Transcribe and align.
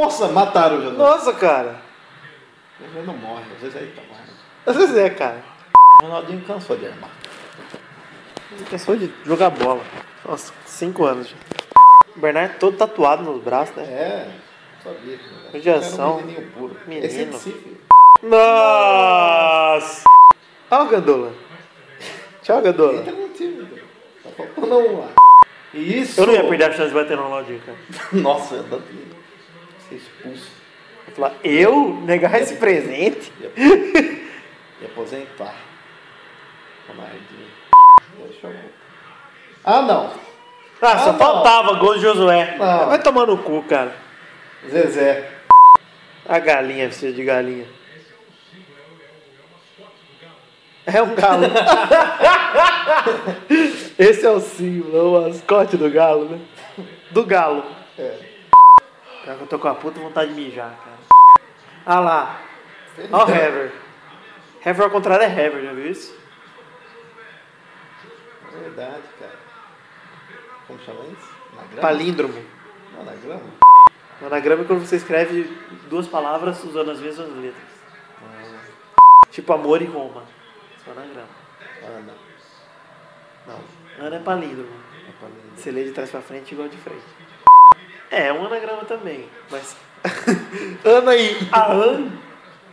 Nossa, 0.00 0.28
mataram 0.28 0.78
o 0.78 0.82
José. 0.82 0.96
Nossa, 0.96 1.32
cara. 1.34 1.82
Vezes 2.80 3.06
não 3.06 3.14
morre, 3.18 3.44
às 3.54 3.60
vezes 3.60 3.76
aí 3.76 3.92
tá 3.94 4.00
morrendo. 4.08 4.32
Às 4.64 4.76
vezes 4.76 4.96
é, 4.96 5.10
cara. 5.10 5.42
O 6.00 6.06
Ronaldinho 6.06 6.42
cansou 6.46 6.74
de 6.78 6.86
armar. 6.86 7.10
Ele 8.50 8.64
cansou 8.64 8.96
de 8.96 9.12
jogar 9.26 9.50
bola. 9.50 9.82
Nossa, 10.26 10.54
cinco 10.64 11.04
anos 11.04 11.28
já. 11.28 11.36
O 12.16 12.18
Bernardo 12.18 12.58
todo 12.58 12.78
tatuado 12.78 13.22
nos 13.22 13.42
braços, 13.42 13.76
né? 13.76 13.82
É, 13.82 14.30
sabia. 14.82 15.18
Judiação. 15.52 16.04
Era 16.04 16.12
um 16.14 16.26
menininho 16.26 16.50
puro. 16.52 16.76
Menino. 16.86 17.06
Esse 17.06 17.20
é 17.20 17.24
de 17.26 17.32
Recife. 17.32 17.76
Nossa! 18.22 20.04
Olha 20.70 20.82
o 20.82 20.88
Gandola. 20.88 21.34
Tchau, 22.42 22.62
Gandola. 22.62 23.00
Entra 23.00 23.12
no 23.12 23.28
time, 23.28 23.66
cara. 23.66 23.82
Tá 24.24 24.30
faltando 24.30 24.78
um 24.78 25.00
lá. 25.00 25.08
Isso! 25.74 26.22
Eu 26.22 26.26
não 26.26 26.32
ia 26.32 26.48
perder 26.48 26.64
a 26.64 26.72
chance 26.72 26.88
de 26.88 26.94
bater 26.94 27.18
no 27.18 27.24
Ronaldinho, 27.24 27.60
cara. 27.60 27.78
Nossa, 28.12 28.54
eu 28.54 28.62
ia 28.62 29.19
ser 29.90 29.96
expulso. 29.96 30.50
Eu 31.06 31.14
falar, 31.14 31.34
eu 31.42 31.94
negar 32.04 32.40
esse 32.40 32.54
presente? 32.56 33.32
Ia 34.80 34.86
aposentar. 34.86 35.54
Ronaldinho. 36.88 37.50
Deixa 38.26 38.46
eu... 38.46 38.70
Ah, 39.64 39.82
não. 39.82 40.12
Ah, 40.80 40.98
só 40.98 41.10
Ah, 41.10 41.14
faltava 41.14 41.74
gol 41.74 41.94
de 41.94 42.00
Josué. 42.00 42.56
Não. 42.58 42.86
Vai 42.86 43.02
tomar 43.02 43.26
no 43.26 43.36
cu, 43.38 43.62
cara. 43.64 43.94
Zezé. 44.68 45.28
A 46.26 46.38
galinha, 46.38 46.88
vestida 46.88 47.12
de 47.12 47.24
galinha. 47.24 47.66
É 50.86 51.02
um 51.02 51.14
galo. 51.14 51.44
Esse 53.98 54.24
é 54.24 54.30
o 54.30 54.40
símbolo, 54.40 54.96
é 54.96 55.02
o 55.02 55.28
mascote 55.28 55.76
do 55.76 55.90
galo, 55.90 56.24
né? 56.24 56.40
Do 57.10 57.24
galo. 57.24 57.64
É. 57.98 58.29
Pior 59.22 59.36
que 59.36 59.42
eu 59.42 59.46
tô 59.46 59.58
com 59.58 59.68
a 59.68 59.74
puta 59.74 60.00
vontade 60.00 60.32
de 60.32 60.40
mijar, 60.40 60.76
cara. 60.78 60.98
Ah 61.84 62.00
lá. 62.00 62.40
Ó 63.12 63.24
o 63.24 63.30
Hever. 63.30 63.72
Hever 64.64 64.84
ao 64.84 64.90
contrário 64.90 65.24
é 65.24 65.28
Hever, 65.28 65.62
já 65.64 65.72
viu 65.72 65.90
isso? 65.90 66.18
Verdade, 68.52 69.02
cara. 69.18 69.38
Como 70.66 70.78
chama 70.80 71.04
isso? 71.06 71.34
Na 71.54 71.62
grama? 71.62 71.80
Palíndromo. 71.80 72.44
Não, 72.92 73.04
na 73.04 73.14
grama? 73.14 73.50
O 74.20 74.26
anagrama 74.26 74.62
é 74.62 74.66
quando 74.66 74.86
você 74.86 74.96
escreve 74.96 75.44
duas 75.88 76.06
palavras 76.06 76.62
usando 76.62 76.90
as 76.90 77.00
mesmas 77.00 77.28
letras. 77.36 77.70
Tipo 79.30 79.52
amor 79.52 79.80
e 79.80 79.86
Roma. 79.86 80.24
Só 80.84 80.90
anagrama. 80.90 81.28
Ah, 81.82 82.02
não. 82.06 83.54
Não. 83.54 84.06
Ana 84.06 84.16
é 84.16 84.18
palíndromo. 84.20 84.74
É 85.08 85.12
palíndromo. 85.20 85.56
Você 85.56 85.70
lê 85.70 85.84
de 85.84 85.92
trás 85.92 86.10
pra 86.10 86.20
frente 86.20 86.52
igual 86.52 86.68
de 86.68 86.76
frente. 86.76 87.02
É, 88.10 88.26
é 88.26 88.32
um 88.32 88.46
anagrama 88.46 88.84
também. 88.84 89.28
Mas. 89.50 89.76
Ana 90.84 91.14
e 91.14 91.36
An 91.52 92.10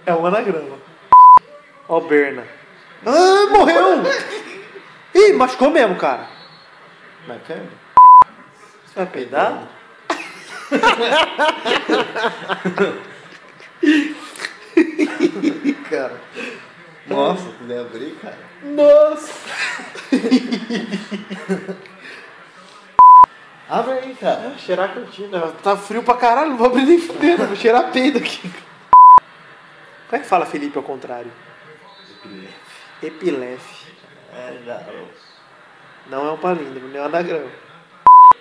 é 0.05 0.13
um 0.13 0.25
anagrama. 0.25 0.77
Ó, 1.87 1.99
Berna. 2.01 2.43
Ah, 3.05 3.45
morreu! 3.51 4.03
Ih, 5.13 5.33
machucou 5.33 5.69
mesmo, 5.69 5.95
cara. 5.95 6.27
Mas 7.27 7.41
quer? 7.43 7.63
Você 8.85 8.95
vai 8.95 9.05
peidar? 9.05 9.67
cara. 15.89 16.19
Nossa, 17.05 17.49
puder 17.51 17.79
abrir, 17.79 18.15
cara. 18.21 18.37
Nossa! 18.63 19.33
Abre 23.69 23.93
aí, 23.93 24.15
cara. 24.15 24.53
Cheirar 24.57 24.89
a 24.89 24.93
cantina. 24.93 25.41
Tá 25.63 25.75
frio 25.75 26.01
pra 26.03 26.15
caralho, 26.15 26.51
não 26.51 26.57
vou 26.57 26.67
abrir 26.67 26.85
nem 26.85 26.99
fudendo. 26.99 27.45
Vou 27.45 27.55
cheirar 27.55 27.91
peido 27.91 28.17
aqui. 28.17 28.49
Como 30.09 30.13
é 30.13 30.19
que 30.19 30.25
fala 30.25 30.45
Felipe 30.45 30.77
ao 30.77 30.83
contrário? 30.83 31.31
Epilefe. 33.03 33.87
É, 34.33 34.57
já. 34.65 34.81
Não 36.09 36.25
é 36.27 36.31
um 36.31 36.37
palíndromo, 36.37 36.87
nem 36.87 37.01
um 37.01 37.05
anagrama. 37.05 37.49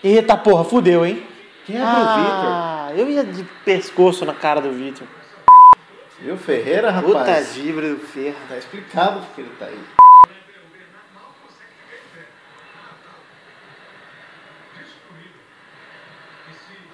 Eita 0.03 0.37
porra, 0.37 0.65
fudeu, 0.65 1.05
hein? 1.05 1.27
Quem 1.65 1.77
é 1.77 1.81
pro 1.81 1.89
Vitor? 1.89 2.53
Ah, 2.53 2.93
eu 2.95 3.11
ia 3.11 3.25
de 3.25 3.43
pescoço 3.65 4.25
na 4.25 4.33
cara 4.35 4.61
do 4.61 4.71
Vitor. 4.71 5.07
Viu, 6.21 6.37
Ferreira, 6.39 6.93
Puta 7.03 7.19
rapaz? 7.19 7.55
dibra 7.55 7.89
do 7.91 7.99
ferro. 7.99 8.37
Tá 8.49 8.57
explicado 8.57 9.21
porque 9.21 9.41
ele 9.41 9.51
tá 9.59 9.67
aí. 9.67 9.81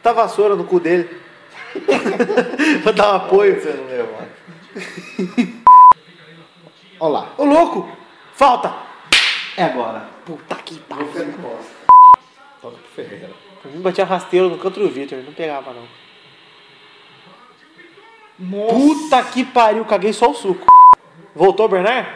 Tá 0.02 0.12
vassoura 0.12 0.56
no 0.56 0.64
cu 0.64 0.80
dele. 0.80 1.08
Vou 2.82 2.92
dar 2.92 3.12
um 3.12 3.16
apoio. 3.16 3.60
Você 3.60 3.72
não 3.72 3.86
levanta. 3.86 4.32
Olha 7.00 7.12
lá. 7.12 7.32
Ô 7.38 7.44
louco! 7.44 7.88
Falta! 8.34 8.72
É 9.56 9.64
agora. 9.64 10.04
Puta 10.24 10.54
que 10.56 10.78
pariu. 10.80 11.06
Toca 12.60 12.76
pro 12.76 12.88
Ferreira. 12.94 13.30
Pra 13.60 13.70
mim 13.70 13.80
batia 13.80 14.04
rasteiro 14.04 14.48
no 14.48 14.58
canto 14.58 14.80
do 14.80 14.88
Vitor, 14.88 15.18
não 15.24 15.32
pegava 15.32 15.72
não. 15.72 15.86
Nossa. 18.38 18.74
Puta 18.74 19.22
que 19.24 19.44
pariu, 19.44 19.84
caguei 19.84 20.12
só 20.12 20.30
o 20.30 20.34
suco. 20.34 20.66
Voltou, 21.34 21.68
Bernard? 21.68 22.08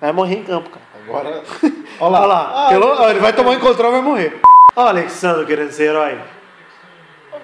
Vai 0.00 0.12
morrer 0.12 0.36
em 0.36 0.44
campo, 0.44 0.70
cara. 0.70 0.84
Agora. 1.04 1.42
Olha 1.62 1.74
Olha 2.00 2.18
lá. 2.18 2.26
lá. 2.26 2.66
Ah, 2.66 2.68
Pelo- 2.70 3.08
ele 3.10 3.20
vai 3.20 3.32
tomar 3.32 3.50
um 3.50 3.54
encontrão 3.54 3.88
e 3.90 3.92
vai 3.92 4.02
morrer. 4.02 4.40
Ó 4.76 4.84
o 4.84 4.88
Alexandro 4.88 5.46
querendo 5.46 5.70
ser 5.70 5.84
herói. 5.90 6.18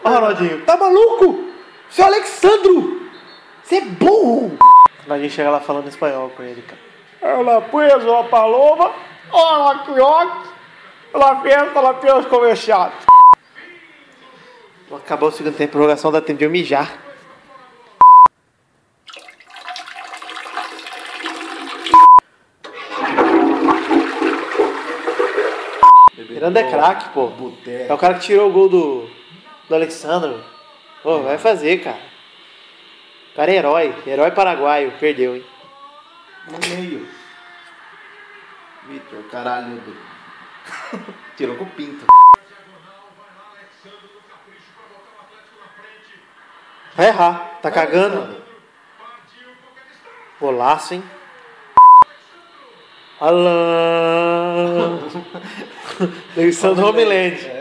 Ó 0.02 0.08
o 0.08 0.14
Ronaldinho. 0.14 0.64
Tá 0.64 0.76
maluco? 0.76 1.44
Seu 1.90 2.04
Alexandro! 2.04 3.10
Você 3.62 3.76
é 3.76 3.80
burro! 3.82 4.56
A 5.08 5.18
gente 5.18 5.34
chega 5.34 5.50
lá 5.50 5.60
falando 5.60 5.88
espanhol 5.88 6.30
com 6.30 6.42
ele, 6.42 6.62
cara. 6.62 6.80
Ela 7.20 7.60
pôs 7.60 8.04
uma 8.04 8.24
paloma, 8.24 8.92
ó, 9.30 9.70
aquioque, 9.72 10.48
ela 11.12 11.40
fez, 11.42 11.54
ela 11.54 11.94
fez 11.94 12.26
comerciado. 12.26 12.92
Acabou 14.92 15.28
o 15.28 15.32
segundo 15.32 15.56
tempo, 15.56 15.72
prorrogação, 15.72 16.10
dá 16.10 16.20
tempo 16.20 16.38
de 16.38 16.44
eu 16.44 16.50
mijar. 16.50 16.96
Miranda 26.28 26.60
é 26.60 26.70
craque, 26.70 27.08
pô. 27.10 27.26
É 27.26 27.30
Boteco. 27.30 27.94
o 27.94 27.98
cara 27.98 28.14
que 28.14 28.20
tirou 28.20 28.48
o 28.48 28.52
gol 28.52 28.68
do, 28.68 29.10
do 29.70 29.74
Alexandre. 29.76 30.42
Pô, 31.02 31.20
vai 31.22 31.38
fazer, 31.38 31.78
cara. 31.82 32.02
O 33.32 33.36
cara 33.36 33.50
é 33.52 33.54
herói. 33.54 33.94
Herói 34.04 34.30
paraguaio. 34.32 34.90
Perdeu, 34.98 35.36
hein? 35.36 35.46
No 36.50 36.58
meio. 36.68 37.08
Vitor, 38.88 39.22
caralho. 39.30 39.76
do- 39.76 39.96
Tirou 41.38 41.56
com 41.56 41.64
o 41.64 41.70
pinto. 41.70 42.04
Vai 46.96 47.06
errar. 47.06 47.58
Tá 47.62 47.70
cagando. 47.70 48.16
Alexandre. 48.18 48.42
Golaço, 50.40 50.94
hein? 50.94 51.04
Alan. 53.20 54.98
Alexandre 56.36 56.84
Homeland. 56.84 57.46
É, 57.46 57.59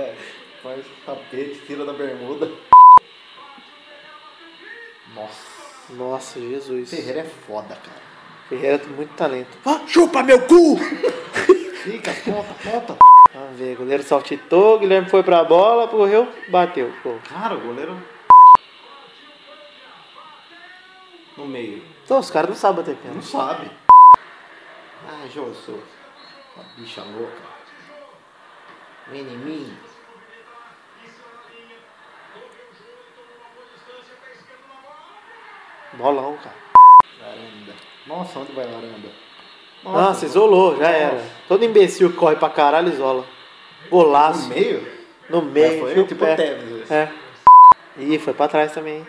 tapete, 1.09 1.61
tira 1.65 1.85
da 1.85 1.93
bermuda. 1.93 2.51
Nossa. 5.15 5.59
Nossa, 5.91 6.39
Jesus. 6.39 6.89
Ferreira 6.89 7.21
é 7.21 7.23
foda, 7.23 7.75
cara. 7.75 8.01
Ferreira 8.47 8.79
tem 8.79 8.89
muito 8.89 9.13
talento. 9.15 9.57
Ah, 9.65 9.81
chupa 9.87 10.21
meu 10.23 10.39
cu! 10.45 10.77
Fica, 11.83 12.11
ponta, 12.13 12.53
ponta. 12.63 12.97
Vamos 13.33 13.57
ver, 13.59 13.75
goleiro 13.75 14.03
saltitou, 14.03 14.79
Guilherme 14.79 15.09
foi 15.09 15.23
pra 15.23 15.43
bola, 15.43 15.87
correu, 15.87 16.27
bateu. 16.49 16.91
Pô. 17.03 17.15
Cara, 17.27 17.55
o 17.55 17.61
goleiro. 17.61 17.95
No 21.38 21.45
meio. 21.47 21.83
Então, 22.03 22.19
os 22.19 22.29
caras 22.29 22.50
não 22.50 22.57
sabem 22.57 22.77
bater 22.83 22.95
Não 22.95 23.01
pênalti. 23.21 23.27
sabe. 23.27 23.71
Ah, 25.07 25.27
João, 25.33 25.53
sou. 25.53 25.81
Uma 26.55 26.65
bicha 26.75 27.01
louca. 27.03 27.41
Vem 29.07 29.21
em 29.21 29.38
mim. 29.38 29.77
Bolão, 35.94 36.38
cara. 36.38 36.56
Varanda. 37.19 37.74
Nossa, 38.06 38.39
onde 38.39 38.51
vai 38.53 38.65
varanda? 38.65 39.09
Nossa, 39.83 40.25
isolou, 40.25 40.77
já 40.77 40.89
era. 40.89 41.24
Todo 41.47 41.63
imbecil 41.63 42.13
corre 42.15 42.36
pra 42.36 42.50
caralho 42.50 42.89
isola. 42.89 43.25
Golaço. 43.89 44.50
No 44.50 44.56
meio? 44.56 45.00
No 45.30 45.41
meio. 45.41 45.88
É, 45.89 45.94
foi 45.94 46.06
tipo 46.06 46.25
pé. 46.25 46.36
Tevez. 46.36 46.91
É. 46.91 47.12
Ih, 47.97 48.19
foi 48.19 48.33
pra 48.33 48.47
trás 48.47 48.71
também. 48.71 49.06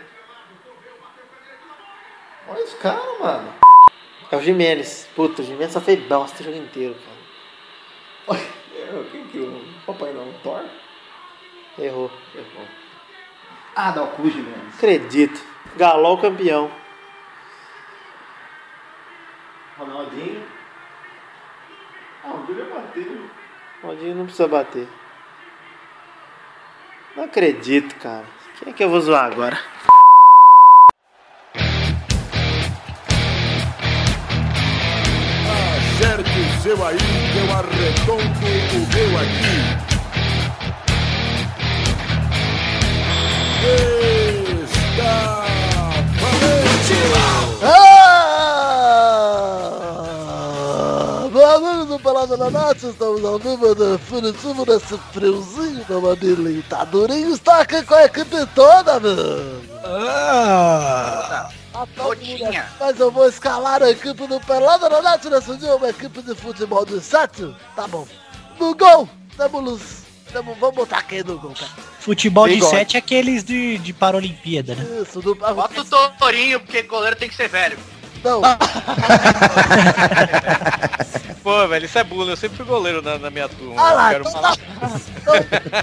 Olha 2.49 2.65
os 2.65 2.75
caras, 2.75 3.21
mano. 3.21 3.53
É 4.31 4.37
o 4.37 4.41
Jimenez. 4.41 5.09
Puta, 5.15 5.43
o 5.43 5.45
Jimenez 5.45 5.73
só 5.73 5.81
fez 5.81 6.01
bosta 6.07 6.43
o 6.43 6.45
jogo 6.45 6.57
inteiro, 6.57 6.95
cara. 8.27 8.41
Quem 9.11 9.27
que 9.29 9.39
o 9.39 9.65
Papai 9.87 10.13
não? 10.13 10.33
Thor? 10.43 10.65
Errou. 11.79 12.11
Errou. 12.35 12.67
Ah, 13.75 13.93
dá 13.93 14.03
o 14.03 14.09
cu, 14.09 14.29
Juliano. 14.29 14.69
Acredito. 14.75 15.50
Galol 15.77 16.19
campeão. 16.19 16.71
Ronaldinho. 19.79 20.43
Ah, 22.25 22.35
o 22.35 22.47
Júlio 22.47 22.67
bateu. 22.75 23.31
Ronaldinho 23.83 24.15
não 24.17 24.25
precisa 24.25 24.49
bater. 24.49 24.89
Não 27.17 27.25
acredito, 27.25 27.95
cara. 27.97 28.27
Quem 28.59 28.73
é 28.73 28.77
que 28.77 28.85
eu 28.85 28.91
vou 28.91 29.01
zoar 29.01 29.25
agora? 29.25 29.59
Acerte 35.49 36.31
o 36.31 36.63
seu 36.63 36.87
aí, 36.87 36.99
que 36.99 37.39
eu 37.39 37.53
arredondo 37.57 38.23
o 38.23 38.81
meu 38.93 39.19
aqui. 39.19 39.91
Está 43.63 44.20
Pelada 52.01 52.37
na 52.37 52.51
Nath, 52.51 52.83
estamos 52.83 53.25
ao 53.25 53.39
vivo 53.39 53.75
definitivo 53.75 54.65
nesse 54.67 54.99
friozinho 55.13 55.85
da 55.85 56.01
Manilha. 56.01 56.63
Tá 56.69 56.85
durinho, 56.85 57.35
está 57.35 57.61
aqui 57.61 57.83
com 57.83 57.95
a 57.95 58.05
equipe 58.05 58.47
toda, 58.55 58.99
mano. 58.99 59.63
Ah, 59.85 61.49
Mas 62.81 62.99
eu 62.99 63.11
vou 63.11 63.29
escalar 63.29 63.83
a 63.83 63.91
equipe 63.91 64.27
do 64.27 64.41
Pelada 64.41 64.89
na 64.89 65.03
Nath 65.03 65.27
nesse 65.27 65.57
dia, 65.57 65.77
uma 65.77 65.91
equipe 65.91 66.23
de 66.23 66.35
futebol 66.35 66.87
de 66.87 67.01
sete. 67.01 67.55
Tá 67.77 67.87
bom. 67.87 68.07
No 68.59 68.75
gol, 68.75 69.09
temos... 69.37 69.81
temos 70.33 70.59
vamos 70.59 70.77
botar 70.77 71.03
quem 71.03 71.23
no 71.23 71.39
gol, 71.39 71.53
cara? 71.53 71.71
Futebol 72.01 72.49
de 72.49 72.63
sete 72.65 72.97
é 72.97 72.99
aqueles 72.99 73.45
de, 73.45 73.79
de 73.79 73.93
Paralimpíada, 73.93 74.75
né? 74.75 75.03
Isso, 75.03 75.21
do... 75.21 75.35
Bota 75.35 75.83
o 75.83 76.11
Torinho, 76.19 76.61
porque 76.61 76.83
goleiro 76.83 77.17
tem 77.17 77.29
que 77.29 77.37
ser 77.37 77.49
velho. 77.49 77.79
Não, 78.25 78.43
Pô, 81.43 81.67
velho, 81.69 81.87
isso 81.87 81.99
é 81.99 82.05
bullying. 82.05 82.31
Eu 82.31 82.37
sempre 82.37 82.59
fui 82.59 82.67
goleiro 82.67 83.01
na, 83.01 83.19
na 83.19 83.31
minha 83.31 83.49
turma. 83.49 83.81
Ah 83.81 83.93
lá, 83.93 84.11
quero 84.11 84.29
então 84.29 84.33
falar. 84.33 84.57
tá. 84.57 84.63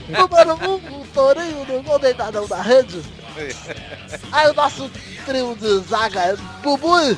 Número 0.08 0.54
1, 0.54 0.72
um, 0.72 1.02
o 1.02 1.08
Torinho 1.14 1.66
no 1.66 1.82
gol 1.82 1.98
deitadão 2.00 2.48
da 2.48 2.62
rede. 2.62 3.02
Aí 4.32 4.50
o 4.50 4.54
nosso 4.54 4.90
trio 5.26 5.56
de 5.56 5.80
zaga 5.88 6.22
é 6.22 6.36
Bubu, 6.62 7.18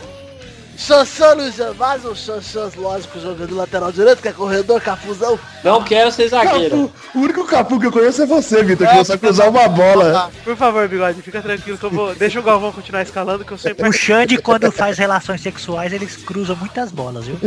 Xanxano 0.80 1.46
e 1.46 1.52
Gervásio. 1.52 2.12
O 2.12 2.16
Xanxan, 2.16 2.72
lógico, 2.78 3.20
jogando 3.20 3.56
lateral 3.56 3.92
direito, 3.92 4.22
que 4.22 4.30
é 4.30 4.32
corredor, 4.32 4.80
cafuzão. 4.80 5.38
Não 5.62 5.84
quero 5.84 6.10
ser 6.10 6.30
zagueiro. 6.30 6.88
Capu, 6.88 7.18
o 7.18 7.22
único 7.22 7.46
capu 7.46 7.80
que 7.80 7.88
eu 7.88 7.92
conheço 7.92 8.22
é 8.24 8.26
você, 8.26 8.64
Vitor, 8.64 8.88
que 8.88 8.96
não 8.96 9.04
sabe 9.04 9.20
cruzar 9.20 9.50
uma 9.50 9.68
bola. 9.68 10.32
Por 10.44 10.56
favor, 10.56 10.88
bigode, 10.88 11.22
fica 11.22 11.42
tranquilo 11.42 11.78
que 11.78 11.84
eu 11.84 11.90
vou. 11.92 12.16
Deixa 12.16 12.40
o 12.40 12.44
Galvão 12.44 12.72
continuar 12.72 13.02
escalando 13.02 13.44
que 13.44 13.52
eu 13.52 13.58
sempre. 13.58 13.88
O 13.88 13.92
Xande, 13.92 14.38
quando 14.38 14.72
faz 14.72 14.98
relações 14.98 15.42
sexuais, 15.42 15.92
eles 15.92 16.16
cruzam 16.16 16.56
muitas 16.56 16.92
bolas, 16.92 17.26
viu? 17.26 17.38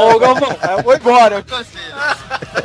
Ô, 0.00 0.18
Galvão, 0.20 0.56
eu 0.78 0.82
vou 0.84 0.94
embora. 0.94 1.36
Eu 1.36 1.44
cansei. 1.44 1.80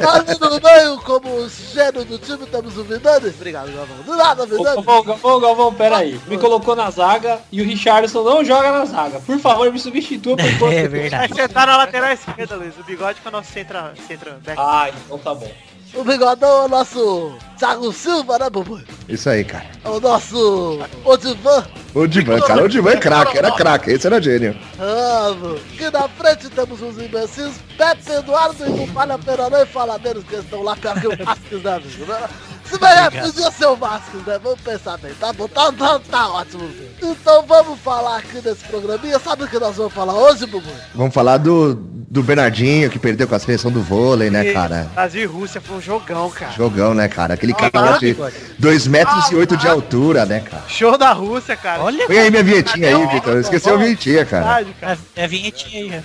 Ali 0.01 0.39
no 0.39 0.61
meio, 0.61 1.01
como 1.01 1.49
gênio 1.49 2.05
do 2.05 2.17
time, 2.19 2.45
temos 2.45 2.77
o 2.77 2.83
Vidani. 2.83 3.29
Obrigado, 3.29 3.71
Galvão. 3.73 3.97
De 4.03 4.11
nada, 4.11 4.43
Ô, 4.43 4.45
Vidani. 4.45 4.63
Galvão, 4.75 5.03
Galvão, 5.03 5.39
Galvão, 5.39 5.73
pera 5.73 5.97
aí. 5.97 6.19
Me 6.27 6.37
colocou 6.37 6.75
na 6.75 6.91
zaga 6.91 7.39
e 7.51 7.59
o 7.61 7.65
Richardson 7.65 8.23
não 8.23 8.45
joga 8.45 8.71
na 8.71 8.85
zaga. 8.85 9.19
Por 9.19 9.39
favor, 9.39 9.71
me 9.71 9.79
substitua 9.79 10.10
por 10.19 10.39
enquanto. 10.39 10.71
É 10.71 10.81
Vai 10.81 10.87
verdade. 10.87 11.33
sentar 11.35 11.67
na 11.67 11.77
lateral 11.77 12.11
esquerda, 12.11 12.55
Luiz. 12.55 12.77
O 12.79 12.83
bigode 12.83 13.19
com 13.21 13.29
o 13.29 13.31
nosso 13.31 13.51
centra, 13.51 13.93
centra 14.07 14.39
back. 14.43 14.59
Ah, 14.59 14.89
então 14.89 15.17
tá 15.17 15.33
bom. 15.33 15.51
O 15.93 16.05
bigodão 16.05 16.61
é 16.61 16.65
o 16.65 16.67
nosso 16.69 17.37
Thiago 17.57 17.91
Silva, 17.91 18.39
né, 18.39 18.49
Bubu? 18.49 18.81
Isso 19.09 19.29
aí, 19.29 19.43
cara. 19.43 19.65
É 19.83 19.89
o 19.89 19.99
nosso 19.99 20.79
Odivan. 21.03 21.67
O 21.93 22.07
Divan, 22.07 22.39
cara, 22.39 22.63
o 22.63 22.69
Divan 22.69 22.91
é 22.91 22.97
craque, 22.97 23.37
era 23.37 23.51
craque, 23.51 23.91
esse 23.91 24.07
era 24.07 24.21
gênio. 24.21 24.57
Vamos. 24.77 25.59
Aqui 25.73 25.89
na 25.91 26.07
frente 26.07 26.49
temos 26.49 26.81
os 26.81 26.97
imbecis 26.97 27.59
Pepe 27.77 28.09
Eduardo 28.09 28.65
e 28.65 28.69
não 28.69 28.87
falha 28.87 29.17
Peranã 29.17 29.63
e 29.63 29.65
fala 29.65 29.99
menos 29.99 30.23
que 30.23 30.35
estão 30.35 30.63
lá 30.63 30.77
pior 30.77 30.95
que 30.97 31.07
o 31.55 31.59
da 31.59 31.77
vida. 31.79 32.05
né? 32.19 32.29
Se 32.29 32.50
é, 32.77 33.51
ser 33.51 33.65
o 33.65 33.75
Vasquez, 33.75 34.25
né? 34.25 34.39
Vamos 34.41 34.61
pensar 34.61 34.97
bem, 34.97 35.11
tá 35.19 35.33
bom? 35.33 35.47
Tá, 35.47 35.71
tá, 35.71 35.99
tá 35.99 36.29
ótimo. 36.29 36.69
Então 37.01 37.45
vamos 37.47 37.79
falar 37.79 38.17
aqui 38.17 38.41
nesse 38.43 38.63
programinha. 38.65 39.19
Sabe 39.19 39.43
o 39.43 39.47
que 39.47 39.59
nós 39.59 39.75
vamos 39.75 39.93
falar 39.93 40.13
hoje, 40.13 40.45
Bubu? 40.45 40.69
Vamos 40.95 41.13
falar 41.13 41.37
do, 41.37 41.75
do 41.75 42.23
Bernardinho, 42.23 42.89
que 42.89 42.99
perdeu 42.99 43.27
com 43.27 43.35
a 43.35 43.39
seleção 43.39 43.71
do 43.71 43.81
vôlei, 43.81 44.29
né, 44.29 44.53
cara? 44.53 44.89
Brasil 44.93 45.23
e 45.23 45.25
Rússia 45.25 45.61
foi 45.61 45.77
um 45.77 45.81
jogão, 45.81 46.29
cara. 46.29 46.51
Jogão, 46.51 46.93
né, 46.93 47.07
cara? 47.07 47.33
Aquele 47.33 47.53
Ah, 47.57 47.69
cara 47.71 47.97
de 47.97 48.15
2 48.59 48.87
metros 48.87 49.31
e 49.31 49.35
8 49.35 49.57
de 49.57 49.67
altura, 49.67 50.25
né, 50.25 50.39
cara? 50.39 50.63
Show 50.67 50.97
da 50.97 51.11
Rússia, 51.13 51.55
cara. 51.55 51.83
Olha, 51.83 52.05
Põe 52.07 52.19
aí 52.19 52.31
minha 52.31 52.43
vinhetinha 52.43 52.95
aí, 52.95 53.07
Vitor. 53.07 53.37
Esqueceu 53.37 53.75
a 53.75 53.77
vinhetinha, 53.77 54.25
cara. 54.25 54.45
Verdade, 54.55 54.75
cara. 54.79 54.99
é, 55.15 55.23
é 55.23 55.27
vinhetinha 55.27 55.83
aí, 55.83 55.89
já. 55.89 56.01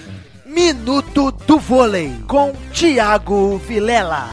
Minuto 0.46 1.32
do 1.46 1.58
Vôlei 1.58 2.14
com 2.26 2.52
Thiago 2.72 3.58
Vilela. 3.58 4.30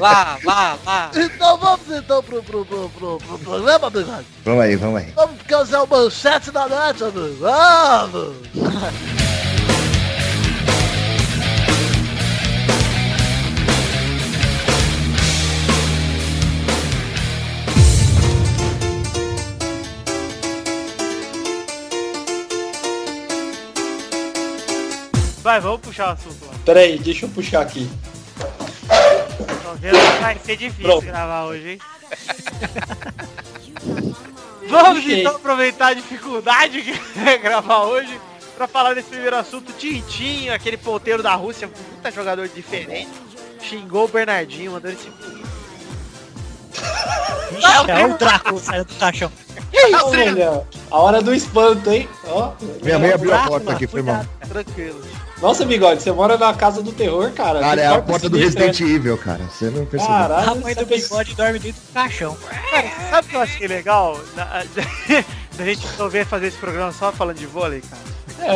Lá, 0.00 0.38
lá, 0.44 0.78
lá. 0.84 1.10
Então 1.14 1.58
vamos 1.58 1.90
então 1.90 2.22
pro, 2.22 2.42
pro, 2.42 2.64
pro, 2.64 2.88
pro, 2.88 3.18
pro 3.18 3.38
programa. 3.38 3.90
Vamos 4.44 4.62
aí, 4.62 4.76
vamos 4.76 5.00
aí. 5.00 5.12
Vamos 5.14 5.36
porque 5.36 5.54
hoje 5.54 5.74
é 5.74 5.78
o 5.78 5.86
manchete 5.86 6.50
da 6.50 6.68
net, 6.68 7.02
amigo. 7.02 7.36
Vamos! 7.40 8.36
Vai, 25.42 25.58
vamos 25.58 25.80
puxar 25.80 26.08
o 26.08 26.12
assunto 26.12 26.46
lá. 26.46 26.52
Pera 26.64 26.80
aí, 26.80 26.98
deixa 26.98 27.24
eu 27.24 27.30
puxar 27.30 27.62
aqui. 27.62 27.88
Tô 29.44 29.74
vendo 29.74 29.98
que 29.98 30.22
vai 30.22 30.38
ser 30.38 30.56
difícil 30.56 30.84
Pronto. 30.84 31.06
gravar 31.06 31.44
hoje, 31.44 31.70
hein? 31.70 31.78
Vamos 34.68 35.04
então 35.04 35.36
aproveitar 35.36 35.88
a 35.88 35.94
dificuldade 35.94 36.82
que 36.82 36.92
é 37.28 37.38
gravar 37.38 37.84
hoje 37.84 38.20
pra 38.56 38.68
falar 38.68 38.94
desse 38.94 39.08
primeiro 39.08 39.36
assunto. 39.36 39.72
Tintinho, 39.72 40.52
aquele 40.54 40.76
ponteiro 40.76 41.22
da 41.22 41.34
Rússia, 41.34 41.68
puta 41.68 42.10
jogador 42.10 42.48
diferente. 42.48 43.10
Xingou 43.60 44.04
o 44.04 44.08
Bernardinho, 44.08 44.72
mandando 44.72 44.94
esse. 44.94 45.08
Ixi, 47.58 47.90
é 47.90 48.06
o 48.06 48.16
Drácula 48.16 48.60
saindo 48.60 48.84
do 48.84 48.94
caixão. 48.94 49.30
Olha, 50.04 50.62
a 50.90 50.98
hora 50.98 51.22
do 51.22 51.34
espanto, 51.34 51.90
hein? 51.90 52.08
Ó. 52.26 52.52
Minha 52.82 52.98
mãe 52.98 53.12
abriu 53.12 53.34
a 53.34 53.46
porta 53.46 53.72
aqui, 53.72 53.86
foi 53.86 54.02
mal. 54.02 54.24
Tranquilo. 54.48 55.02
Nossa, 55.40 55.64
bigode, 55.64 56.02
você 56.02 56.12
mora 56.12 56.36
na 56.36 56.52
casa 56.52 56.82
do 56.82 56.92
terror, 56.92 57.30
cara. 57.32 57.60
Cara, 57.60 57.76
Que 57.76 57.80
é 57.80 57.86
a 57.86 58.02
porta 58.02 58.28
do 58.28 58.36
Resident 58.36 58.78
Evil, 58.80 59.16
cara. 59.16 59.42
Você 59.44 59.70
não 59.70 59.86
percebeu. 59.86 60.14
Caralho, 60.14 60.50
A 60.50 60.54
mãe 60.54 60.74
do 60.74 60.84
bigode 60.84 61.34
dorme 61.34 61.58
dentro 61.58 61.80
do 61.80 61.92
caixão. 61.94 62.36
Cara, 62.70 62.88
sabe 63.08 63.26
o 63.26 63.30
que 63.30 63.36
eu 63.36 63.40
achei 63.40 63.66
legal? 63.66 64.20
Da, 64.36 64.62
da 65.56 65.64
gente 65.64 65.86
resolver 65.86 66.26
fazer 66.26 66.48
esse 66.48 66.58
programa 66.58 66.92
só 66.92 67.10
falando 67.10 67.38
de 67.38 67.46
vôlei, 67.46 67.80
cara? 67.80 68.02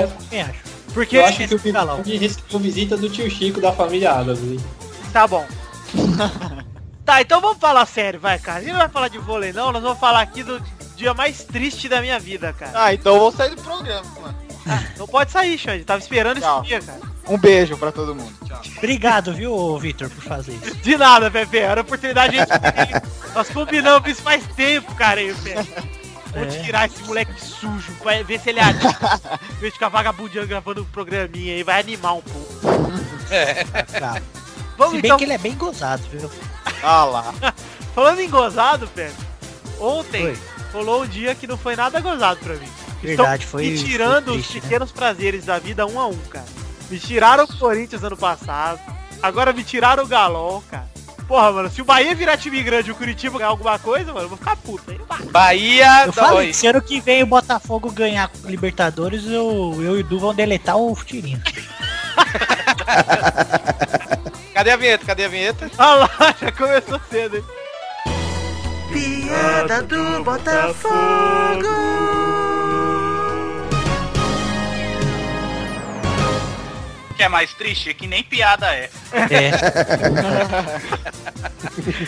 É, 0.02 0.08
Quem 0.28 0.42
acha? 0.42 0.60
Porque. 0.92 1.16
eu 1.16 1.24
acho 1.24 1.48
que 1.48 1.54
o 1.54 1.72
galão. 1.72 2.02
bigode 2.02 2.18
recebeu 2.18 2.58
visita 2.60 2.96
do 2.98 3.08
tio 3.08 3.30
Chico 3.30 3.60
da 3.62 3.72
família 3.72 4.12
Adams. 4.12 4.40
hein? 4.42 4.60
Tá 5.10 5.26
bom. 5.26 5.46
tá, 7.04 7.22
então 7.22 7.40
vamos 7.40 7.58
falar 7.58 7.86
sério, 7.86 8.20
vai, 8.20 8.38
cara. 8.38 8.58
A 8.58 8.60
gente 8.62 8.72
não 8.72 8.78
vai 8.80 8.88
falar 8.88 9.08
de 9.08 9.18
vôlei, 9.18 9.52
não. 9.52 9.72
Nós 9.72 9.82
vamos 9.82 9.98
falar 9.98 10.20
aqui 10.20 10.42
do 10.42 10.60
dia 10.96 11.14
mais 11.14 11.44
triste 11.44 11.88
da 11.88 12.00
minha 12.02 12.18
vida, 12.20 12.52
cara. 12.52 12.72
Ah, 12.74 12.92
então 12.94 13.14
eu 13.14 13.20
vou 13.20 13.32
sair 13.32 13.54
do 13.54 13.62
programa, 13.62 14.04
mano. 14.20 14.43
Não 14.96 15.06
pode 15.06 15.30
sair, 15.30 15.58
Xande. 15.58 15.84
Tava 15.84 16.00
esperando 16.00 16.40
Tchau. 16.40 16.60
esse 16.60 16.68
dia, 16.68 16.80
cara. 16.80 17.00
Um 17.28 17.38
beijo 17.38 17.76
pra 17.76 17.90
todo 17.92 18.14
mundo. 18.14 18.32
Tchau. 18.46 18.60
Obrigado, 18.78 19.34
viu, 19.34 19.78
Vitor, 19.78 20.10
por 20.10 20.22
fazer 20.24 20.52
isso. 20.62 20.74
De 20.76 20.96
nada, 20.96 21.30
Pepe. 21.30 21.58
Era 21.58 21.80
a 21.80 21.82
oportunidade 21.82 22.32
de 22.32 22.40
a 22.40 22.44
gente. 22.44 23.02
Nós 23.34 23.48
combinamos 23.50 24.08
isso 24.10 24.22
faz 24.22 24.44
tempo, 24.56 24.94
cara, 24.94 25.20
aí, 25.20 25.34
Pepe. 25.34 25.68
Vamos 26.34 26.54
É. 26.54 26.62
tirar 26.62 26.86
esse 26.86 27.02
moleque 27.04 27.40
sujo, 27.40 27.92
vai 28.02 28.24
ver 28.24 28.40
se 28.40 28.50
ele 28.50 28.60
anima. 28.60 28.92
De 29.60 29.70
ficar 29.70 29.88
vagabundeando 29.88 30.48
gravando 30.48 30.82
um 30.82 30.86
programinha 30.86 31.54
aí, 31.54 31.62
vai 31.62 31.80
animar 31.80 32.14
um 32.16 32.22
pouco. 32.22 32.54
Tá. 33.98 34.20
Vamos 34.76 34.96
Se 34.96 35.02
bem 35.02 35.08
então, 35.08 35.16
que 35.18 35.24
ele 35.24 35.32
é 35.32 35.38
bem 35.38 35.54
gozado, 35.54 36.02
viu? 36.10 36.28
Ah 36.82 37.04
lá. 37.04 37.34
falando 37.94 38.18
em 38.20 38.28
gozado, 38.28 38.88
Pepe. 38.88 39.14
Ontem 39.78 40.22
Foi. 40.34 40.38
Rolou 40.74 41.02
um 41.04 41.06
dia 41.06 41.34
que 41.34 41.46
não 41.46 41.56
foi 41.56 41.76
nada 41.76 42.00
gozado 42.00 42.40
pra 42.40 42.54
mim. 42.56 42.68
Verdade, 43.00 43.44
Estão 43.44 43.50
foi- 43.60 43.70
me 43.70 43.78
tirando 43.82 44.24
foi 44.26 44.36
os 44.36 44.42
triste, 44.42 44.54
né? 44.56 44.60
pequenos 44.62 44.92
prazeres 44.92 45.44
da 45.46 45.58
vida 45.58 45.86
um 45.86 45.98
a 46.00 46.06
um, 46.08 46.16
cara. 46.30 46.44
Me 46.90 46.98
tiraram 46.98 47.44
o 47.44 47.56
Corinthians 47.58 48.02
ano 48.04 48.16
passado. 48.16 48.78
Agora 49.22 49.52
me 49.52 49.62
tiraram 49.64 50.02
o 50.04 50.06
Galol, 50.06 50.62
cara. 50.70 50.92
Porra, 51.26 51.52
mano, 51.52 51.70
se 51.70 51.80
o 51.80 51.84
Bahia 51.86 52.14
virar 52.14 52.36
time 52.36 52.62
grande 52.62 52.90
e 52.90 52.92
o 52.92 52.94
Curitiba 52.94 53.38
ganhar 53.38 53.48
alguma 53.48 53.78
coisa, 53.78 54.12
mano, 54.12 54.26
eu 54.26 54.28
vou 54.28 54.36
ficar 54.36 54.56
puto. 54.56 54.84
Vai. 55.08 55.18
Bahia, 55.30 56.04
Eu 56.06 56.12
falei, 56.12 56.32
dois. 56.46 56.56
se 56.56 56.66
ano 56.66 56.82
que 56.82 57.00
vem 57.00 57.22
o 57.22 57.26
Botafogo 57.26 57.90
ganhar 57.90 58.28
com 58.28 58.46
o 58.46 58.50
Libertadores, 58.50 59.24
eu, 59.24 59.74
eu 59.80 59.96
e 59.96 60.00
o 60.00 60.04
Du 60.04 60.18
vão 60.18 60.34
deletar 60.34 60.76
o 60.76 60.94
tirinho. 61.02 61.40
Cadê 64.52 64.70
a 64.70 64.76
vinheta? 64.76 65.04
Cadê 65.06 65.24
a 65.24 65.28
vinheta? 65.28 65.70
Olha 65.78 65.94
lá, 66.00 66.34
já 66.40 66.52
começou 66.52 67.00
cedo, 67.10 67.36
hein? 67.38 67.44
Piada 68.94 69.82
do 69.82 70.22
Botafogo. 70.22 70.94
Que 77.16 77.24
é 77.24 77.28
mais 77.28 77.52
triste, 77.54 77.90
é 77.90 77.94
que 77.94 78.06
nem 78.06 78.22
piada 78.22 78.72
é. 78.72 78.88
É. 79.12 79.50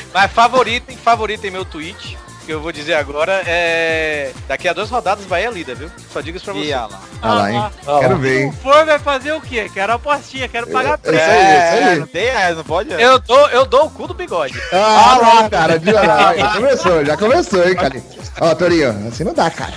Mas 0.14 0.30
favoritem, 0.30 0.96
favoritem 0.96 1.50
meu 1.50 1.64
tweet. 1.64 2.16
Que 2.46 2.52
eu 2.52 2.60
vou 2.60 2.70
dizer 2.70 2.94
agora 2.94 3.42
é. 3.44 4.30
Daqui 4.46 4.68
a 4.68 4.72
duas 4.72 4.88
rodadas 4.88 5.24
Bahia 5.26 5.48
é 5.48 5.50
líder, 5.50 5.74
viu? 5.74 5.90
Só 6.12 6.20
digo 6.20 6.36
isso 6.36 6.44
pra 6.44 6.54
você. 6.54 6.72
Olha 6.72 6.88
lá, 7.34 7.52
hein? 7.52 7.58
Ah, 7.58 7.98
Quero 7.98 8.12
lá. 8.14 8.20
ver, 8.20 8.42
hein? 8.44 8.52
For 8.62 8.86
vai 8.86 8.98
fazer 9.00 9.32
o 9.32 9.40
quê? 9.40 9.68
Quero 9.74 9.92
apostinha, 9.94 10.46
quero 10.48 10.68
pagar 10.68 11.00
É 11.02 11.10
isso 11.10 11.20
aí, 11.20 11.38
é 11.38 11.80
isso 11.80 11.88
aí. 11.90 11.98
não 11.98 12.06
tem, 12.06 12.26
é, 12.28 12.54
não 12.54 12.62
pode. 12.62 12.92
Eu 12.92 13.18
dou, 13.18 13.48
eu 13.48 13.66
dou 13.66 13.86
o 13.86 13.90
cu 13.90 14.06
do 14.06 14.14
bigode. 14.14 14.56
Ah, 14.72 15.18
lá, 15.20 15.50
cara, 15.50 15.76
de 15.76 15.88
olhar. 15.90 16.36
Já 16.36 16.52
começou, 16.54 17.04
já 17.04 17.16
começou, 17.16 17.68
hein, 17.68 17.74
cara. 17.74 18.02
Ó, 18.40 18.54
Torinho, 18.54 19.08
assim 19.08 19.24
não 19.24 19.34
dá, 19.34 19.50
cara. 19.50 19.72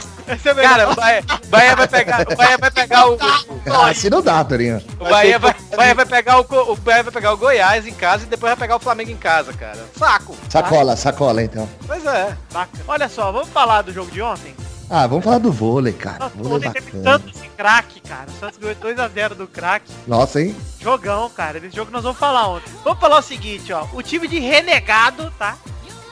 Cara, 0.62 0.90
o 0.92 0.96
Bahia, 0.96 1.24
Bahia 1.48 1.76
vai 1.76 1.88
pegar, 1.88 2.22
o 2.22 2.36
Bahia 2.36 2.58
vai 2.58 2.72
pegar 2.72 3.08
o, 3.10 3.16
o, 3.16 3.82
Assim 3.86 4.10
não 4.10 4.22
dá, 4.22 4.44
Torinho. 4.44 4.82
o 5.00 5.06
Bahia 5.10 5.40
vai, 5.40 5.56
Bahia 5.76 5.96
vai 5.96 6.06
pegar 6.06 6.40
o, 6.40 6.46
o 6.72 6.76
Bahia 6.76 7.04
vai 7.04 7.12
pegar 7.12 7.34
o 7.34 7.38
Goiás 7.38 7.88
em 7.88 7.94
casa 7.94 8.24
e 8.24 8.28
depois 8.28 8.52
vai 8.52 8.58
pegar 8.58 8.76
o 8.76 8.80
Flamengo 8.80 9.12
em 9.12 9.18
casa, 9.18 9.54
cara. 9.54 9.80
Saco. 9.98 10.36
Sacola, 10.50 10.96
sacola, 10.96 11.44
então. 11.44 11.68
Pois 11.88 12.06
é. 12.06 12.36
Bacana. 12.52 12.84
Olha 12.88 13.10
só, 13.10 13.32
vamos 13.32 13.50
falar 13.50 13.82
do 13.82 13.92
jogo 13.94 14.12
de 14.12 14.22
ontem? 14.22 14.56
Ah, 14.92 15.06
vamos 15.06 15.24
falar 15.24 15.38
do 15.38 15.52
vôlei, 15.52 15.94
cara. 15.94 16.18
Nossa, 16.20 16.36
Vôlei 16.36 16.68
ontem 16.68 16.82
teve. 16.82 17.04
Santos 17.04 17.44
e 17.44 17.48
craque, 17.50 18.00
cara. 18.02 18.26
O 18.28 18.40
Santos 18.40 18.58
ganhou 18.58 18.76
2x0 18.76 19.36
do 19.36 19.48
craque. 19.48 19.92
Nossa, 20.08 20.42
hein? 20.42 20.56
Jogão, 20.82 21.30
cara. 21.30 21.60
Esse 21.60 21.76
jogo 21.76 21.92
nós 21.92 22.02
vamos 22.02 22.18
falar 22.18 22.48
ontem. 22.48 22.72
Vamos 22.84 23.00
falar 23.00 23.20
o 23.20 23.22
seguinte, 23.22 23.72
ó. 23.72 23.86
O 23.94 24.02
time 24.02 24.28
de 24.28 24.40
renegado, 24.40 25.32
tá? 25.38 25.58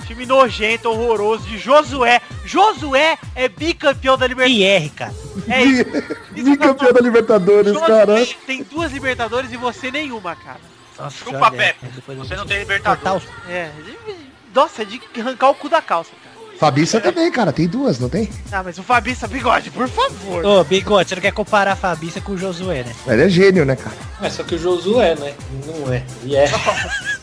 Time 0.08 0.26
nojento, 0.26 0.90
horroroso, 0.90 1.44
de 1.46 1.58
Josué. 1.58 2.22
Josué 2.46 3.18
é 3.36 3.48
bicampeão 3.50 4.18
da 4.18 4.26
Libertadores. 4.26 4.84
IR, 4.84 4.90
cara. 4.92 5.14
É 5.50 5.64
isso. 5.64 5.86
Bicampeão 6.32 6.94
da 6.94 7.02
Libertadores, 7.02 7.74
Josué 7.74 7.88
cara. 7.88 8.28
tem 8.46 8.64
duas 8.64 8.92
Libertadores 8.92 9.52
e 9.52 9.58
você 9.58 9.92
nenhuma, 9.92 10.36
cara. 10.36 10.60
Nossa, 10.98 11.18
Chupa, 11.26 11.38
olha, 11.38 11.52
Pepe. 11.52 11.86
Você 12.16 12.36
não 12.36 12.46
tem 12.48 12.60
Libertadores. 12.60 13.24
os- 13.24 13.50
É. 13.52 13.70
de- 13.86 14.16
Nossa, 14.56 14.82
é 14.82 14.86
de 14.86 15.00
arrancar 15.20 15.50
o 15.50 15.56
cu 15.56 15.70
da 15.70 15.82
calça, 15.82 16.10
cara. 16.24 16.28
Fabiça 16.58 17.00
também, 17.00 17.30
cara. 17.32 17.54
Tem 17.54 17.68
duas, 17.68 18.00
não 18.00 18.10
tem? 18.10 18.28
Ah, 18.52 18.64
mas 18.64 18.80
o 18.80 18.84
Fabista 18.84 19.28
Bigode, 19.28 19.70
por 19.70 19.88
favor. 19.88 20.44
Ô, 20.44 20.64
Bigode, 20.64 21.08
você 21.10 21.14
não 21.16 21.22
quer 21.22 21.32
comparar 21.32 21.74
a 21.74 21.76
Fabícia 21.76 22.20
com 22.20 22.32
o 22.32 22.38
Josué, 22.38 22.82
né? 22.84 22.96
Ele 23.06 23.24
é 23.26 23.30
gênio, 23.30 23.64
né, 23.64 23.76
cara? 23.76 23.96
É, 24.24 24.28
só 24.32 24.42
que 24.44 24.56
o 24.56 24.58
Josu 24.58 25.00
é, 25.00 25.14
né? 25.16 25.36
Não 25.68 25.94
é. 25.94 26.04
E 26.24 26.36
é. 26.36 26.46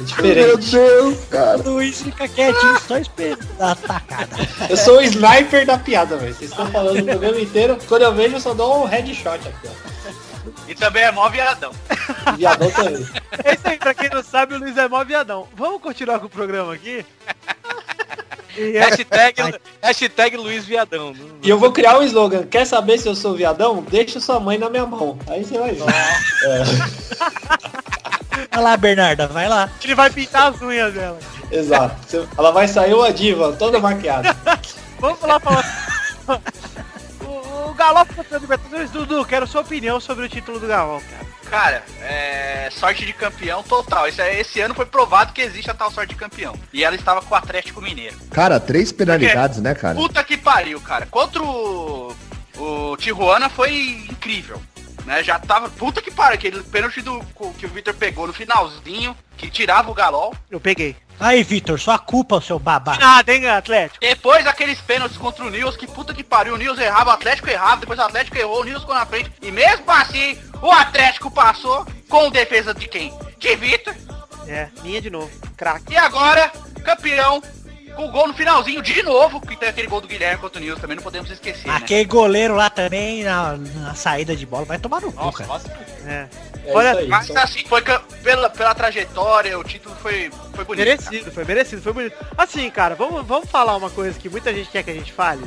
É 0.00 0.22
Meu 0.22 0.56
diferente. 0.56 0.70
Deus, 0.70 1.18
cara. 1.30 1.58
O 1.58 1.70
Luiz 1.74 2.00
fica 2.02 2.26
quietinho, 2.26 2.80
só 2.86 2.96
esperando 2.98 3.46
a 3.58 3.72
atacada. 3.72 4.36
Eu 4.68 4.76
sou 4.76 4.98
o 4.98 5.02
sniper 5.02 5.66
da 5.66 5.78
piada, 5.78 6.16
velho. 6.16 6.34
Vocês 6.34 6.50
estão 6.50 6.66
falando 6.70 7.00
o 7.00 7.04
programa 7.04 7.40
inteiro. 7.40 7.78
Quando 7.86 8.02
eu 8.02 8.14
vejo, 8.14 8.36
eu 8.36 8.40
só 8.40 8.54
dou 8.54 8.82
um 8.82 8.86
headshot 8.86 9.28
aqui, 9.28 9.68
ó. 9.68 10.10
E 10.66 10.74
também 10.74 11.02
é 11.02 11.12
mó 11.12 11.28
viadão. 11.28 11.72
Viadão 12.36 12.70
também. 12.70 13.06
É 13.44 13.54
isso 13.54 13.68
aí, 13.68 13.78
pra 13.78 13.92
quem 13.92 14.08
não 14.08 14.22
sabe, 14.22 14.54
o 14.54 14.58
Luiz 14.58 14.76
é 14.76 14.88
mó 14.88 15.04
viadão. 15.04 15.46
Vamos 15.54 15.82
continuar 15.82 16.18
com 16.18 16.26
o 16.26 16.30
programa 16.30 16.72
aqui? 16.74 17.04
É- 18.56 18.56
Hashtag, 18.80 19.54
hashtag 19.82 20.36
Luiz 20.36 20.64
Viadão. 20.64 21.14
E 21.42 21.48
eu 21.48 21.58
vou 21.58 21.70
criar 21.72 21.98
um 21.98 22.02
slogan. 22.02 22.44
Quer 22.46 22.66
saber 22.66 22.98
se 22.98 23.08
eu 23.08 23.14
sou 23.14 23.34
viadão? 23.34 23.84
Deixa 23.88 24.18
sua 24.18 24.40
mãe 24.40 24.58
na 24.58 24.68
minha 24.68 24.86
mão. 24.86 25.18
Aí 25.28 25.44
você 25.44 25.58
vai 25.58 25.72
ver. 25.72 25.84
Vai 28.50 28.62
lá, 28.62 28.76
Bernarda, 28.76 29.26
vai 29.26 29.48
lá. 29.48 29.70
ele 29.82 29.94
vai 29.94 30.10
pintar 30.10 30.52
as 30.52 30.60
unhas 30.62 30.92
dela. 30.92 31.18
Exato. 31.50 32.28
Ela 32.36 32.50
vai 32.50 32.68
sair 32.68 32.94
uma 32.94 33.12
diva, 33.12 33.52
toda 33.52 33.78
maquiada. 33.78 34.34
Vamos 34.98 35.20
lá 35.22 35.40
falar. 35.40 35.64
o, 37.22 37.70
o 37.70 37.74
Galol 37.74 38.04
foi 38.06 38.16
campeão 38.16 38.40
Libertadores. 38.40 38.90
Dudu, 38.90 39.24
quero 39.24 39.46
sua 39.46 39.62
opinião 39.62 39.98
sobre 40.00 40.26
o 40.26 40.28
título 40.28 40.60
do 40.60 40.66
Galol, 40.66 41.00
cara. 41.00 41.30
Cara, 41.50 41.82
é 42.02 42.68
sorte 42.70 43.04
de 43.04 43.12
campeão 43.12 43.62
total. 43.64 44.06
Esse, 44.06 44.22
esse 44.22 44.60
ano 44.60 44.72
foi 44.72 44.86
provado 44.86 45.32
que 45.32 45.40
existe 45.40 45.68
a 45.68 45.74
tal 45.74 45.90
sorte 45.90 46.10
de 46.10 46.14
campeão. 46.14 46.54
E 46.72 46.84
ela 46.84 46.94
estava 46.94 47.20
com 47.20 47.34
o 47.34 47.36
Atlético 47.36 47.80
Mineiro. 47.80 48.16
Cara, 48.30 48.60
três 48.60 48.92
penalidades, 48.92 49.58
né, 49.58 49.74
cara? 49.74 49.96
Puta 49.96 50.22
que 50.22 50.36
pariu, 50.36 50.80
cara. 50.80 51.06
Contra 51.06 51.42
o, 51.42 52.14
o 52.56 52.96
Tijuana 52.98 53.48
foi 53.48 54.06
incrível. 54.08 54.62
Né? 55.10 55.24
Já 55.24 55.40
tava. 55.40 55.68
Puta 55.68 56.00
que 56.00 56.10
pariu, 56.10 56.34
aquele 56.34 56.62
pênalti 56.62 57.02
do, 57.02 57.20
que 57.58 57.66
o 57.66 57.68
Victor 57.68 57.92
pegou 57.94 58.28
no 58.28 58.32
finalzinho, 58.32 59.16
que 59.36 59.50
tirava 59.50 59.90
o 59.90 59.94
Galol. 59.94 60.32
Eu 60.48 60.60
peguei. 60.60 60.94
Aí, 61.18 61.42
Vitor, 61.42 61.78
sua 61.80 61.98
culpa, 61.98 62.36
o 62.36 62.40
seu 62.40 62.60
babá. 62.60 62.96
Nada, 62.96 63.34
hein, 63.34 63.46
Atlético? 63.48 63.98
Depois 64.00 64.46
aqueles 64.46 64.80
pênaltis 64.80 65.18
contra 65.18 65.44
o 65.44 65.50
Nils, 65.50 65.76
que 65.76 65.86
puta 65.86 66.14
que 66.14 66.22
pariu, 66.22 66.54
o 66.54 66.56
Nils 66.56 66.78
errava, 66.78 67.10
o 67.10 67.12
Atlético 67.12 67.50
errava, 67.50 67.80
depois 67.80 67.98
o 67.98 68.02
Atlético 68.02 68.38
errou, 68.38 68.60
o 68.60 68.64
Nils 68.64 68.80
ficou 68.80 68.94
na 68.94 69.04
frente. 69.04 69.32
E 69.42 69.50
mesmo 69.50 69.84
assim, 69.90 70.38
o 70.62 70.70
Atlético 70.70 71.30
passou 71.30 71.84
com 72.08 72.30
defesa 72.30 72.72
de 72.72 72.88
quem? 72.88 73.12
De 73.36 73.56
Vitor. 73.56 73.94
É, 74.46 74.68
minha 74.82 75.02
de 75.02 75.10
novo. 75.10 75.30
Craque. 75.56 75.92
E 75.92 75.96
agora, 75.96 76.50
campeão, 76.84 77.42
o 77.96 78.08
gol 78.08 78.28
no 78.28 78.34
finalzinho 78.34 78.80
de 78.82 79.02
novo, 79.02 79.40
que 79.40 79.56
tem 79.56 79.68
aquele 79.68 79.86
gol 79.88 80.00
do 80.00 80.08
Guilherme 80.08 80.40
contra 80.40 80.60
o 80.60 80.64
Nils, 80.64 80.80
também 80.80 80.96
não 80.96 81.02
podemos 81.02 81.30
esquecer, 81.30 81.68
né? 81.68 81.74
Aquele 81.76 82.04
goleiro 82.04 82.54
lá 82.54 82.70
também, 82.70 83.22
na, 83.24 83.56
na 83.56 83.94
saída 83.94 84.34
de 84.34 84.46
bola, 84.46 84.64
vai 84.64 84.78
tomar 84.78 85.00
no 85.00 85.12
cu, 85.12 85.22
Nossa, 85.24 85.38
cara. 85.38 85.48
nossa. 85.48 85.70
É. 86.06 86.26
É 86.66 86.72
Olha, 86.74 86.90
isso 86.90 86.98
aí. 87.00 87.08
Mas 87.08 87.26
Só- 87.26 87.38
assim, 87.38 87.64
foi 87.66 87.82
pela, 88.22 88.50
pela 88.50 88.74
trajetória, 88.74 89.58
o 89.58 89.64
título 89.64 89.94
foi, 90.02 90.30
foi 90.54 90.64
bonito. 90.64 90.86
cara. 90.86 90.98
Merecido, 91.10 91.32
foi 91.32 91.44
merecido, 91.44 91.82
foi 91.82 91.92
bonito. 91.92 92.16
Assim, 92.36 92.70
cara, 92.70 92.94
vamos, 92.94 93.26
vamos 93.26 93.48
falar 93.50 93.76
uma 93.76 93.90
coisa 93.90 94.18
que 94.18 94.28
muita 94.28 94.52
gente 94.52 94.68
quer 94.70 94.82
que 94.82 94.90
a 94.90 94.94
gente 94.94 95.12
fale. 95.12 95.42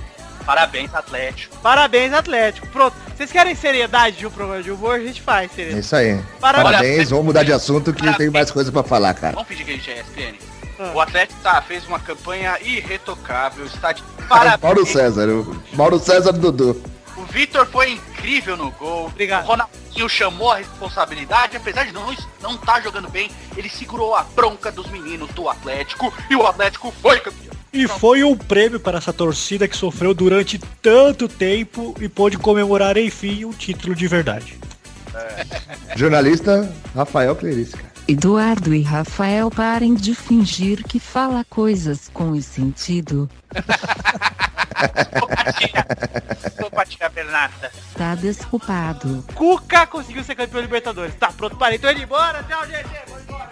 Parabéns, 0.46 0.94
Atlético. 0.94 1.56
Parabéns, 1.60 2.12
Atlético. 2.12 2.68
Pronto. 2.68 2.96
Vocês 3.16 3.32
querem 3.32 3.56
seriedade 3.56 4.18
de 4.18 4.28
um 4.28 4.32
programa 4.32 4.62
de 4.62 4.72
humor? 4.72 4.96
A 4.96 5.00
gente 5.00 5.22
faz 5.22 5.50
É 5.52 5.56
seriedade. 5.56 5.80
isso 5.86 5.96
aí. 5.96 6.20
Parabéns. 6.42 6.72
Parabéns, 6.72 7.10
vamos 7.12 7.26
mudar 7.26 7.44
de 7.44 7.54
assunto 7.54 7.94
que 7.94 8.14
tem 8.18 8.30
mais 8.30 8.52
coisa 8.52 8.70
pra 8.72 8.84
falar, 8.84 9.14
cara. 9.14 9.34
Vamos 9.36 9.48
pedir 9.48 9.64
que 9.64 9.72
a 9.72 9.76
gente 9.76 9.90
é 9.92 10.00
ESPN. 10.02 10.36
O 10.94 11.00
Atlético 11.00 11.40
tá, 11.42 11.62
fez 11.62 11.86
uma 11.88 12.00
campanha 12.00 12.58
irretocável, 12.62 13.66
está 13.66 13.92
de 13.92 14.04
Mauro 14.30 14.58
parabéns. 14.58 14.90
César, 14.90 15.30
o 15.30 15.63
Mauro 15.74 16.00
César 16.00 16.32
Dudu. 16.34 16.82
O 17.16 17.24
Vitor 17.25 17.66
foi 17.66 17.92
incrível 17.92 18.58
no 18.58 18.72
gol. 18.72 19.06
Obrigado. 19.06 19.46
O 19.46 19.48
Ronaldinho 19.48 20.10
chamou 20.10 20.52
a 20.52 20.58
responsabilidade, 20.58 21.56
apesar 21.56 21.86
de 21.86 21.92
não 21.92 22.13
não 22.42 22.58
tá 22.58 22.82
jogando 22.82 23.10
bem, 23.10 23.32
ele 23.56 23.70
segurou 23.70 24.16
a 24.16 24.24
bronca 24.24 24.72
dos 24.72 24.90
meninos 24.90 25.30
do 25.32 25.48
Atlético 25.48 26.13
e 26.30 26.36
o 26.36 26.46
Atlético 26.46 26.94
foi 27.02 27.20
campeão. 27.20 27.54
E 27.72 27.88
foi 27.88 28.24
um 28.24 28.38
prêmio 28.38 28.80
para 28.80 29.00
essa 29.00 29.12
torcida 29.12 29.68
que 29.68 29.75
sofreu 29.75 30.13
durante 30.13 30.60
tanto 30.82 31.28
tempo 31.28 31.96
e 32.00 32.08
pôde 32.08 32.38
comemorar, 32.38 32.98
enfim, 32.98 33.46
um 33.46 33.52
título 33.52 33.96
de 33.96 34.08
verdade. 34.08 34.60
Jornalista 35.96 36.72
Rafael 36.96 37.36
Clerice, 37.36 37.74
cara. 37.74 37.93
Eduardo 38.07 38.74
e 38.74 38.81
Rafael 38.81 39.50
parem 39.50 39.93
de 39.93 40.13
fingir 40.13 40.83
que 40.83 41.00
fala 41.00 41.45
coisas 41.50 42.10
com 42.13 42.39
sentido. 42.41 43.29
Simpatia. 44.88 45.86
Bernarda. 47.13 47.72
Tá 47.96 48.16
desculpado. 48.16 49.24
Cuca 49.36 49.86
conseguiu 49.86 50.24
ser 50.24 50.36
campeão 50.36 50.56
da 50.62 50.62
Libertadores. 50.62 51.13
Tá 51.16 51.32
pronto, 51.32 51.56
parei. 51.58 51.78
Tô 51.78 51.90
indo 51.90 52.02
embora. 52.02 52.44
Tchau, 52.44 52.66
gente. 52.68 52.88
Vou 53.08 53.20
embora. 53.20 53.50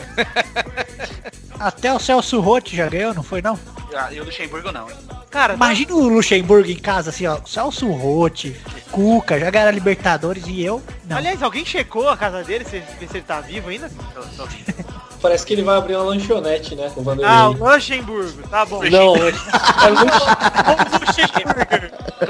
Até 1.60 1.94
o 1.94 2.00
Celso 2.00 2.40
Rotti 2.40 2.76
já 2.76 2.88
ganhou, 2.90 3.14
não 3.14 3.22
foi 3.24 3.42
não? 3.42 3.60
Ah, 3.96 4.12
E 4.12 4.20
o 4.20 4.24
Luxemburgo 4.24 4.72
não. 4.72 4.88
Cara, 5.30 5.54
Imagina 5.54 5.94
o 5.94 6.08
Luxemburgo 6.10 6.70
em 6.70 6.80
casa, 6.80 7.10
assim, 7.12 7.28
ó. 7.28 7.40
Celso 7.46 7.90
Rotti, 7.92 8.60
Cuca, 8.92 9.40
já 9.40 9.50
ganharam 9.50 9.70
a 9.70 9.74
Libertadores 9.74 10.44
e 10.48 10.64
eu. 10.64 10.82
Não. 11.06 11.18
aliás, 11.18 11.42
alguém 11.44 11.66
checou 11.66 12.10
a 12.10 12.18
casa 12.18 12.44
dele, 12.44 12.66
se, 12.66 12.82
se 12.82 13.18
ele 13.18 13.22
tá 13.22 13.40
vivo 13.42 13.70
ainda? 13.70 13.90
Parece 15.22 15.46
que 15.46 15.54
ele 15.54 15.62
vai 15.62 15.78
abrir 15.78 15.96
uma 15.96 16.06
lanchonete, 16.06 16.76
né? 16.76 16.90
Com 16.94 17.02
o 17.02 17.04
Vanderlei. 17.04 17.32
Ah, 17.32 17.50
o 17.50 17.54
Luxemburgo. 17.54 18.42
Tá 18.50 18.66
bom. 18.66 18.82
Não, 18.84 19.16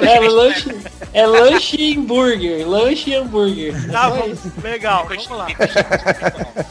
é, 0.01 0.19
lanche, 0.19 0.19
é 0.23 0.29
lanche. 0.29 0.75
É 1.13 1.25
lanche 1.25 1.77
e 1.77 1.97
hambúrguer. 1.97 2.67
Lanche 2.67 3.09
e 3.09 3.15
hambúrguer. 3.15 3.91
Tá 3.91 4.09
bom. 4.09 4.33
Legal. 4.63 5.07
Vamos 5.07 5.29
lá. 5.29 5.47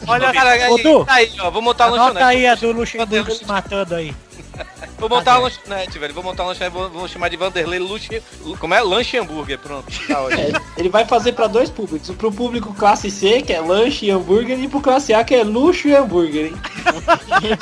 Olha, 0.07 0.33
Cara, 0.33 0.77
Du, 0.83 1.05
tá 1.05 1.15
aí, 1.15 1.31
ó, 1.41 1.51
vou 1.51 1.61
montar 1.63 1.87
Anota 1.87 2.03
lanchonete. 2.03 2.25
aí 2.27 2.47
a 2.47 2.55
do 2.55 2.73
Luxemburgo 2.73 3.31
se 3.31 3.45
matando 3.47 3.95
aí. 3.95 4.15
Vou 4.99 5.09
montar 5.09 5.39
uma 5.39 5.49
lanchonete, 5.49 5.99
velho. 5.99 6.15
Vou 6.15 6.23
montar 6.23 6.43
uma 6.43 6.51
lanchonete, 6.51 6.75
vou, 6.75 6.91
vou 6.91 7.09
chamar 7.09 7.29
de 7.29 7.37
Vanderlei 7.37 7.79
Luxe. 7.79 8.23
Como 8.59 8.75
é? 8.75 8.81
Lanche 8.81 9.19
hambúrguer, 9.19 9.59
pronto. 9.59 9.87
Tá 10.07 10.23
ótimo. 10.23 10.41
É, 10.41 10.53
ele 10.77 10.89
vai 10.89 11.07
fazer 11.07 11.33
pra 11.33 11.47
dois 11.47 11.71
públicos. 11.71 12.11
Pro 12.17 12.33
público 12.33 12.75
classe 12.75 13.11
C, 13.11 13.43
que 13.43 13.53
é 13.53 13.61
lanche 13.61 14.07
e 14.07 14.11
hambúrguer, 14.11 14.59
e 14.59 14.69
pro 14.69 14.81
classe 14.81 15.15
A, 15.15 15.25
que 15.25 15.35
é 15.35 15.43
luxo 15.43 15.89
e 15.89 15.95
hambúrguer, 15.95 16.47
hein? 16.47 16.55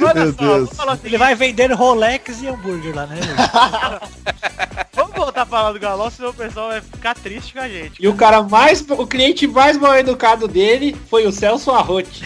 olha 0.00 0.24
Meu 0.24 0.32
só, 0.32 0.38
Deus. 0.38 0.52
vamos 0.52 0.76
falar 0.76 0.94
o 0.94 1.00
Ele 1.04 1.18
vai 1.18 1.34
vendendo 1.34 1.74
Rolex 1.74 2.42
e 2.42 2.48
hambúrguer 2.48 2.94
lá, 2.94 3.06
né? 3.06 3.16
Vamos 4.96 5.14
voltar 5.14 5.42
a 5.42 5.46
falar 5.46 5.72
do 5.72 5.78
Galol, 5.78 6.10
senão 6.10 6.30
o 6.30 6.34
pessoal 6.34 6.68
vai 6.68 6.80
ficar 6.80 7.14
triste 7.14 7.52
com 7.52 7.60
a 7.60 7.68
gente. 7.68 8.02
E 8.02 8.08
o 8.08 8.14
cara 8.14 8.42
mais, 8.42 8.82
o 8.88 9.06
cliente 9.06 9.46
mais 9.46 9.76
mal 9.76 9.94
educado 9.94 10.48
dele 10.48 10.96
foi 11.10 11.26
o 11.26 11.32
Celso 11.32 11.70
Arrote. 11.70 12.24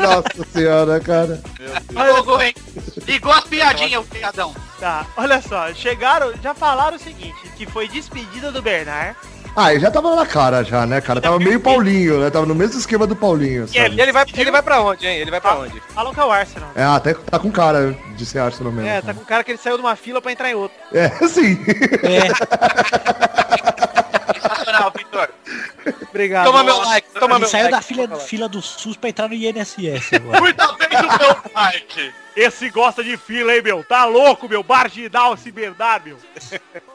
Nossa 0.00 0.50
senhora, 0.50 0.98
cara. 1.00 1.42
Ligou, 1.90 2.40
hein? 2.40 2.54
Ligou 3.06 3.30
as 3.30 3.44
piadinhas, 3.44 4.02
o 4.02 4.08
piadão. 4.08 4.54
Tá, 4.80 5.06
olha 5.18 5.40
só, 5.42 5.72
chegaram, 5.74 6.32
já 6.42 6.54
falaram 6.54 6.96
o 6.96 7.00
seguinte, 7.00 7.36
que 7.56 7.66
foi 7.66 7.86
despedida 7.86 8.50
do 8.50 8.62
Bernard. 8.62 9.14
Ah, 9.54 9.78
já 9.78 9.90
tava 9.90 10.16
na 10.16 10.24
cara 10.24 10.64
já, 10.64 10.86
né, 10.86 10.98
cara? 11.00 11.20
Tava 11.20 11.38
meio 11.38 11.60
Paulinho, 11.60 12.20
né? 12.20 12.30
Tava 12.30 12.46
no 12.46 12.54
mesmo 12.54 12.78
esquema 12.78 13.06
do 13.06 13.14
Paulinho, 13.14 13.64
E 13.64 13.68
sabe? 13.68 13.80
ele, 13.80 14.00
ele 14.02 14.12
vai, 14.12 14.24
ele 14.34 14.50
vai 14.50 14.62
pra 14.62 14.80
onde, 14.80 15.06
hein? 15.06 15.18
Ele 15.18 15.30
vai 15.30 15.40
pra 15.42 15.56
onde? 15.58 15.78
Falam 15.94 16.14
que 16.14 16.20
é 16.20 16.24
o 16.24 16.30
Arsenal. 16.32 16.70
É, 16.74 16.84
até 16.84 17.12
tá 17.12 17.38
com 17.38 17.50
cara 17.50 17.94
de 18.16 18.24
ser 18.24 18.38
Arsenal 18.38 18.72
mesmo. 18.72 18.88
É, 18.88 19.02
tá 19.02 19.12
com 19.12 19.22
cara 19.24 19.44
que 19.44 19.50
ele 19.50 19.58
saiu 19.58 19.76
de 19.76 19.82
uma 19.82 19.94
fila 19.94 20.22
pra 20.22 20.32
entrar 20.32 20.50
em 20.50 20.54
outra. 20.54 20.76
É, 20.94 21.08
sim. 21.28 21.58
Sensacional, 24.90 24.92
Vitor. 24.96 25.28
Obrigado. 26.08 26.46
Toma 26.46 26.62
meu 26.64 26.78
like, 26.78 27.08
toma 27.12 27.34
Ele 27.34 27.40
meu 27.40 27.48
saiu 27.48 27.62
like. 27.70 27.74
da 27.76 27.82
fila, 27.82 28.16
fila 28.20 28.48
do 28.48 28.60
SUS 28.62 28.96
pra 28.96 29.10
entrar 29.10 29.28
no 29.28 29.34
INSS 29.34 30.12
agora. 30.14 30.38
Cuida 30.42 30.72
bem 30.72 30.88
do 30.88 31.18
meu 31.18 31.52
like. 31.54 32.14
Esse 32.34 32.70
gosta 32.70 33.04
de 33.04 33.16
fila, 33.18 33.54
hein, 33.54 33.60
meu? 33.62 33.84
Tá 33.84 34.06
louco, 34.06 34.48
meu? 34.48 34.64
Marginal 34.66 35.34
esse 35.34 35.52
Bernard, 35.52 36.08
meu. 36.08 36.18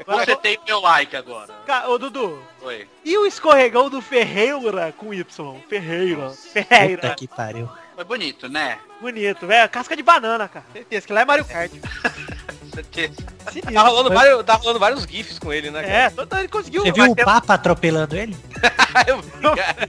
Você 0.07 0.35
tem 0.37 0.57
meu 0.67 0.79
like 0.79 1.15
agora. 1.15 1.53
Ca- 1.65 1.87
Ô, 1.87 1.97
Dudu, 1.99 2.41
Oi. 2.61 2.87
e 3.05 3.15
o 3.17 3.25
escorregão 3.27 3.87
do 3.89 4.01
Ferreira 4.01 4.91
com 4.97 5.13
Y? 5.13 5.23
Ferreira. 5.69 6.31
Ferreira. 6.31 7.01
Puta 7.03 7.15
que 7.15 7.27
pariu. 7.27 7.69
Foi 7.93 8.03
bonito, 8.03 8.47
né? 8.49 8.79
Bonito, 8.99 9.45
velho. 9.45 9.69
Casca 9.69 9.95
de 9.95 10.01
banana, 10.03 10.47
cara. 10.47 10.65
Certeza 10.73 11.05
que 11.05 11.13
lá 11.13 11.21
é 11.21 11.25
Mario 11.25 11.45
Kart. 11.45 11.71
Sinistro. 12.83 13.73
Tá 13.73 13.81
rolando, 13.81 14.09
vários, 14.13 14.43
tá 14.45 14.53
rolando 14.55 14.79
vários 14.79 15.03
GIFs 15.03 15.39
com 15.39 15.51
ele, 15.53 15.69
né? 15.71 15.81
cara? 15.81 15.93
É, 15.93 16.09
todo 16.09 16.37
ele 16.37 16.47
conseguiu. 16.47 16.81
Você 16.83 16.91
viu 16.91 17.05
o 17.05 17.09
bater- 17.09 17.25
Papa 17.25 17.53
atropelando 17.55 18.15
ele? 18.15 18.35
Eu 19.07 19.21
vi, 19.21 19.31
cara. 19.55 19.87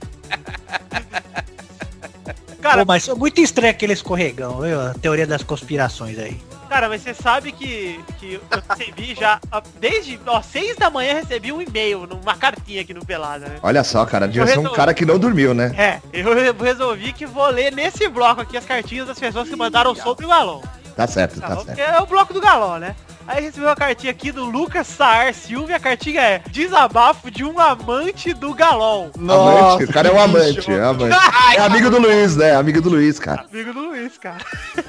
Cara, 2.61 2.85
Pô, 2.85 2.91
mas 2.91 3.07
é 3.07 3.13
muito 3.13 3.39
estranho 3.39 3.71
aquele 3.71 3.93
escorregão, 3.93 4.59
viu? 4.61 4.79
A 4.81 4.93
teoria 4.93 5.25
das 5.25 5.41
conspirações 5.43 6.19
aí. 6.19 6.39
Cara, 6.67 6.87
mas 6.87 7.01
você 7.01 7.15
sabe 7.15 7.51
que, 7.51 7.99
que 8.19 8.33
eu 8.35 8.61
recebi 8.69 9.15
já, 9.15 9.39
desde 9.79 10.19
ó, 10.27 10.39
6 10.39 10.75
da 10.75 10.87
manhã 10.89 11.15
recebi 11.15 11.51
um 11.51 11.59
e-mail, 11.59 12.05
numa 12.05 12.35
cartinha 12.35 12.81
aqui 12.81 12.93
no 12.93 13.03
Pelada, 13.03 13.47
né? 13.47 13.55
Olha 13.63 13.83
só, 13.83 14.05
cara, 14.05 14.27
devia 14.27 14.45
ser 14.45 14.59
um 14.59 14.71
cara 14.73 14.93
que 14.93 15.03
não 15.03 15.17
dormiu, 15.17 15.53
né? 15.55 15.73
É, 15.75 15.99
eu 16.13 16.31
re- 16.35 16.51
resolvi 16.63 17.11
que 17.11 17.25
vou 17.25 17.47
ler 17.49 17.71
nesse 17.73 18.07
bloco 18.07 18.41
aqui 18.41 18.55
as 18.55 18.65
cartinhas 18.65 19.07
das 19.07 19.17
pessoas 19.17 19.49
que 19.49 19.55
mandaram 19.55 19.95
sobre 19.95 20.25
o 20.25 20.29
Galão. 20.29 20.61
Tá 20.99 21.07
certo, 21.07 21.39
Tá 21.39 21.47
tá 21.47 21.55
certo. 21.55 21.65
Porque 21.67 21.81
é 21.81 21.97
o 22.01 22.05
bloco 22.05 22.33
do 22.33 22.41
Galão, 22.41 22.77
né? 22.77 22.93
Aí 23.29 23.43
recebi 23.43 23.63
uma 23.63 23.75
cartinha 23.75 24.09
aqui 24.09 24.31
do 24.31 24.43
Lucas 24.43 24.87
Saar 24.87 25.35
Silva 25.35 25.71
e 25.71 25.75
a 25.75 25.79
cartinha 25.79 26.19
é 26.19 26.41
Desabafo 26.49 27.29
de 27.29 27.43
um 27.43 27.59
amante 27.59 28.33
do 28.33 28.55
Galão. 28.55 29.11
Amante, 29.15 29.83
o 29.83 29.93
cara 29.93 30.09
é 30.09 30.11
um 30.11 30.19
amante, 30.19 30.71
é 30.71 30.81
amante. 30.81 31.15
É 31.55 31.61
amigo 31.61 31.89
do 31.89 31.99
Luiz, 31.99 32.35
né? 32.35 32.55
Amigo 32.55 32.81
do 32.81 32.89
Luiz, 32.89 33.19
cara. 33.19 33.45
Amigo 33.51 33.73
do 33.73 33.81
Luiz, 33.81 34.17
cara. 34.17 34.37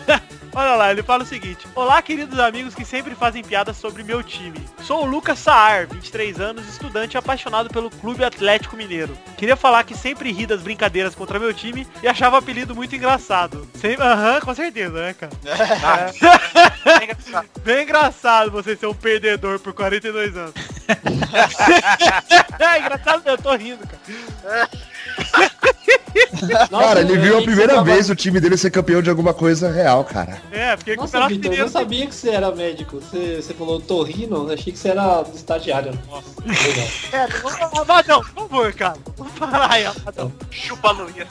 Olha 0.52 0.74
lá, 0.74 0.90
ele 0.90 1.02
fala 1.02 1.22
o 1.22 1.26
seguinte. 1.26 1.66
Olá, 1.74 2.02
queridos 2.02 2.38
amigos 2.38 2.74
que 2.74 2.84
sempre 2.84 3.14
fazem 3.14 3.42
piadas 3.42 3.76
sobre 3.76 4.02
meu 4.02 4.22
time. 4.22 4.58
Sou 4.82 5.02
o 5.02 5.06
Lucas 5.06 5.38
Saar, 5.38 5.86
23 5.86 6.40
anos, 6.40 6.68
estudante 6.68 7.16
apaixonado 7.16 7.70
pelo 7.70 7.90
Clube 7.90 8.24
Atlético 8.24 8.76
Mineiro. 8.76 9.16
Queria 9.36 9.56
falar 9.56 9.84
que 9.84 9.96
sempre 9.96 10.32
ri 10.32 10.46
das 10.46 10.62
brincadeiras 10.62 11.14
contra 11.14 11.38
meu 11.38 11.52
time 11.52 11.86
e 12.02 12.08
achava 12.08 12.36
o 12.36 12.38
apelido 12.38 12.74
muito 12.74 12.94
engraçado. 12.94 13.68
Aham, 13.98 14.40
com 14.40 14.54
certeza, 14.54 15.00
né, 15.00 15.14
cara? 15.14 15.32
Bem 17.64 17.84
engraçado 17.84 18.29
você 18.50 18.76
ser 18.76 18.86
um 18.86 18.94
perdedor 18.94 19.58
por 19.58 19.72
42 19.72 20.36
anos. 20.36 20.54
é 22.58 22.78
engraçado, 22.78 23.22
eu 23.26 23.38
tô 23.38 23.54
rindo, 23.56 23.80
cara. 23.86 24.68
cara, 26.70 27.00
ele 27.00 27.18
viu 27.18 27.38
a 27.38 27.42
primeira 27.42 27.74
tava- 27.74 27.84
vez 27.84 28.08
o 28.10 28.14
time 28.14 28.40
dele 28.40 28.56
ser 28.56 28.70
campeão 28.70 29.00
de 29.02 29.10
alguma 29.10 29.32
coisa 29.34 29.70
real, 29.70 30.04
cara. 30.04 30.40
É, 30.50 30.76
porque 30.76 30.96
Nossa, 30.96 31.12
Campeonato 31.18 31.34
Vitor, 31.34 31.52
eu 31.54 31.64
não 31.64 31.72
sabia 31.72 32.06
que 32.06 32.14
você 32.14 32.30
era 32.30 32.50
médico. 32.54 33.00
Você, 33.00 33.36
você 33.42 33.54
falou 33.54 33.80
torrino, 33.80 34.48
eu 34.48 34.54
achei 34.54 34.72
que 34.72 34.78
você 34.78 34.88
era 34.88 35.24
estagiário. 35.34 35.92
Nossa, 36.08 36.28
legal. 36.44 36.88
É, 37.12 37.26
não- 37.42 37.82
Amadão, 37.82 38.20
por 38.22 38.32
favor, 38.48 38.72
cara. 38.72 38.96
Vamos 39.16 39.32
parar 39.34 39.72
aí, 39.72 39.84
Amadão. 39.86 40.32
Chupa 40.50 40.90
Luia. 40.92 41.26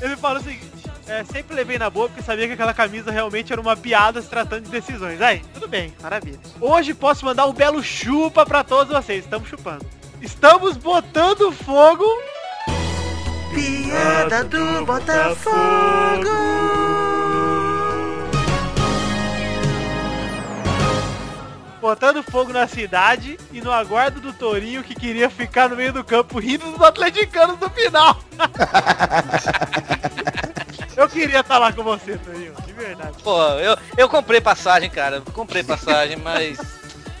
Ele 0.00 0.16
fala 0.16 0.40
o 0.40 0.42
seguinte, 0.42 0.66
é, 1.10 1.24
sempre 1.24 1.56
levei 1.56 1.76
na 1.76 1.90
boa 1.90 2.08
porque 2.08 2.22
sabia 2.22 2.46
que 2.46 2.52
aquela 2.52 2.72
camisa 2.72 3.10
realmente 3.10 3.52
era 3.52 3.60
uma 3.60 3.76
piada 3.76 4.22
se 4.22 4.28
tratando 4.28 4.62
de 4.62 4.70
decisões. 4.70 5.20
Aí, 5.20 5.42
tudo 5.52 5.66
bem, 5.66 5.92
maravilha. 6.00 6.38
Hoje 6.60 6.94
posso 6.94 7.24
mandar 7.24 7.46
um 7.46 7.52
belo 7.52 7.82
chupa 7.82 8.46
pra 8.46 8.62
todos 8.62 8.92
vocês, 8.92 9.24
estamos 9.24 9.48
chupando. 9.48 9.84
Estamos 10.22 10.76
botando 10.76 11.50
fogo... 11.50 12.04
Piada 13.52 14.44
do 14.44 14.86
Botafogo. 14.86 15.50
Botando 21.80 22.22
fogo 22.22 22.52
na 22.52 22.68
cidade 22.68 23.36
e 23.50 23.60
no 23.60 23.72
aguardo 23.72 24.20
do 24.20 24.32
Torinho 24.32 24.84
que 24.84 24.94
queria 24.94 25.28
ficar 25.28 25.68
no 25.68 25.74
meio 25.74 25.92
do 25.92 26.04
campo 26.04 26.38
rindo 26.38 26.70
dos 26.70 26.80
atleticanos 26.80 27.58
no 27.58 27.68
final. 27.70 28.22
Eu 30.96 31.08
queria 31.08 31.40
estar 31.40 31.58
lá 31.58 31.72
com 31.72 31.82
você, 31.82 32.16
Torinho, 32.18 32.54
de 32.66 32.72
verdade. 32.72 33.22
Pô, 33.22 33.42
eu, 33.54 33.76
eu 33.96 34.08
comprei 34.08 34.40
passagem, 34.40 34.90
cara. 34.90 35.20
Comprei 35.32 35.62
passagem, 35.62 36.16
mas. 36.22 36.58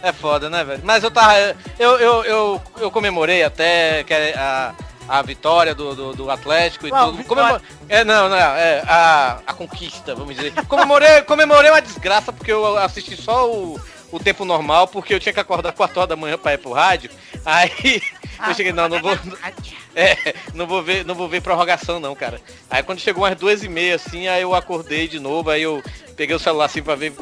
É 0.02 0.12
foda, 0.12 0.48
né, 0.48 0.64
velho? 0.64 0.80
Mas 0.82 1.04
eu 1.04 1.10
tava. 1.10 1.34
Eu, 1.78 1.98
eu, 1.98 2.24
eu, 2.24 2.62
eu 2.78 2.90
comemorei 2.90 3.44
até 3.44 4.02
que 4.04 4.14
a, 4.14 4.74
a 5.06 5.22
vitória 5.22 5.74
do, 5.74 5.94
do, 5.94 6.12
do 6.14 6.30
Atlético 6.30 6.86
e 6.86 6.90
tudo. 6.90 7.24
Comemor... 7.24 7.60
É, 7.88 8.04
não, 8.04 8.28
não, 8.28 8.36
é 8.36 8.82
a, 8.86 9.40
a 9.46 9.52
conquista, 9.52 10.14
vamos 10.14 10.36
dizer. 10.36 10.52
Comemorei, 10.66 11.22
comemorei 11.26 11.70
uma 11.70 11.82
desgraça 11.82 12.32
porque 12.32 12.52
eu 12.52 12.78
assisti 12.78 13.16
só 13.20 13.50
o, 13.50 13.78
o 14.10 14.18
tempo 14.18 14.44
normal, 14.44 14.88
porque 14.88 15.12
eu 15.12 15.20
tinha 15.20 15.32
que 15.32 15.40
acordar 15.40 15.72
4 15.72 15.98
horas 15.98 16.08
da 16.08 16.16
manhã 16.16 16.38
pra 16.38 16.54
ir 16.54 16.58
pro 16.58 16.72
rádio. 16.72 17.10
Aí 17.44 18.00
eu 18.48 18.54
cheguei, 18.54 18.72
não, 18.72 18.88
não 18.88 19.00
vou. 19.00 19.18
É, 19.94 20.34
não 20.54 20.66
vou 20.66 20.82
ver, 20.82 21.04
não 21.04 21.14
vou 21.14 21.28
ver 21.28 21.42
prorrogação 21.42 21.98
não, 21.98 22.14
cara. 22.14 22.40
Aí 22.70 22.82
quando 22.82 23.00
chegou 23.00 23.24
umas 23.24 23.36
duas 23.36 23.62
e 23.62 23.68
meia, 23.68 23.96
assim, 23.96 24.28
aí 24.28 24.42
eu 24.42 24.54
acordei 24.54 25.08
de 25.08 25.18
novo, 25.18 25.50
aí 25.50 25.62
eu 25.62 25.82
peguei 26.16 26.34
o 26.34 26.38
celular 26.38 26.66
assim 26.66 26.82
pra 26.82 26.94
ver. 26.94 27.12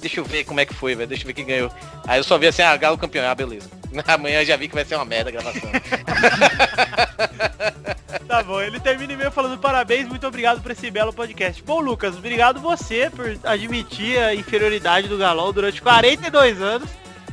Deixa 0.00 0.20
eu 0.20 0.24
ver 0.24 0.44
como 0.44 0.60
é 0.60 0.66
que 0.66 0.74
foi, 0.74 0.94
velho. 0.94 1.08
Deixa 1.08 1.24
eu 1.24 1.26
ver 1.26 1.34
quem 1.34 1.46
ganhou. 1.46 1.70
Aí 2.06 2.18
eu 2.18 2.24
só 2.24 2.38
vi 2.38 2.46
assim, 2.46 2.62
ah, 2.62 2.76
Galo 2.76 2.98
campeão, 2.98 3.28
ah, 3.28 3.34
beleza. 3.34 3.68
Amanhã 4.06 4.44
já 4.44 4.56
vi 4.56 4.68
que 4.68 4.74
vai 4.74 4.84
ser 4.84 4.96
uma 4.96 5.04
merda 5.04 5.30
a 5.30 5.32
gravação. 5.32 5.70
Tá 8.26 8.42
bom, 8.42 8.60
ele 8.60 8.80
termina 8.80 9.12
e-mail 9.12 9.30
falando 9.30 9.58
parabéns, 9.58 10.08
muito 10.08 10.26
obrigado 10.26 10.60
por 10.60 10.72
esse 10.72 10.90
belo 10.90 11.12
podcast. 11.12 11.62
Bom, 11.62 11.80
Lucas, 11.80 12.16
obrigado 12.16 12.60
você 12.60 13.08
por 13.08 13.38
admitir 13.44 14.18
a 14.18 14.34
inferioridade 14.34 15.06
do 15.06 15.16
Galol 15.16 15.52
durante 15.52 15.80
42 15.80 16.60
anos. 16.60 16.90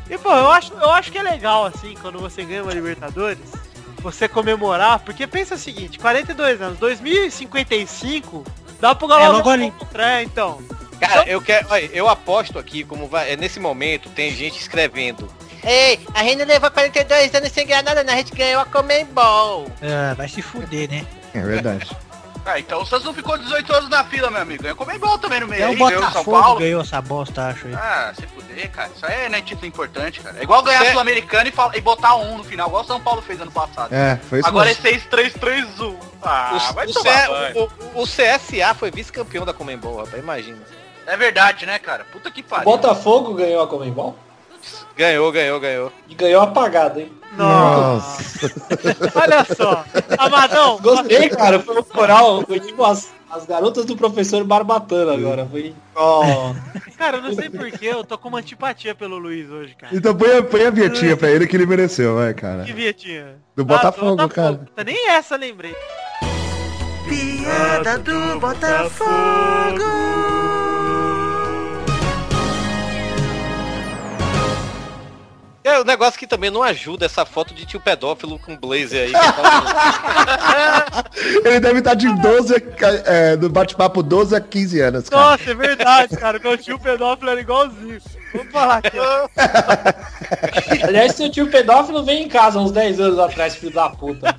E, 0.10 0.18
pô, 0.18 0.30
eu 0.30 0.50
acho, 0.52 0.74
eu 0.74 0.90
acho 0.90 1.12
que 1.12 1.18
é 1.18 1.24
legal, 1.24 1.66
assim, 1.66 1.96
quando 2.02 2.20
você 2.20 2.44
ganha 2.44 2.64
uma 2.64 2.74
Libertadores, 2.74 3.40
você 3.98 4.28
comemorar, 4.28 5.00
porque 5.00 5.26
pensa 5.26 5.56
o 5.56 5.58
seguinte, 5.58 5.98
42 5.98 6.62
anos, 6.62 6.78
2055, 6.78 8.44
dá 8.80 8.94
pro 8.94 9.08
Galol... 9.08 9.26
É 9.26 9.30
logo 9.30 9.50
ali. 9.50 9.74
É, 9.96 10.24
então. 10.24 10.62
Cara, 11.00 11.28
eu 11.28 11.42
quero. 11.42 11.68
Olha, 11.70 11.90
eu 11.94 12.08
aposto 12.08 12.58
aqui, 12.58 12.84
como 12.84 13.08
vai. 13.08 13.34
É, 13.34 13.36
nesse 13.36 13.60
momento 13.60 14.10
tem 14.10 14.32
gente 14.34 14.60
escrevendo. 14.60 15.30
Ei, 15.64 16.00
a 16.14 16.24
gente 16.24 16.44
levou 16.44 16.70
42 16.70 17.34
anos 17.34 17.52
sem 17.52 17.66
ganhar 17.66 17.84
nada, 17.84 18.04
né? 18.04 18.14
A 18.14 18.18
gente 18.18 18.34
ganhou 18.34 18.62
a 18.62 18.66
Comembol. 18.66 19.68
Ah, 19.82 20.14
vai 20.14 20.28
se 20.28 20.42
fuder, 20.42 20.90
né? 20.90 21.06
É 21.34 21.42
verdade. 21.42 21.90
Ah, 22.46 22.60
então 22.60 22.82
o 22.82 22.86
Santos 22.86 23.06
não 23.06 23.14
ficou 23.14 23.38
18 23.38 23.74
anos 23.74 23.90
na 23.90 24.04
fila, 24.04 24.30
meu 24.30 24.42
amigo. 24.42 24.68
Eu 24.68 24.76
comi 24.76 24.98
bom 25.00 25.18
também 25.18 25.40
no 25.40 25.48
meio. 25.48 25.64
É 25.64 25.70
o 25.70 25.76
ganhou 25.78 26.02
Botafogo 26.02 26.42
Paulo. 26.42 26.60
ganhou 26.60 26.82
essa 26.82 27.02
bosta, 27.02 27.48
acho 27.48 27.68
aí. 27.68 27.74
Ah, 27.74 28.14
se 28.14 28.28
fuder, 28.28 28.70
cara. 28.70 28.90
Isso 28.94 29.06
aí 29.06 29.30
não 29.30 29.38
é 29.38 29.42
título 29.42 29.66
importante, 29.66 30.20
cara. 30.20 30.38
É 30.40 30.44
igual 30.44 30.62
ganhar 30.62 30.82
a 30.82 30.86
Cê- 30.86 30.92
Sul-Americana 30.92 31.48
e, 31.48 31.52
fala- 31.54 31.78
e 31.78 31.80
botar 31.82 32.16
um 32.16 32.38
no 32.40 32.44
final, 32.44 32.68
igual 32.68 32.84
o 32.84 32.86
São 32.86 33.00
Paulo 33.00 33.22
fez 33.22 33.40
ano 33.40 33.52
passado. 33.52 33.94
É, 33.94 34.18
foi 34.30 34.40
isso 34.40 34.48
Agora 34.48 34.66
mesmo. 34.68 34.86
é 34.88 34.92
6-3-3-1. 34.92 35.96
Ah, 36.22 36.52
o, 36.70 36.74
vai 36.74 36.86
o, 36.88 36.94
tomar 36.94 37.28
C- 37.28 37.54
o- 37.96 38.02
o 38.02 38.06
CSA 38.06 38.74
foi 38.74 38.92
vice-campeão 38.92 39.46
da 39.46 39.54
Comembol, 39.54 39.98
rapaz, 40.04 40.22
imagina. 40.22 40.60
É 41.08 41.16
verdade, 41.18 41.66
né, 41.66 41.80
cara? 41.80 42.06
Puta 42.12 42.30
que 42.30 42.42
O 42.42 42.44
pariu. 42.44 42.66
Botafogo 42.66 43.34
ganhou 43.34 43.62
a 43.64 43.68
Comembol 43.68 44.18
Ganhou, 44.98 45.32
ganhou, 45.32 45.60
ganhou. 45.60 45.92
e 46.08 46.14
ganhou 46.16 46.42
apagado, 46.42 47.00
hein? 47.00 47.12
Nossa. 47.36 48.52
Olha 49.20 49.44
só, 49.56 49.84
Amadão, 50.20 50.78
Gostei, 50.80 51.30
cara. 51.30 51.60
Foi 51.60 51.80
um 51.80 51.84
coral. 51.84 52.44
Foi 52.46 52.60
tipo 52.60 52.84
as, 52.86 53.10
as 53.32 53.44
garotas 53.48 53.86
do 53.86 53.96
professor 53.98 54.44
Barbatana 54.44 55.14
agora. 55.14 55.48
Foi. 55.50 55.74
Ó. 55.96 56.54
cara, 56.96 57.18
eu 57.18 57.24
não 57.24 57.34
sei 57.34 57.50
porquê, 57.50 57.88
eu 57.88 58.04
tô 58.04 58.20
com 58.20 58.30
uma 58.30 58.38
antipatia 58.38 58.94
pelo 58.94 59.18
Luiz 59.18 59.50
hoje, 59.50 59.76
cara. 59.76 59.96
Então 59.96 60.14
põe, 60.16 60.38
a- 60.38 60.44
põe 60.44 60.66
a 60.68 60.70
vietinha 60.70 61.18
pra 61.18 61.32
ele 61.32 61.48
que 61.48 61.56
ele 61.56 61.66
mereceu, 61.66 62.16
vai, 62.16 62.36
cara. 62.36 62.64
Que 62.64 62.74
vietinha? 62.74 63.38
Do 63.56 63.66
Botafogo, 63.66 64.30
cara. 64.30 64.62
Tá 64.76 64.84
nem 64.84 65.10
essa, 65.10 65.36
lembrei. 65.36 65.76
Piada 67.10 67.98
do 67.98 68.40
Botafogo. 68.40 69.84
Agora, 75.66 75.82
o 75.82 75.86
negócio 75.86 76.20
que 76.20 76.28
também 76.28 76.50
não 76.52 76.62
ajuda 76.62 77.06
essa 77.06 77.26
foto 77.26 77.54
de 77.54 77.66
tio 77.66 77.80
pedófilo 77.80 78.38
com 78.38 78.58
blazer 78.58 79.06
aí. 79.08 79.12
tá- 79.14 81.04
Ele 81.46 81.60
deve 81.62 81.80
estar 81.80 81.94
de 81.94 82.14
12 82.22 82.54
a, 82.56 82.60
é, 83.12 83.38
do 83.38 83.50
bate-papo 83.50 84.04
12 84.04 84.36
a 84.36 84.42
15 84.42 84.82
anos, 84.82 85.08
cara. 85.10 85.32
Nossa, 85.32 85.52
é 85.52 85.54
verdade, 85.54 86.18
cara. 86.18 86.38
Meu 86.40 86.58
tio 86.58 86.78
pedófilo 86.78 87.30
era 87.30 87.40
igualzinho. 87.40 88.02
Vamos 88.34 88.52
falar 88.52 88.78
aqui. 88.84 88.98
Aliás, 90.84 91.16
seu 91.16 91.30
tio 91.32 91.48
pedófilo 91.50 92.04
veio 92.04 92.20
em 92.26 92.28
casa 92.28 92.60
uns 92.60 92.72
10 92.72 93.00
anos 93.00 93.20
atrás, 93.20 93.56
filho 93.56 93.72
da 93.74 93.90
puta. 93.90 94.36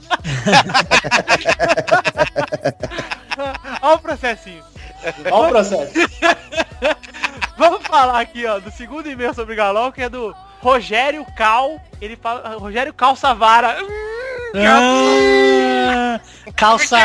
Olha 3.82 3.94
o 3.94 3.98
processinho. 3.98 4.62
Olha 5.30 5.46
o 5.46 5.48
processo. 5.48 5.92
Vamos 7.70 7.86
falar 7.86 8.20
aqui, 8.20 8.44
ó, 8.46 8.58
do 8.58 8.70
segundo 8.70 9.08
e-mail 9.08 9.32
sobre 9.34 9.54
Galol, 9.54 9.90
que 9.92 10.02
é 10.02 10.08
do 10.08 10.34
Rogério 10.60 11.24
Cal. 11.36 11.80
Ele 12.00 12.16
fala. 12.16 12.56
Rogério 12.58 12.92
Cal 12.92 13.16
Savara. 13.16 13.76
Hum, 13.82 13.88
Ah, 14.56 16.20
calça. 16.56 16.96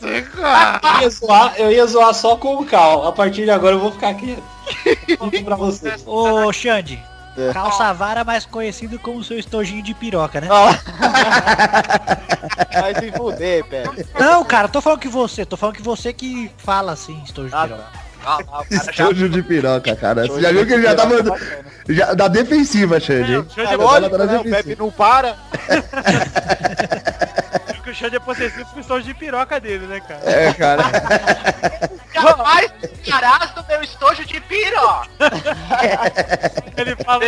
Eu 0.00 1.00
ia, 1.00 1.10
zoar, 1.10 1.54
eu 1.56 1.70
ia 1.72 1.86
zoar 1.86 2.14
só 2.14 2.36
com 2.36 2.56
o 2.56 2.64
Cal. 2.66 3.06
A 3.06 3.12
partir 3.12 3.44
de 3.44 3.50
agora 3.50 3.74
eu 3.74 3.80
vou 3.80 3.92
ficar 3.92 4.14
quieto. 4.14 4.42
Conto 5.18 5.44
pra 5.44 5.56
vocês. 5.56 6.02
Ô, 6.06 6.52
Xande. 6.52 7.02
Calça 7.54 7.92
vara 7.94 8.24
mais 8.24 8.44
conhecido 8.44 8.98
como 8.98 9.24
seu 9.24 9.38
estojinho 9.38 9.82
de 9.82 9.94
piroca, 9.94 10.38
né? 10.40 10.48
Vai 12.74 12.94
se 12.94 13.10
fuder, 13.12 13.64
pé. 13.64 13.84
Não, 14.18 14.44
cara, 14.44 14.68
tô 14.68 14.82
falando 14.82 15.00
que 15.00 15.08
você, 15.08 15.46
tô 15.46 15.56
falando 15.56 15.76
que 15.76 15.82
você 15.82 16.12
que 16.12 16.50
fala 16.58 16.92
assim, 16.92 17.22
estojo 17.24 17.48
de 17.48 17.56
piroca. 17.56 17.86
Ah, 17.94 17.98
ah, 18.24 18.38
o 18.38 18.44
cara 18.44 18.66
já 18.70 18.90
Estojo 18.90 19.28
de 19.28 19.42
piroca, 19.42 19.96
cara. 19.96 20.26
Você 20.26 20.40
já 20.40 20.52
viu 20.52 20.66
que 20.66 20.72
ele 20.72 20.82
já 20.82 20.94
tava 20.94 21.16
já, 21.88 22.14
da 22.14 22.28
defensiva, 22.28 23.00
Xande, 23.00 23.34
hein? 23.34 23.46
Xande 23.54 23.70
É 23.70 23.74
é 23.74 23.76
lógico, 23.76 24.16
tá 24.16 24.26
né? 24.26 24.34
O 24.38 24.44
defensiva. 24.44 24.56
Pepe 24.56 24.76
não 24.78 24.90
para. 24.90 25.36
que 27.82 27.90
o 27.90 27.94
Xande 27.94 28.16
é 28.16 28.20
possessivo 28.20 28.64
com 28.66 28.76
o 28.76 28.80
estojo 28.80 29.04
de 29.04 29.14
piroca 29.14 29.60
dele, 29.60 29.86
né, 29.86 30.00
cara? 30.00 30.20
É, 30.24 30.52
cara. 30.54 30.82
jamais 32.14 32.72
parás 33.08 33.50
do 33.52 33.64
meu 33.66 33.82
estojo 33.82 34.24
de 34.24 34.40
piro. 34.40 34.78
Ele 36.76 36.96
fala 37.04 37.24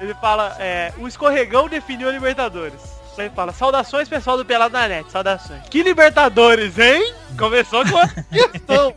ele 0.00 0.14
fala, 0.14 0.56
é, 0.58 0.92
o 0.98 1.08
escorregão 1.08 1.68
definiu 1.68 2.08
a 2.08 2.12
Libertadores. 2.12 2.80
Ele 3.18 3.30
fala, 3.30 3.52
saudações 3.52 4.08
pessoal 4.08 4.36
do 4.36 4.44
Pelado 4.44 4.72
na 4.72 4.88
Net, 4.88 5.10
saudações. 5.10 5.62
Que 5.70 5.82
Libertadores, 5.82 6.78
hein? 6.78 7.14
Começou 7.38 7.84
com 7.86 7.98
a 7.98 8.08
questão. 8.08 8.94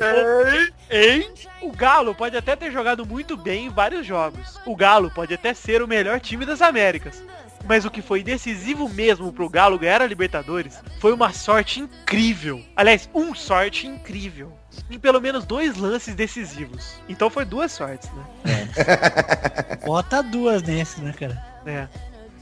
hein? 0.00 0.68
Hein? 0.92 1.30
O 1.62 1.70
Galo 1.70 2.14
pode 2.16 2.36
até 2.36 2.56
ter 2.56 2.72
jogado 2.72 3.06
muito 3.06 3.36
bem 3.36 3.66
em 3.66 3.68
vários 3.68 4.04
jogos. 4.04 4.58
O 4.66 4.74
Galo 4.74 5.08
pode 5.10 5.32
até 5.32 5.54
ser 5.54 5.82
o 5.82 5.86
melhor 5.86 6.18
time 6.18 6.44
das 6.44 6.60
Américas. 6.60 7.22
Mas 7.64 7.84
o 7.84 7.90
que 7.90 8.02
foi 8.02 8.22
decisivo 8.24 8.88
mesmo 8.88 9.32
pro 9.32 9.48
Galo 9.48 9.78
ganhar 9.78 10.02
a 10.02 10.06
Libertadores 10.06 10.80
foi 10.98 11.12
uma 11.12 11.32
sorte 11.32 11.78
incrível. 11.78 12.60
Aliás, 12.74 13.08
um 13.14 13.34
sorte 13.34 13.86
incrível. 13.86 14.52
Em 14.90 14.98
pelo 14.98 15.20
menos 15.20 15.44
dois 15.44 15.76
lances 15.76 16.14
decisivos. 16.14 16.94
Então 17.08 17.30
foi 17.30 17.44
duas 17.44 17.70
sortes, 17.70 18.10
né? 18.12 18.68
Bota 19.86 20.22
duas 20.22 20.62
nesse, 20.62 21.00
né, 21.00 21.12
cara? 21.12 21.40
É. 21.66 21.86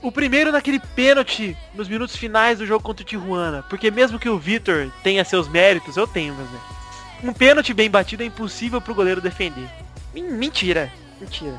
O 0.02 0.12
primeiro 0.12 0.52
naquele 0.52 0.78
pênalti 0.78 1.56
nos 1.74 1.88
minutos 1.88 2.14
finais 2.16 2.58
do 2.58 2.66
jogo 2.66 2.82
contra 2.84 3.02
o 3.02 3.06
Tijuana. 3.06 3.64
Porque 3.68 3.90
mesmo 3.90 4.18
que 4.18 4.28
o 4.28 4.38
Vitor 4.38 4.90
tenha 5.02 5.24
seus 5.24 5.48
méritos, 5.48 5.96
eu 5.96 6.06
tenho 6.06 6.34
meus 6.34 6.48
méritos. 6.50 6.76
Um 7.24 7.32
pênalti 7.32 7.74
bem 7.74 7.90
batido 7.90 8.22
é 8.22 8.26
impossível 8.26 8.80
pro 8.80 8.94
goleiro 8.94 9.20
defender. 9.20 9.68
Men- 10.14 10.30
Mentira. 10.32 10.90
Mentira. 11.20 11.54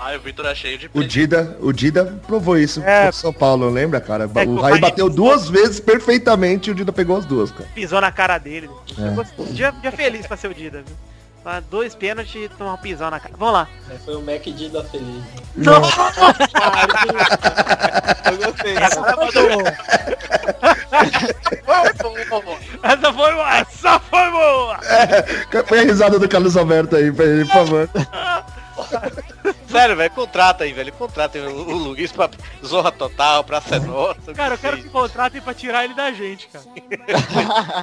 Ai, 0.00 0.16
o 0.16 0.20
Vitor 0.20 0.46
é 0.46 0.54
cheio 0.54 0.76
de 0.78 0.90
O 0.92 1.04
Dida, 1.04 1.56
o 1.60 1.72
Dida 1.72 2.20
provou 2.26 2.58
isso 2.58 2.82
É. 2.82 3.04
pro 3.04 3.12
São 3.12 3.32
Paulo, 3.32 3.68
lembra, 3.70 4.00
cara? 4.00 4.24
É 4.34 4.46
o 4.46 4.56
Raí 4.56 4.80
bateu 4.80 5.06
pisou. 5.06 5.10
duas 5.10 5.48
vezes 5.48 5.78
perfeitamente 5.78 6.68
e 6.68 6.72
o 6.72 6.74
Dida 6.74 6.92
pegou 6.92 7.16
as 7.16 7.24
duas, 7.24 7.50
cara. 7.52 7.68
Pisou 7.74 8.00
na 8.00 8.10
cara 8.10 8.38
dele. 8.38 8.68
É. 8.98 9.42
Dia, 9.52 9.70
dia 9.80 9.92
feliz 9.92 10.26
pra 10.26 10.36
ser 10.36 10.48
o 10.48 10.54
Dida, 10.54 10.82
viu? 10.84 10.96
Dois 11.70 11.94
pênaltis 11.94 12.34
e 12.34 12.48
tomar 12.48 12.72
um 12.74 12.78
pisão 12.78 13.10
na 13.10 13.20
cara. 13.20 13.34
Vamos 13.36 13.54
lá. 13.54 13.68
Foi 14.04 14.16
o 14.16 14.22
Mac 14.22 14.42
D 14.44 14.68
da 14.70 14.82
Feliz. 14.84 15.22
Não! 15.56 15.74
Eu 18.30 18.36
gostei. 18.38 18.76
Essa 18.76 19.00
Essa 19.00 19.16
foi 23.12 23.32
boa! 23.32 23.58
Essa 23.60 24.00
foi 24.00 24.30
boa! 24.30 24.78
Põe 25.68 25.78
a 25.80 25.82
risada 25.82 26.18
do 26.18 26.28
Carlos 26.28 26.56
Alberto 26.56 26.96
aí 26.96 27.12
pra 27.12 27.24
ele, 27.24 27.44
por 27.44 27.52
favor. 27.52 27.88
Sério, 29.68 29.96
velho, 29.96 30.10
contrata 30.10 30.64
aí, 30.64 30.72
velho. 30.72 30.92
Contrata 30.92 31.38
aí 31.38 31.46
o, 31.46 31.50
o 31.50 31.78
Luiz 31.78 32.10
pra 32.12 32.28
Zorra 32.64 32.90
Total, 32.90 33.44
pra 33.44 33.60
ser 33.60 33.80
nossa. 33.80 34.34
Cara, 34.34 34.54
eu 34.54 34.58
quero 34.58 34.76
que 34.78 34.88
contratem 34.88 35.40
pra 35.40 35.54
tirar 35.54 35.84
ele 35.84 35.94
da 35.94 36.10
gente, 36.12 36.48
cara. 36.48 36.64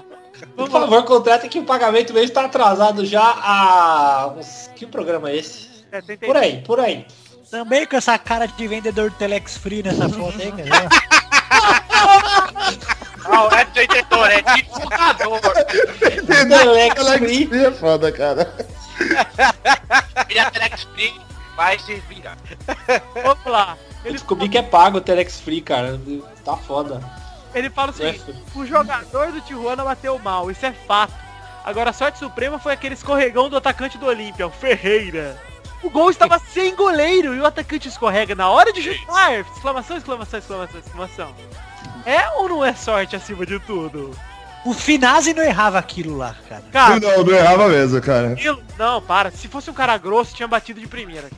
Por 0.56 0.70
favor, 0.70 1.04
contratem 1.04 1.50
que 1.50 1.60
o 1.60 1.64
pagamento 1.66 2.14
mesmo 2.14 2.28
está 2.30 2.46
atrasado 2.46 3.06
já 3.06 3.22
há... 3.24 4.34
uns- 4.38 4.70
Que 4.76 4.86
programa 4.86 5.30
é 5.30 5.38
esse? 5.38 5.70
É, 5.92 6.02
Por 6.18 6.38
aí, 6.38 6.62
por 6.62 6.80
aí. 6.80 7.06
Também 7.50 7.86
com 7.86 7.96
essa 7.98 8.18
cara 8.18 8.46
de 8.48 8.68
vendedor 8.68 9.10
de 9.10 9.16
Telex 9.18 9.58
Free 9.58 9.84
nessa 9.84 10.08
foto 10.08 10.42
aí, 10.42 10.52
cara. 10.52 10.90
Não, 13.30 13.48
é 13.52 13.66
detentor, 13.66 14.28
é 14.32 14.42
divulgador. 14.42 15.42
Telex 16.26 17.00
Alex 17.00 17.20
Free. 17.20 17.48
Free 17.48 17.66
é 17.66 17.72
foda, 17.72 18.12
cara. 18.12 18.54
Ele 20.30 20.40
é 20.40 20.50
Telex 20.50 20.84
Free, 20.94 21.14
vai 21.56 21.78
se 21.80 21.96
vingar. 22.10 22.38
Vamos 23.24 23.46
lá. 23.46 23.78
Eu 24.04 24.10
Ele, 24.10 24.14
descobri 24.14 24.50
que 24.50 24.58
é 24.58 24.64
pago 24.64 24.98
o 24.98 25.02
Telex 25.02 25.40
Free, 25.42 25.62
cara. 25.62 26.00
Tá 26.44 26.56
foda. 26.58 27.02
Ele 27.54 27.70
fala 27.70 27.92
o 27.92 27.94
seguinte, 27.94 28.24
o 28.56 28.66
jogador 28.66 29.32
do 29.32 29.42
Tijuana 29.42 29.84
bateu 29.84 30.18
mal, 30.20 30.50
isso 30.52 30.66
é 30.66 30.72
fato. 30.72 31.14
Agora 31.64 31.92
a 31.92 31.94
sorte 31.94 32.18
suprema 32.20 32.58
foi 32.58 32.74
aquele 32.74 32.96
escorregão 32.96 33.50
do 33.50 33.58
atacante 33.58 33.98
do 33.98 34.06
Olímpia, 34.08 34.48
o 34.48 34.52
Ferreira. 34.52 35.38
O 35.84 35.90
gol 35.90 36.10
estava 36.10 36.40
sem 36.54 36.76
goleiro 36.76 37.36
e 37.36 37.40
o 37.40 37.46
atacante 37.46 37.88
escorrega 37.88 38.34
na 38.36 38.50
hora 38.50 38.72
de 38.74 38.82
chutar. 38.82 39.34
Exclamação, 39.40 39.98
exclamação, 39.98 40.40
exclamação, 40.40 40.80
exclamação. 40.80 41.36
É 42.06 42.30
ou 42.38 42.50
não 42.50 42.66
é 42.66 42.74
sorte 42.74 43.16
acima 43.16 43.46
de 43.46 43.60
tudo? 43.60 44.12
O 44.66 44.74
Finazzi 44.74 45.34
não 45.34 45.44
errava 45.44 45.80
aquilo 45.80 46.18
lá, 46.18 46.36
cara. 46.48 46.64
Cara, 46.72 47.00
Não, 47.00 47.24
não 47.24 47.34
errava 47.34 47.68
mesmo, 47.68 48.00
cara. 48.02 48.34
aquilo- 48.34 48.62
não, 48.78 49.02
para. 49.02 49.32
Se 49.32 49.48
fosse 49.48 49.70
um 49.72 49.74
cara 49.74 49.98
grosso, 49.98 50.36
tinha 50.36 50.48
batido 50.48 50.80
de 50.80 50.88
primeira. 50.88 51.30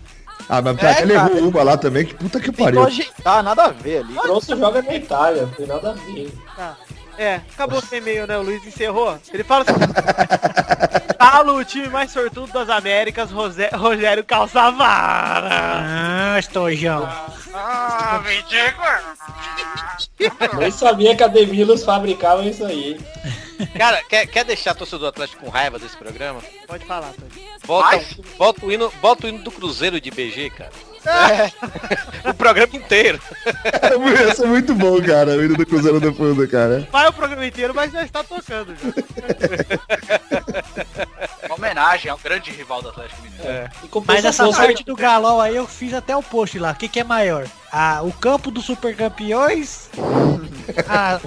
Ah, 0.50 0.62
mas 0.62 0.78
É, 0.84 1.02
ele 1.02 1.14
cara. 1.14 1.64
lá 1.64 1.78
também, 1.78 2.06
que 2.06 2.14
puta 2.16 2.40
que 2.40 2.52
Tentou 2.52 2.66
pariu. 2.66 2.84
ajeitar, 2.86 3.44
nada 3.44 3.64
a 3.66 3.70
ver 3.70 4.00
ali. 4.04 4.14
Grosso 4.14 4.58
joga 4.58 4.82
na 4.82 4.96
Itália, 4.96 5.44
não 5.44 5.50
tem 5.50 5.68
nada 5.68 5.92
a 5.92 5.94
ver. 5.94 6.32
Tá. 6.56 6.76
É, 7.18 7.36
acabou 7.54 7.80
sem 7.82 8.00
e-mail, 8.00 8.26
né? 8.28 8.38
O 8.38 8.42
Luiz 8.42 8.66
encerrou. 8.66 9.18
Ele 9.32 9.44
fala 9.44 9.64
assim. 9.68 9.74
Galo, 11.32 11.58
o 11.58 11.64
time 11.66 11.88
mais 11.88 12.12
sortudo 12.12 12.52
das 12.52 12.70
Américas, 12.70 13.32
Rosé- 13.32 13.70
Rogério 13.74 14.24
Calçavara. 14.26 15.50
Ah, 16.36 16.40
estojão. 16.40 17.08
Ah, 17.54 18.22
me 18.26 18.44
Nem 20.60 20.72
sabia 20.72 21.16
que 21.16 21.24
a 21.24 21.28
Demilos 21.28 21.84
fabricava 21.86 22.44
isso 22.44 22.66
aí. 22.66 23.00
Cara, 23.78 24.04
quer, 24.04 24.26
quer 24.28 24.44
deixar 24.44 24.74
torcedor 24.76 25.10
Atlético 25.10 25.46
com 25.46 25.50
raiva 25.50 25.80
desse 25.80 25.96
programa? 25.96 26.42
Pode 26.68 26.86
falar, 26.86 27.14
Tony. 27.14 27.48
Bota, 27.66 28.02
bota, 28.38 28.66
o 28.66 28.72
hino, 28.72 28.92
bota 29.02 29.26
o 29.26 29.30
hino 29.30 29.40
do 29.40 29.52
Cruzeiro 29.52 30.02
de 30.02 30.12
BG, 30.12 30.50
cara. 30.50 30.72
o 32.30 32.34
programa 32.34 32.76
inteiro. 32.76 33.20
Ia 34.26 34.36
ser 34.36 34.48
muito 34.48 34.74
bom, 34.74 35.02
cara, 35.02 35.32
o 35.32 35.44
hino 35.44 35.58
do 35.58 35.66
Cruzeiro 35.66 36.00
do 36.00 36.13
Fundo, 36.13 36.48
cara. 36.48 36.88
Vai 36.92 37.08
o 37.08 37.13
programa 37.13 37.46
inteiro, 37.46 37.74
mas 37.76 37.92
já 37.92 38.04
está 38.04 38.24
tocando 38.24 38.74
já. 38.76 38.94
Uma 41.46 41.56
homenagem 41.56 42.10
ao 42.10 42.18
grande 42.18 42.52
rival 42.52 42.82
do 42.82 42.89
Atlético 42.89 43.22
Mineiro. 43.22 43.48
É. 43.48 43.70
E 43.84 43.89
Mas 44.08 44.26
essa 44.26 44.52
sorte 44.52 44.84
do 44.84 44.96
Galol 44.96 45.42
aí 45.42 45.56
eu 45.56 45.68
fiz 45.68 45.94
até 45.94 46.16
o 46.16 46.24
post 46.24 46.58
lá. 46.58 46.72
O 46.72 46.76
que, 46.76 46.88
que 46.88 47.00
é 47.00 47.04
maior? 47.04 47.46
Ah, 47.72 48.02
o 48.04 48.12
campo 48.12 48.50
dos 48.50 48.66
super 48.66 48.96
campeões? 48.96 49.89
Ah, 50.88 51.20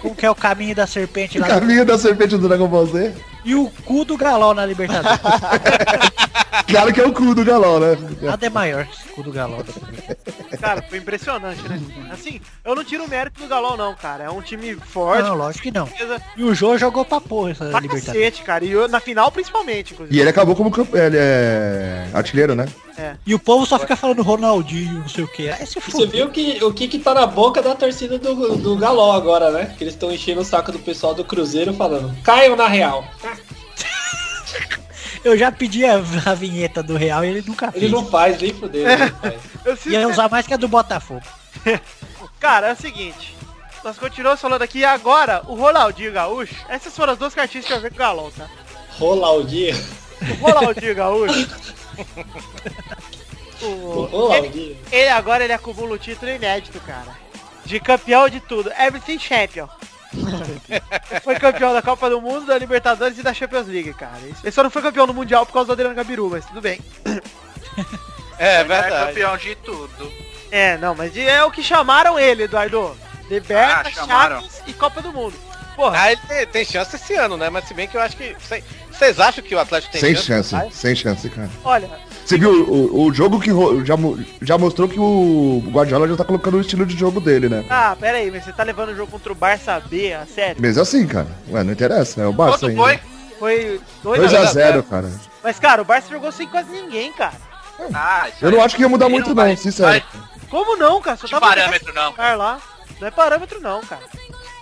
como 0.00 0.14
que 0.14 0.26
é 0.26 0.30
o 0.30 0.34
caminho 0.34 0.74
da 0.74 0.86
serpente 0.86 1.38
O 1.38 1.40
lá? 1.40 1.48
caminho 1.48 1.84
da 1.84 1.98
serpente 1.98 2.36
do 2.36 2.48
Dragon 2.48 2.68
Ball 2.68 2.86
Z. 2.86 3.14
E 3.44 3.54
o 3.54 3.70
cu 3.84 4.04
do 4.04 4.16
Galol 4.16 4.54
na 4.54 4.64
Libertadores. 4.66 5.20
Claro 6.66 6.92
que 6.92 7.00
é 7.00 7.04
o 7.06 7.12
cu 7.12 7.34
do 7.34 7.44
galão, 7.44 7.80
né? 7.80 7.96
Nada 8.22 8.46
é 8.46 8.50
maior 8.50 8.84
que 8.86 8.92
esse 8.94 9.08
cu 9.08 9.22
do 9.22 9.32
Galol. 9.32 9.64
Cara, 10.60 10.82
foi 10.82 10.98
impressionante, 10.98 11.60
né? 11.68 11.80
Assim, 12.12 12.40
eu 12.64 12.74
não 12.74 12.84
tiro 12.84 13.04
o 13.04 13.08
mérito 13.08 13.40
do 13.40 13.48
Galão, 13.48 13.76
não, 13.76 13.94
cara. 13.94 14.24
É 14.24 14.30
um 14.30 14.40
time 14.42 14.74
forte. 14.76 15.22
Não, 15.28 15.34
lógico 15.34 15.62
que 15.64 15.70
não. 15.72 15.88
E 16.36 16.44
o 16.44 16.54
Jô 16.54 16.76
jogou 16.76 17.04
pra 17.04 17.20
porra 17.20 17.50
essa 17.52 17.66
Pra 17.70 17.80
Libertadores. 17.80 18.04
cacete, 18.20 18.42
cara. 18.42 18.64
E 18.64 18.70
eu- 18.72 18.88
na 18.88 19.00
final, 19.00 19.30
principalmente, 19.32 19.94
inclusive. 19.94 20.16
E 20.16 20.20
ele 20.20 20.28
acabou 20.30 20.54
como 20.54 20.70
ele 20.94 21.16
é 21.18 22.08
artilheiro, 22.12 22.54
né? 22.54 22.66
E 23.26 23.34
o 23.34 23.38
povo 23.38 23.66
só 23.66 23.78
fica 23.78 23.94
falando 23.94 24.22
Ronaldinho, 24.22 25.00
não 25.00 25.08
sei 25.08 25.24
o 25.24 25.28
que. 25.28 25.48
Aí 25.48 25.66
se 25.66 25.78
Você 25.78 26.06
viu 26.06 26.30
que, 26.30 26.62
o 26.64 26.72
que 26.72 26.88
que 26.88 26.98
tá 26.98 27.14
na 27.14 27.26
boca 27.26 27.60
da 27.60 27.74
torcida 27.74 28.18
do, 28.18 28.56
do 28.56 28.76
Galó 28.76 29.12
agora, 29.12 29.50
né? 29.50 29.74
Que 29.76 29.84
eles 29.84 29.94
estão 29.94 30.10
enchendo 30.10 30.40
o 30.40 30.44
saco 30.44 30.72
do 30.72 30.78
pessoal 30.78 31.14
do 31.14 31.24
Cruzeiro 31.24 31.74
falando, 31.74 32.16
caiam 32.22 32.56
na 32.56 32.66
real. 32.66 33.04
Eu 35.22 35.36
já 35.36 35.52
pedi 35.52 35.84
a, 35.84 35.96
a 36.24 36.34
vinheta 36.34 36.82
do 36.82 36.96
Real 36.96 37.22
e 37.22 37.28
ele 37.28 37.44
nunca 37.46 37.70
fez. 37.70 37.84
Ele 37.84 37.92
não 37.92 38.06
faz, 38.06 38.40
nem 38.40 38.54
fudeu. 38.54 38.86
ele 38.88 39.78
Ia 39.94 40.08
usar 40.08 40.30
mais 40.30 40.46
que 40.46 40.54
a 40.54 40.56
do 40.56 40.66
Botafogo. 40.66 41.22
Cara, 42.40 42.68
é 42.68 42.72
o 42.72 42.76
seguinte. 42.76 43.36
Nós 43.84 43.98
continuamos 43.98 44.40
falando 44.40 44.62
aqui 44.62 44.78
e 44.78 44.84
agora 44.84 45.42
o 45.46 45.54
Ronaldinho 45.54 46.12
Gaúcho. 46.12 46.54
Essas 46.68 46.96
foram 46.96 47.12
as 47.12 47.18
duas 47.18 47.34
cartinhas 47.34 47.66
que 47.66 47.72
eu 47.72 47.80
vi 47.80 47.90
com 47.90 47.96
o 47.96 47.98
Galão, 47.98 48.30
tá? 48.30 48.48
Rolar 48.98 49.32
o 49.32 49.44
dia. 49.44 49.74
O 50.40 50.46
Ronaldinho 50.46 50.94
Gaúcho. 50.94 51.48
o, 53.62 54.04
Rolar 54.10 54.40
o 54.40 54.44
ele, 54.44 54.78
ele 54.90 55.08
agora 55.08 55.44
ele 55.44 55.52
acumula 55.52 55.94
o 55.94 55.98
título 55.98 56.30
inédito, 56.30 56.80
cara. 56.80 57.16
De 57.64 57.78
campeão 57.78 58.28
de 58.28 58.40
tudo. 58.40 58.70
Everything 58.72 59.18
Champion. 59.18 59.68
Ele 60.12 61.20
foi 61.22 61.36
campeão 61.36 61.72
da 61.72 61.82
Copa 61.82 62.10
do 62.10 62.20
Mundo, 62.20 62.46
da 62.46 62.58
Libertadores 62.58 63.16
e 63.18 63.22
da 63.22 63.32
Champions 63.32 63.66
League, 63.68 63.94
cara. 63.94 64.18
Ele 64.42 64.50
só 64.50 64.62
não 64.62 64.70
foi 64.70 64.82
campeão 64.82 65.06
do 65.06 65.14
Mundial 65.14 65.46
por 65.46 65.52
causa 65.52 65.66
do 65.68 65.72
Adriano 65.72 65.94
Gabiru, 65.94 66.28
mas 66.30 66.44
tudo 66.46 66.60
bem. 66.60 66.80
É 68.38 68.60
É 68.60 68.64
verdade. 68.64 69.06
campeão 69.06 69.36
de 69.36 69.54
tudo. 69.56 70.12
É, 70.50 70.78
não, 70.78 70.94
mas 70.94 71.14
é 71.14 71.44
o 71.44 71.50
que 71.50 71.62
chamaram 71.62 72.18
ele, 72.18 72.44
Eduardo. 72.44 72.96
Liberta, 73.28 73.90
Ah. 73.98 74.06
Chaves 74.06 74.62
e 74.66 74.72
Copa 74.72 75.02
do 75.02 75.12
Mundo. 75.12 75.36
Porra, 75.76 75.98
Ah, 76.00 76.12
ele 76.12 76.20
tem, 76.28 76.46
tem 76.46 76.64
chance 76.64 76.94
esse 76.96 77.14
ano, 77.14 77.36
né? 77.36 77.48
Mas 77.50 77.66
se 77.66 77.74
bem 77.74 77.86
que 77.88 77.96
eu 77.96 78.00
acho 78.00 78.16
que. 78.16 78.36
cê- 78.40 78.62
Vocês 78.90 79.18
acham 79.20 79.42
que 79.42 79.54
o 79.54 79.58
Atlético 79.58 79.92
tem 79.92 80.00
Sem 80.00 80.14
chance? 80.16 80.50
chance, 80.50 80.76
sem 80.76 80.94
chance, 80.94 81.28
cara. 81.30 81.48
olha, 81.64 81.88
Você 82.24 82.36
viu 82.36 82.50
o, 82.68 83.04
o 83.06 83.14
jogo 83.14 83.40
que 83.40 83.50
já, 83.86 83.94
já 84.42 84.58
mostrou 84.58 84.88
que 84.88 85.00
o 85.00 85.62
Guardiola 85.68 86.06
já 86.08 86.16
tá 86.16 86.24
colocando 86.24 86.56
o 86.58 86.60
estilo 86.60 86.84
de 86.84 86.96
jogo 86.96 87.20
dele, 87.20 87.48
né? 87.48 87.64
ah, 87.70 87.96
pera 87.98 88.18
aí, 88.18 88.30
mas 88.30 88.44
você 88.44 88.52
tá 88.52 88.62
levando 88.62 88.90
o 88.90 88.96
jogo 88.96 89.10
contra 89.10 89.32
o 89.32 89.34
Barça 89.34 89.80
B, 89.80 90.12
a 90.12 90.26
sério? 90.26 90.60
Mesmo 90.60 90.82
assim, 90.82 91.06
cara. 91.06 91.28
Ué, 91.50 91.62
não 91.64 91.72
interessa, 91.72 92.20
é 92.22 92.26
o 92.26 92.32
Barça 92.32 92.58
Quanto 92.58 92.66
ainda. 92.70 92.82
foi? 92.82 93.00
Foi 93.38 93.80
2 94.02 94.20
2x0, 94.32 94.82
cara. 94.82 95.10
Mas, 95.42 95.58
cara, 95.58 95.80
o 95.80 95.84
Barça 95.84 96.10
jogou 96.10 96.30
sem 96.30 96.46
quase 96.46 96.70
ninguém, 96.70 97.10
cara. 97.12 97.32
Ah, 97.94 98.28
Eu 98.42 98.50
não 98.50 98.62
acho 98.62 98.76
que 98.76 98.82
ia 98.82 98.88
mudar 98.88 99.08
muito 99.08 99.34
não 99.34 99.46
não, 99.46 99.56
sincero. 99.56 99.88
vai 99.88 100.04
Como 100.50 100.76
não, 100.76 101.00
cara? 101.00 101.16
Só 101.16 101.26
de 101.26 101.40
parâmetro, 101.40 101.94
não. 101.94 102.12
Lá. 102.36 102.60
Não 103.00 103.08
é 103.08 103.10
parâmetro 103.10 103.58
não, 103.62 103.80
cara. 103.80 104.02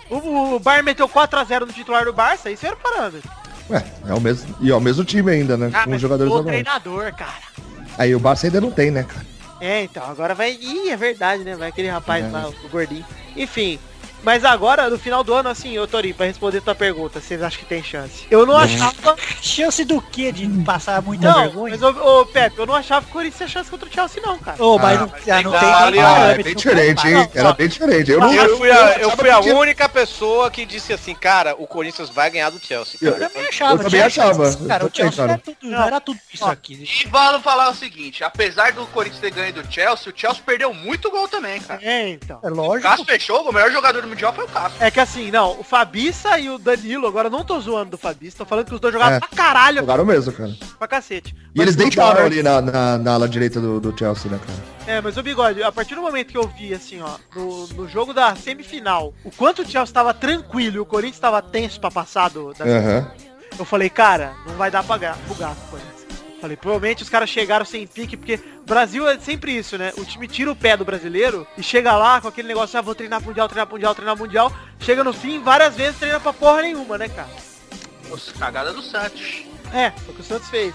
O, 0.09 0.55
o 0.55 0.59
Bayern 0.59 0.85
meteu 0.85 1.07
4x0 1.07 1.61
no 1.61 1.73
titular 1.73 2.05
do 2.05 2.13
Barça, 2.13 2.49
isso 2.49 2.65
era 2.65 2.75
parâmetro. 2.75 3.29
Ué, 3.69 3.85
é 4.07 4.13
o 4.13 4.19
mesmo, 4.19 4.55
e 4.59 4.71
é 4.71 4.75
o 4.75 4.81
mesmo 4.81 5.03
time 5.05 5.31
ainda, 5.31 5.55
né? 5.55 5.69
Ah, 5.73 5.83
com 5.85 5.91
os 5.95 6.01
jogadores 6.01 6.33
o 6.33 6.43
treinador, 6.43 7.13
cara. 7.13 7.31
Aí 7.97 8.15
o 8.15 8.19
Barça 8.19 8.47
ainda 8.47 8.59
não 8.59 8.71
tem, 8.71 8.89
né, 8.89 9.03
cara? 9.03 9.25
É, 9.61 9.83
então, 9.83 10.03
agora 10.09 10.33
vai. 10.33 10.51
Ih, 10.53 10.89
é 10.89 10.95
verdade, 10.97 11.43
né? 11.43 11.55
Vai 11.55 11.69
aquele 11.69 11.89
rapaz 11.89 12.25
É. 12.25 12.29
lá, 12.29 12.47
o 12.47 12.69
gordinho. 12.69 13.05
Enfim. 13.35 13.77
Mas 14.23 14.43
agora, 14.43 14.89
no 14.89 14.99
final 14.99 15.23
do 15.23 15.33
ano, 15.33 15.49
assim, 15.49 15.77
ô 15.79 15.87
Torinho, 15.87 16.13
pra 16.15 16.25
responder 16.25 16.61
tua 16.61 16.75
pergunta, 16.75 17.19
vocês 17.21 17.41
acham 17.41 17.59
que 17.59 17.65
tem 17.65 17.83
chance? 17.83 18.25
Eu 18.29 18.45
não 18.45 18.55
achava. 18.57 19.15
Chance 19.41 19.85
do 19.85 20.01
quê? 20.01 20.31
De 20.31 20.47
passar 20.63 21.01
muita 21.01 21.29
Não, 21.31 21.41
vergonha? 21.43 21.77
mas 21.79 21.81
ô, 21.81 22.21
ô, 22.21 22.25
Pepe, 22.25 22.59
eu 22.59 22.65
não 22.65 22.75
achava 22.75 23.05
que 23.05 23.11
o 23.11 23.13
Corinthians 23.13 23.37
tinha 23.37 23.47
chance 23.47 23.69
contra 23.69 23.87
o 23.87 23.91
Chelsea, 23.91 24.21
não, 24.25 24.37
cara. 24.39 24.61
Ô, 24.63 24.77
mas 24.77 24.99
Ah, 24.99 25.05
não, 25.05 25.05
ah, 25.05 25.41
não 25.43 25.51
tem 25.51 25.61
nem 25.61 25.71
ali, 25.73 25.97
ó, 25.99 26.05
Ah, 26.05 26.19
é 26.31 26.35
bem 26.35 26.45
não 26.45 26.53
diferente, 26.53 27.07
hein? 27.07 27.29
Era 27.33 27.53
bem 27.53 27.67
diferente. 27.67 28.11
Eu, 28.11 28.19
não, 28.19 28.33
Eu 28.33 28.57
fui 28.57 28.71
a, 28.71 28.97
eu 28.99 29.11
fui 29.11 29.29
a 29.29 29.39
única 29.39 29.87
pessoa 29.87 30.51
que 30.51 30.65
disse 30.65 30.91
assim, 30.91 31.15
cara, 31.15 31.55
o 31.57 31.65
Corinthians 31.65 32.09
vai 32.09 32.29
ganhar 32.29 32.49
do 32.49 32.59
Chelsea. 32.59 32.97
Eu- 33.01 33.13
Cara. 33.13 33.23
Eu 33.25 33.29
também 33.29 33.47
achava. 33.47 33.73
Eu 33.73 33.83
também 33.85 34.01
achava. 34.01 34.55
Cara, 34.67 34.83
Eu 34.83 34.87
o 34.87 34.91
Chelsea 34.95 35.21
não, 35.21 35.27
cara. 35.29 35.41
tudo, 35.43 35.57
não 35.63 35.83
era 35.83 35.99
tudo 36.01 36.19
isso 36.33 36.45
aqui. 36.45 36.83
E 36.83 37.07
vamos 37.07 37.41
falar 37.41 37.69
o 37.69 37.75
seguinte, 37.75 38.23
apesar 38.23 38.73
do 38.73 38.85
Corinthians 38.87 39.21
ter 39.21 39.31
ganho 39.31 39.53
do 39.53 39.71
Chelsea, 39.71 40.11
o 40.13 40.17
Chelsea 40.19 40.43
perdeu 40.45 40.73
muito 40.73 41.09
gol 41.09 41.27
também, 41.27 41.59
cara. 41.61 41.79
É, 41.83 42.09
então. 42.09 42.39
É 42.43 42.49
O 42.49 42.53
lógico. 42.53 42.89
Cássio 42.89 43.05
fechou, 43.05 43.47
o 43.49 43.53
melhor 43.53 43.71
jogador 43.71 44.01
do 44.01 44.07
Mundial 44.09 44.33
foi 44.33 44.45
o 44.45 44.47
Cássio. 44.47 44.77
É 44.83 44.91
que 44.91 44.99
assim, 44.99 45.31
não, 45.31 45.59
o 45.59 45.63
Fabiça 45.63 46.37
e 46.39 46.49
o 46.49 46.57
Danilo, 46.57 47.07
agora 47.07 47.27
eu 47.27 47.31
não 47.31 47.43
tô 47.43 47.59
zoando 47.59 47.91
do 47.91 47.97
Fabiça, 47.97 48.37
tô 48.37 48.45
falando 48.45 48.65
que 48.67 48.73
os 48.73 48.79
dois 48.79 48.93
jogaram 48.93 49.15
É. 49.15 49.19
pra 49.19 49.29
caralho 49.29 49.79
Jogaram 49.79 50.05
mesmo, 50.05 50.31
cara. 50.33 50.51
pra 50.77 50.87
cacete. 50.87 51.35
E 51.55 51.61
eles 51.61 51.75
Mas 51.75 51.85
o 51.85 51.89
deitaram 51.89 52.23
Bigode- 52.29 52.33
ali 52.39 52.43
na, 52.43 52.61
na, 52.61 52.97
na 52.97 53.13
ala 53.13 53.27
direita 53.29 53.59
do, 53.61 53.79
do 53.79 53.97
Chelsea, 53.97 54.29
né, 54.31 54.39
cara? 54.45 54.59
É, 54.97 55.01
mas 55.01 55.17
o 55.17 55.23
Bigode, 55.23 55.61
a 55.63 55.71
partir 55.71 55.95
do 55.95 56.01
momento 56.01 56.27
que 56.31 56.37
eu 56.37 56.47
vi, 56.47 56.73
assim, 56.73 57.01
ó, 57.01 57.15
no, 57.35 57.67
no 57.67 57.87
jogo 57.87 58.13
da 58.13 58.35
semifinal, 58.35 59.13
o 59.23 59.31
quanto 59.31 59.61
o 59.61 59.65
Chelsea 59.65 59.93
tava 59.93 60.13
tranquilo 60.13 60.77
e 60.77 60.79
o 60.79 60.85
Corinthians 60.85 61.19
tava 61.19 61.41
tenso 61.41 61.79
pra 61.79 61.91
passar 61.91 62.29
do, 62.29 62.53
da 62.53 62.65
Aham. 62.65 63.07
Eu 63.57 63.65
falei, 63.65 63.89
cara, 63.89 64.33
não 64.47 64.55
vai 64.55 64.71
dar 64.71 64.83
pra 64.83 64.97
ga- 64.97 65.17
bugar 65.27 65.53
com 65.55 65.65
o 65.65 65.69
Corinthians. 65.71 65.98
Falei, 66.39 66.55
provavelmente 66.55 67.03
os 67.03 67.09
caras 67.09 67.29
chegaram 67.29 67.65
sem 67.65 67.85
pique, 67.85 68.15
porque 68.15 68.39
Brasil 68.65 69.07
é 69.07 69.19
sempre 69.19 69.57
isso, 69.57 69.77
né? 69.77 69.91
O 69.97 70.05
time 70.05 70.27
tira 70.27 70.51
o 70.51 70.55
pé 70.55 70.77
do 70.77 70.85
brasileiro 70.85 71.45
e 71.57 71.63
chega 71.63 71.95
lá 71.97 72.21
com 72.21 72.27
aquele 72.29 72.47
negócio, 72.47 72.79
ah, 72.79 72.81
vou 72.81 72.95
treinar 72.95 73.21
mundial, 73.21 73.47
treinar 73.47 73.69
mundial, 73.69 73.95
treinar 73.95 74.17
mundial. 74.17 74.53
Chega 74.79 75.03
no 75.03 75.11
fim, 75.11 75.41
várias 75.41 75.75
vezes 75.75 75.99
treina 75.99 76.19
pra 76.19 76.31
porra 76.31 76.61
nenhuma, 76.61 76.97
né, 76.97 77.09
cara? 77.09 77.29
Nossa, 78.09 78.31
cagada 78.33 78.73
do 78.73 78.81
Santos. 78.81 79.43
É, 79.73 79.91
foi 79.91 80.13
o 80.13 80.15
que 80.15 80.21
o 80.21 80.23
Santos 80.23 80.49
fez. 80.49 80.73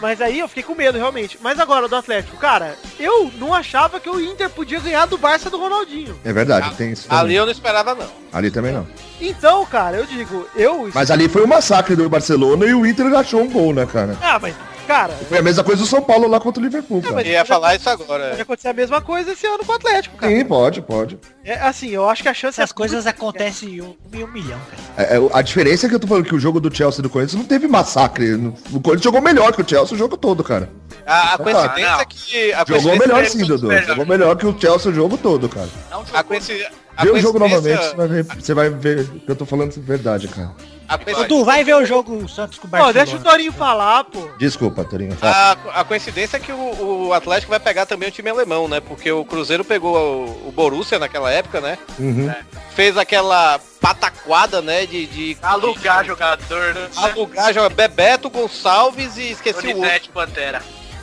Mas 0.00 0.20
aí 0.20 0.38
eu 0.40 0.48
fiquei 0.48 0.62
com 0.62 0.74
medo, 0.74 0.98
realmente. 0.98 1.38
Mas 1.40 1.58
agora, 1.58 1.88
do 1.88 1.96
Atlético, 1.96 2.36
cara, 2.36 2.76
eu 2.98 3.30
não 3.38 3.54
achava 3.54 3.98
que 3.98 4.10
o 4.10 4.20
Inter 4.20 4.50
podia 4.50 4.78
ganhar 4.80 5.06
do 5.06 5.16
Barça 5.16 5.48
do 5.48 5.58
Ronaldinho. 5.58 6.18
É 6.24 6.32
verdade, 6.32 6.74
tem 6.74 6.92
isso 6.92 7.08
também. 7.08 7.18
Ali 7.18 7.34
eu 7.34 7.46
não 7.46 7.52
esperava, 7.52 7.94
não. 7.94 8.10
Ali 8.32 8.50
também 8.50 8.72
não. 8.72 8.86
Então, 9.20 9.64
cara, 9.64 9.96
eu 9.96 10.04
digo, 10.04 10.46
eu... 10.54 10.90
Mas 10.92 11.10
ali 11.10 11.28
foi 11.28 11.44
um 11.44 11.46
massacre 11.46 11.96
do 11.96 12.08
Barcelona 12.08 12.66
e 12.66 12.74
o 12.74 12.84
Inter 12.84 13.06
achou 13.14 13.40
um 13.40 13.50
gol, 13.50 13.72
né, 13.72 13.86
cara? 13.86 14.16
Ah, 14.20 14.38
mas, 14.38 14.54
cara, 14.86 15.12
Foi 15.28 15.38
a 15.38 15.42
mesma 15.42 15.62
coisa 15.64 15.82
do 15.82 15.86
São 15.88 16.00
Paulo 16.02 16.28
lá 16.28 16.38
contra 16.40 16.60
o 16.60 16.64
Liverpool, 16.64 17.02
cara. 17.02 17.14
mas- 17.14 17.26
Eu 17.26 17.32
ia 17.32 17.44
falar 17.44 17.74
isso 17.76 17.88
agora. 17.90 18.28
pode 18.30 18.40
acontecer 18.42 18.68
a 18.68 18.72
mesma 18.72 19.00
coisa 19.00 19.32
esse 19.32 19.46
ano 19.46 19.64
com 19.64 19.72
o 19.72 19.74
Atlético, 19.74 20.16
cara. 20.16 20.32
Sim, 20.32 20.44
pode, 20.44 20.82
pode. 20.82 21.18
É, 21.44 21.54
assim, 21.60 21.88
eu 21.90 22.08
acho 22.08 22.22
que 22.22 22.28
a 22.28 22.34
chance 22.34 22.60
Essas 22.60 22.70
é 22.70 22.74
coisas 22.74 23.06
acontecem 23.06 23.68
em 23.76 23.80
um, 23.82 23.94
em 24.12 24.24
um 24.24 24.26
milhão, 24.28 24.58
cara. 24.96 25.08
É, 25.10 25.16
é, 25.16 25.20
a 25.32 25.42
diferença 25.42 25.86
é 25.86 25.88
que 25.88 25.94
eu 25.94 26.00
tô 26.00 26.06
falando 26.06 26.24
que 26.24 26.34
o 26.34 26.38
jogo 26.40 26.58
do 26.60 26.74
Chelsea 26.74 27.00
e 27.00 27.02
do 27.02 27.10
Corinthians 27.10 27.38
não 27.40 27.44
teve 27.46 27.66
massacre. 27.68 28.34
O 28.72 28.80
Corinthians 28.80 29.02
jogou 29.04 29.20
melhor 29.20 29.52
que 29.52 29.62
o 29.62 29.68
Chelsea 29.68 29.94
o 29.94 29.98
jogo 29.98 30.16
todo, 30.16 30.42
cara. 30.42 30.68
A, 31.06 31.14
a 31.14 31.34
Ah, 31.34 31.38
coincidência 31.38 31.90
não. 31.92 32.00
é 32.00 32.04
que. 32.04 32.52
A 32.52 32.58
Jogou 32.58 32.66
coincidência 32.66 32.98
melhor 33.06 33.22
é- 33.22 33.28
sim, 33.28 33.44
Dudu. 33.44 33.68
melhor. 33.68 33.84
Jogou 33.86 34.06
melhor 34.06 34.36
que 34.36 34.46
o 34.46 34.58
Chelsea 34.60 34.90
o 34.90 34.94
jogo 34.94 35.16
todo, 35.18 35.48
cara. 35.48 35.68
Não 35.90 36.00
A, 36.00 36.04
jogou. 36.04 36.24
coinci... 36.24 36.66
a 36.96 37.04
Vê 37.04 37.10
o 37.10 37.18
jogo 37.20 37.38
coincidência- 37.38 37.94
novamente, 37.94 37.94
você 37.94 37.96
vai 37.96 38.08
ver, 38.08 38.24
você 38.24 38.54
vai 38.54 38.70
ver 38.70 39.08
que 39.24 39.30
eu 39.30 39.36
tô 39.36 39.46
falando 39.46 39.72
verdade, 39.82 40.26
cara. 40.28 40.50
A, 40.88 40.98
coincidência... 40.98 41.28
Dudu, 41.28 41.44
vai 41.44 41.64
ver 41.64 41.74
o 41.74 41.84
jogo 41.84 42.28
Santos 42.28 42.58
com 42.58 42.66
o 42.66 42.70
Barcelona. 42.70 43.04
deixa 43.04 43.16
o 43.16 43.22
Torinho 43.22 43.52
falar, 43.52 44.04
pô. 44.04 44.28
Desculpa, 44.38 44.84
Torinho. 44.84 45.16
fala. 45.16 45.58
A, 45.74 45.80
a 45.80 45.84
coincidência 45.84 46.36
é 46.36 46.40
que 46.40 46.52
o, 46.52 47.06
o 47.08 47.12
Atlético 47.12 47.50
vai 47.50 47.60
pegar 47.60 47.86
também 47.86 48.08
o 48.08 48.12
time 48.12 48.30
alemão, 48.30 48.68
né? 48.68 48.80
Porque 48.80 49.10
o 49.10 49.24
Cruzeiro 49.24 49.64
pegou 49.64 49.96
o, 49.96 50.48
o 50.48 50.52
Borussia 50.52 50.98
naquela 50.98 51.30
época, 51.30 51.60
né? 51.60 51.78
Uhum. 51.98 52.32
Fez 52.74 52.96
aquela 52.96 53.58
pataquada, 53.80 54.60
né? 54.60 54.86
De, 54.86 55.06
de 55.06 55.36
Alugar 55.42 56.04
jogador, 56.04 56.74
né? 56.74 56.88
alugar 56.96 57.52
joga 57.52 57.68
Bebeto 57.68 58.28
Gonçalves 58.30 59.16
e 59.16 59.30
esqueci 59.32 59.58
o 59.58 59.68
outro. 59.68 59.80
Donizete 59.80 60.08
Pantera. 60.10 60.62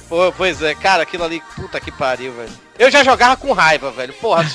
Pô, 0.10 0.32
pois 0.32 0.62
é, 0.62 0.76
cara, 0.76 1.04
aquilo 1.04 1.24
ali, 1.24 1.42
puta 1.56 1.80
que 1.80 1.92
pariu, 1.92 2.34
velho. 2.34 2.52
Eu 2.78 2.92
já 2.92 3.04
jogava 3.04 3.36
com 3.36 3.52
raiva, 3.52 3.90
velho. 3.92 4.14
Porra, 4.14 4.46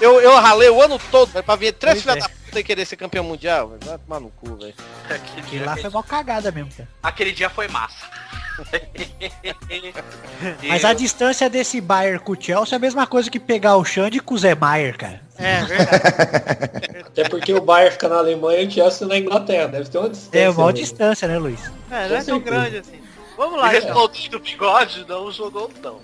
eu, 0.00 0.20
eu 0.20 0.34
ralei 0.36 0.68
o 0.68 0.80
ano 0.80 1.00
todo, 1.10 1.30
velho, 1.32 1.44
pra 1.44 1.56
vir 1.56 1.72
três 1.72 2.02
Pois 2.02 2.14
filha 2.14 2.24
é. 2.24 2.28
da 2.28 2.41
e 2.58 2.64
querer 2.64 2.84
ser 2.84 2.96
campeão 2.96 3.24
mundial, 3.24 3.68
velho. 3.68 3.80
Vai 3.84 3.98
tomar 3.98 4.20
no 4.20 4.30
cu, 4.30 4.56
velho. 4.56 4.74
Aquele 5.08 5.42
dia, 5.42 5.64
lá 5.64 5.76
foi 5.76 5.90
mó 5.90 6.02
cagada 6.02 6.50
mesmo, 6.50 6.70
cara. 6.76 6.88
aquele 7.02 7.32
dia 7.32 7.50
foi 7.50 7.68
massa. 7.68 8.10
Mas 10.68 10.84
a 10.84 10.92
distância 10.92 11.48
desse 11.48 11.80
Bayern 11.80 12.18
com 12.18 12.32
o 12.32 12.40
Chelsea 12.40 12.74
é 12.74 12.76
a 12.76 12.80
mesma 12.80 13.06
coisa 13.06 13.30
que 13.30 13.40
pegar 13.40 13.76
o 13.76 13.84
Xande 13.84 14.20
com 14.20 14.34
o 14.34 14.38
Zé 14.38 14.54
Maier, 14.54 14.96
cara. 14.96 15.20
É, 15.38 15.62
verdade. 15.62 17.02
Até 17.06 17.28
porque 17.28 17.54
o 17.54 17.60
Bayern 17.60 17.92
fica 17.92 18.08
na 18.08 18.18
Alemanha 18.18 18.62
e 18.62 18.66
o 18.66 18.70
Chelsea 18.70 19.06
na 19.06 19.18
Inglaterra. 19.18 19.68
Deve 19.68 19.88
ter 19.88 19.98
uma 19.98 20.10
distância. 20.10 20.38
É 20.38 20.50
uma 20.50 20.66
né? 20.66 20.72
distância, 20.72 21.28
né, 21.28 21.38
Luiz? 21.38 21.60
É, 21.90 22.08
não 22.08 22.16
é 22.16 22.24
tão 22.24 22.40
grande 22.40 22.78
assim. 22.78 23.00
Vamos 23.36 23.58
lá, 23.58 23.74
então. 23.74 24.08
do 24.30 24.40
bigode 24.40 25.06
não 25.08 25.32
jogou 25.32 25.70
não. 25.82 26.00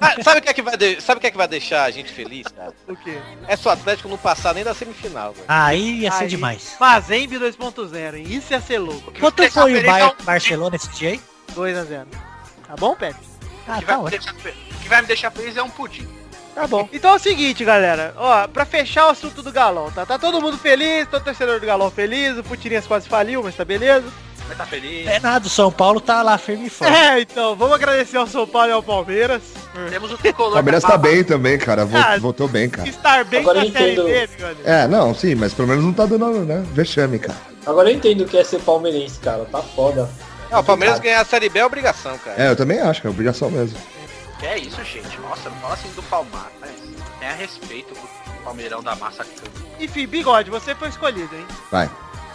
Ah, 0.00 0.22
sabe 0.22 0.40
o 0.40 0.42
que 0.42 0.48
é 0.50 0.52
que 0.54 0.62
vai 0.62 0.76
de- 0.76 1.00
sabe 1.00 1.18
o 1.18 1.20
que 1.20 1.26
é 1.26 1.30
que 1.30 1.36
vai 1.36 1.48
deixar 1.48 1.84
a 1.84 1.90
gente 1.90 2.12
feliz, 2.12 2.46
cara? 2.48 2.72
O 2.88 2.94
quê? 2.96 3.18
É 3.48 3.56
só 3.56 3.70
o 3.70 3.72
Atlético 3.72 4.08
não 4.08 4.18
passar 4.18 4.54
nem 4.54 4.62
da 4.64 4.74
semifinal, 4.74 5.32
velho. 5.32 5.44
Aí 5.48 6.00
ia 6.00 6.10
ser 6.12 6.24
Aí, 6.24 6.28
demais. 6.28 6.76
Mazembe 6.78 7.38
2.0, 7.38 8.14
hein? 8.16 8.24
Isso 8.28 8.52
ia 8.52 8.60
ser 8.60 8.78
louco. 8.78 9.12
Quanto 9.18 9.50
foi 9.50 9.78
o 9.78 9.82
Bayern 9.86 10.14
um- 10.20 10.24
Barcelona 10.24 10.76
esse 10.76 10.88
dia 10.90 11.10
aí? 11.10 11.20
2x0. 11.54 12.06
Tá 12.66 12.76
bom, 12.76 12.94
Pepe? 12.94 13.18
Ah, 13.66 13.76
O 13.76 13.80
que 13.80 13.86
tá 13.86 13.92
vai, 13.96 13.96
me 13.96 14.16
ótimo. 14.18 14.32
deixar, 14.42 14.52
o 14.76 14.82
que 14.82 14.88
vai 14.88 15.00
me 15.00 15.06
deixar 15.06 15.30
feliz 15.30 15.56
é 15.56 15.62
um 15.62 15.70
pudim. 15.70 16.06
Tá 16.54 16.66
bom. 16.68 16.88
Então 16.92 17.12
é 17.12 17.16
o 17.16 17.18
seguinte, 17.18 17.64
galera. 17.64 18.14
Ó, 18.16 18.46
pra 18.46 18.64
fechar 18.64 19.06
o 19.06 19.10
assunto 19.10 19.42
do 19.42 19.50
Galão, 19.50 19.90
tá? 19.90 20.06
Tá 20.06 20.18
todo 20.18 20.40
mundo 20.40 20.56
feliz, 20.56 21.08
todo 21.08 21.24
torcedor 21.24 21.58
do 21.58 21.66
Galão 21.66 21.90
feliz. 21.90 22.38
O 22.38 22.44
Putirinhas 22.44 22.86
quase 22.86 23.08
faliu, 23.08 23.42
mas 23.42 23.56
tá 23.56 23.64
beleza. 23.64 24.06
Vai 24.46 24.56
tá 24.56 24.66
feliz. 24.66 25.06
É 25.06 25.18
nada, 25.20 25.46
o 25.46 25.50
São 25.50 25.72
Paulo 25.72 26.00
tá 26.00 26.22
lá 26.22 26.36
firme 26.36 26.66
e 26.66 26.70
forte. 26.70 26.92
É, 26.92 27.20
então, 27.20 27.56
vamos 27.56 27.74
agradecer 27.74 28.16
ao 28.18 28.26
São 28.26 28.46
Paulo 28.46 28.68
e 28.68 28.72
ao 28.72 28.82
Palmeiras. 28.82 29.42
Temos 29.90 30.10
o 30.10 30.14
O 30.14 30.18
tricolor. 30.18 30.52
Palmeiras 30.54 30.82
da 30.82 30.90
tá 30.90 30.98
bem 30.98 31.24
também, 31.24 31.56
cara. 31.58 31.84
Vol- 31.86 32.00
Ah, 32.00 32.18
voltou 32.18 32.46
bem, 32.46 32.68
cara. 32.68 32.88
Estar 32.88 33.24
bem 33.24 33.40
Agora 33.40 33.64
na 33.64 33.72
Série 33.72 33.92
entendo. 33.92 34.04
B. 34.04 34.28
É, 34.64 34.86
não, 34.86 35.14
sim, 35.14 35.34
mas 35.34 35.54
pelo 35.54 35.68
menos 35.68 35.82
não 35.84 35.92
tá 35.92 36.04
dando, 36.06 36.44
né? 36.44 36.62
Vexame, 36.72 37.18
cara. 37.18 37.38
Agora 37.66 37.90
eu 37.90 37.96
entendo 37.96 38.20
o 38.22 38.26
que 38.28 38.36
é 38.36 38.44
ser 38.44 38.60
palmeirense, 38.60 39.18
cara. 39.20 39.44
Tá 39.46 39.62
foda. 39.62 40.08
Não, 40.50 40.60
o 40.60 40.64
Palmeiras 40.64 41.00
ganhar 41.00 41.20
a 41.20 41.24
Série 41.24 41.48
B 41.48 41.58
é 41.60 41.64
obrigação, 41.66 42.16
cara. 42.18 42.40
É, 42.40 42.50
eu 42.50 42.56
também 42.56 42.78
acho, 42.80 43.00
que 43.00 43.06
é 43.06 43.10
obrigação 43.10 43.50
mesmo. 43.50 43.78
Que 44.38 44.46
é 44.46 44.58
isso, 44.58 44.76
gente? 44.84 45.18
Nossa, 45.20 45.48
não 45.48 45.56
fala 45.56 45.74
assim 45.74 45.88
do 45.96 46.02
Palmar. 46.02 46.50
Mas 46.60 46.70
tenha 47.18 47.32
respeito 47.32 47.94
pro 47.94 48.32
Palmeirão 48.44 48.82
da 48.82 48.94
massa. 48.94 49.24
Enfim, 49.80 50.06
Bigode, 50.06 50.50
você 50.50 50.74
foi 50.74 50.88
escolhido, 50.90 51.34
hein? 51.34 51.46
Vai. 51.72 51.90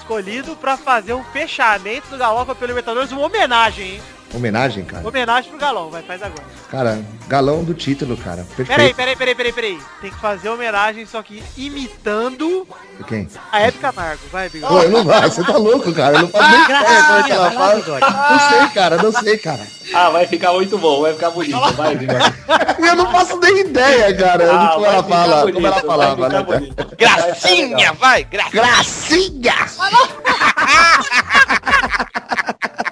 Escolhido 0.09 0.55
pra 0.55 0.75
fazer 0.75 1.13
um 1.13 1.23
fechamento 1.23 2.07
do 2.09 2.17
Galopa 2.17 2.55
pelo 2.55 2.69
Libertadores, 2.69 3.11
uma 3.11 3.21
homenagem, 3.21 3.91
hein? 3.91 4.01
Homenagem, 4.33 4.85
cara. 4.85 5.07
Homenagem 5.07 5.49
pro 5.49 5.59
Galão, 5.59 5.89
vai, 5.89 6.03
faz 6.03 6.21
agora. 6.21 6.43
Cara, 6.69 7.01
galão 7.27 7.63
do 7.63 7.73
título, 7.73 8.15
cara. 8.15 8.45
Peraí, 8.55 8.67
Perfeito. 8.67 8.95
peraí, 8.95 9.15
peraí, 9.15 9.35
peraí, 9.35 9.53
peraí. 9.53 9.79
Tem 10.01 10.11
que 10.11 10.19
fazer 10.19 10.49
homenagem, 10.49 11.03
só 11.07 11.23
que 11.23 11.41
imitando 11.57 12.67
Quem? 13.07 13.27
a 13.51 13.59
Hebe 13.61 13.79
Camargo. 13.79 14.21
Vai, 14.31 14.47
Bigode. 14.49 14.71
Pô, 14.71 14.83
eu 14.83 14.91
não 14.91 15.03
vai, 15.03 15.27
você 15.29 15.43
tá 15.43 15.57
louco, 15.57 15.91
cara. 15.93 16.17
Eu 16.17 16.21
não 16.21 16.29
faço 16.29 16.51
nem 16.51 16.61
ideia 16.63 17.03
como 17.03 17.19
é 17.19 17.23
que 17.23 17.31
ela 17.31 17.51
fala. 17.51 17.75
Não 18.29 18.39
sei, 18.49 18.69
cara, 18.69 18.97
não 19.01 19.11
sei, 19.11 19.37
cara. 19.39 19.67
Ah, 19.93 20.09
vai 20.11 20.27
ficar 20.27 20.53
muito 20.53 20.77
bom, 20.77 21.01
vai 21.01 21.13
ficar 21.13 21.31
bonito. 21.31 21.59
Vai, 21.73 21.95
Bigode. 21.95 22.33
Eu 22.79 22.95
não 22.95 23.11
faço 23.11 23.37
nem 23.39 23.61
ideia, 23.61 24.15
cara, 24.15 24.45
de 24.45 24.51
Ah, 24.51 24.71
como 24.75 24.85
ela 24.85 25.03
fala, 25.03 25.39
bonito, 25.41 25.55
como 25.55 25.65
ela 25.67 25.75
vai 25.75 25.85
falava, 25.85 26.29
né? 26.29 26.43
bonito. 26.43 26.95
Gracinha, 26.97 27.93
vai, 27.93 28.23
gracinha. 28.25 28.61
Gracinha! 28.61 29.55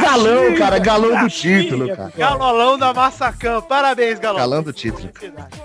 Galão, 0.00 0.54
cara, 0.56 0.78
galão 0.78 1.22
do 1.22 1.28
título, 1.28 1.94
cara. 1.94 2.12
Galolão 2.16 2.78
da 2.78 2.94
Massacã. 2.94 3.60
Parabéns, 3.60 4.18
Galão. 4.18 4.40
Galão 4.40 4.62
do 4.62 4.72
título. 4.72 5.10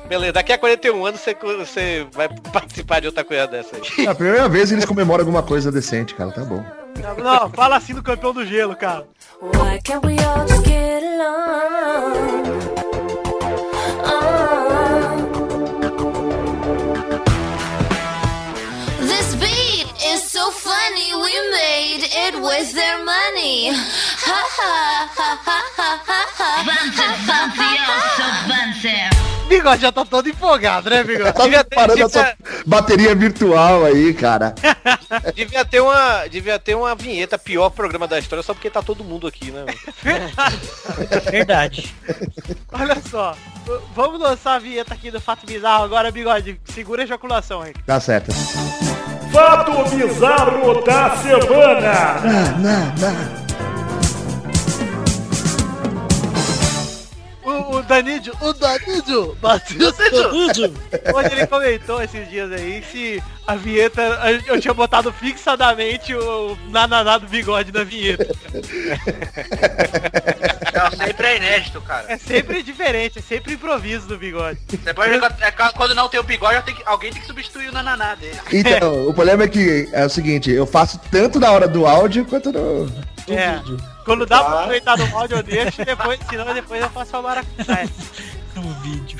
Beleza, 0.07 0.33
daqui 0.33 0.53
a 0.53 0.57
41 0.57 1.05
anos 1.05 1.21
você, 1.21 1.35
você 1.35 2.07
vai 2.13 2.27
participar 2.51 2.99
de 2.99 3.07
outra 3.07 3.23
coisa 3.23 3.47
dessa 3.47 3.75
aí. 3.75 4.05
É 4.05 4.09
a 4.09 4.15
primeira 4.15 4.49
vez 4.49 4.71
eles 4.71 4.85
comemoram 4.85 5.21
alguma 5.21 5.43
coisa 5.43 5.71
decente, 5.71 6.15
cara, 6.15 6.31
tá 6.31 6.43
bom. 6.43 6.63
Não, 7.01 7.15
não, 7.17 7.49
fala 7.51 7.77
assim 7.77 7.93
do 7.93 8.01
campeão 8.01 8.33
do 8.33 8.45
gelo, 8.45 8.75
cara. 8.75 9.05
Why 9.41 9.79
can't 9.83 10.05
we 10.05 10.17
all 10.19 10.47
just 10.47 10.65
get 10.65 11.03
along? 11.03 13.06
So 20.47 20.51
funny, 20.51 21.13
we 21.15 21.33
made 21.51 22.03
it 22.03 22.41
with 22.41 22.73
their 22.73 23.03
money. 23.03 23.69
Ha 23.69 24.43
ha 24.57 25.09
ha 25.17 25.39
ha 25.45 25.59
ha 25.77 25.99
ha 26.07 26.25
ha. 26.37 26.47
Bigode 29.49 29.81
já 29.81 29.91
tá 29.93 30.03
todo 30.05 30.27
empolgado, 30.27 30.89
né, 30.89 31.03
Bigode? 31.03 31.31
Tá 31.37 31.43
Devia 31.43 31.63
ter- 31.63 31.75
parando 31.75 31.95
devia- 31.95 32.05
essa 32.21 32.35
bateria 32.65 33.15
virtual 33.15 33.85
aí, 33.85 34.13
cara. 34.13 34.53
Devia 35.35 35.63
ter 35.65 35.79
uma, 35.81 36.27
devia 36.27 36.59
ter 36.59 36.75
uma 36.75 36.93
vinheta 36.95 37.37
pior 37.37 37.69
programa 37.69 38.07
da 38.07 38.19
história 38.19 38.43
só 38.43 38.53
porque 38.53 38.69
tá 38.69 38.81
todo 38.81 39.03
mundo 39.05 39.25
aqui, 39.27 39.51
né? 39.51 39.65
Verdade. 41.31 41.93
Olha 42.73 42.97
só. 43.09 43.35
Vamos 43.95 44.19
lançar 44.19 44.55
a 44.55 44.59
vinheta 44.59 44.93
aqui 44.93 45.09
do 45.11 45.19
Fato 45.21 45.45
Bizarro 45.45 45.83
agora, 45.85 46.11
Bigode. 46.11 46.59
Segura 46.65 47.03
a 47.03 47.05
ejaculação 47.05 47.61
aí. 47.61 47.73
Tá 47.85 47.99
certo. 48.01 48.31
Fato 49.37 49.83
bizarro 49.95 50.81
da 50.83 51.15
semana. 51.17 52.15
Não, 52.57 52.81
não. 52.97 53.13
O, 53.43 53.46
o 57.77 57.83
Danídio, 57.83 58.33
O 58.41 58.53
Danídio, 58.53 59.35
Batista 59.41 60.09
Danídio, 60.09 60.73
onde 61.13 61.31
ele 61.33 61.47
comentou 61.47 62.01
esses 62.01 62.29
dias 62.29 62.51
aí 62.51 62.83
se 62.91 63.23
a 63.45 63.55
vinheta, 63.55 64.01
eu 64.45 64.59
tinha 64.59 64.73
botado 64.73 65.11
fixadamente 65.13 66.13
o 66.13 66.57
nananá 66.69 67.17
do 67.17 67.27
bigode 67.27 67.71
na 67.71 67.83
vinheta. 67.83 68.27
Não, 70.73 70.91
sempre 71.05 71.27
é 71.27 71.37
inédito, 71.37 71.81
cara. 71.81 72.05
É 72.11 72.17
sempre 72.17 72.61
diferente, 72.61 73.19
é 73.19 73.21
sempre 73.21 73.53
improviso 73.53 74.07
do 74.07 74.17
bigode. 74.17 74.59
Depois, 74.83 75.11
é, 75.11 75.51
quando 75.75 75.95
não 75.95 76.09
tem 76.09 76.19
o 76.19 76.23
bigode, 76.23 76.61
que- 76.73 76.83
alguém 76.85 77.11
tem 77.11 77.21
que 77.21 77.27
substituir 77.27 77.69
o 77.69 77.71
nananá 77.71 78.15
dele. 78.15 78.37
Então, 78.51 79.07
o 79.07 79.13
problema 79.13 79.43
é 79.43 79.47
que 79.47 79.87
é 79.93 80.05
o 80.05 80.09
seguinte, 80.09 80.51
eu 80.51 80.65
faço 80.65 80.99
tanto 81.09 81.39
na 81.39 81.51
hora 81.51 81.67
do 81.67 81.85
áudio 81.85 82.25
quanto 82.25 82.51
no. 82.51 82.91
É. 83.29 83.59
Quando 84.07 84.25
dá 84.25 84.41
pra 84.41 84.59
aproveitar 84.59 84.97
no 84.97 85.17
áudio 85.17 85.37
eu 85.37 85.43
deixo, 85.43 85.83
depois, 85.83 86.17
senão 86.29 86.53
depois 86.53 86.81
eu 86.81 86.89
faço 86.89 87.17
a 87.17 87.21
maracutaia. 87.21 87.89
No 88.55 88.73
vídeo. 88.81 89.19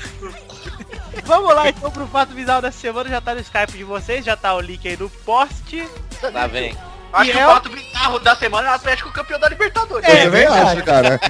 Vamos 1.24 1.54
lá 1.54 1.68
então 1.68 1.92
pro 1.92 2.08
fato 2.08 2.34
bizarro 2.34 2.60
dessa 2.60 2.80
semana, 2.80 3.08
já 3.08 3.20
tá 3.20 3.36
no 3.36 3.40
Skype 3.40 3.78
de 3.78 3.84
vocês, 3.84 4.24
já 4.24 4.36
tá 4.36 4.52
o 4.52 4.60
link 4.60 4.88
aí 4.88 4.96
no 4.96 5.08
post. 5.08 5.88
Lá 6.32 6.48
vem. 6.48 6.76
Acho 7.12 7.30
E 7.30 7.32
que 7.32 7.38
é 7.38 7.46
o 7.46 7.50
o- 7.50 7.54
fato 7.54 7.68
bizarro 7.70 8.18
da 8.20 8.36
semana 8.36 8.68
é 8.68 8.70
o 8.72 8.74
Atlético 8.74 9.10
campeão 9.12 9.40
da 9.40 9.48
Libertadores. 9.48 10.06
Eu 10.08 10.24
também 10.24 10.46
acho, 10.46 10.82
cara. 10.84 11.20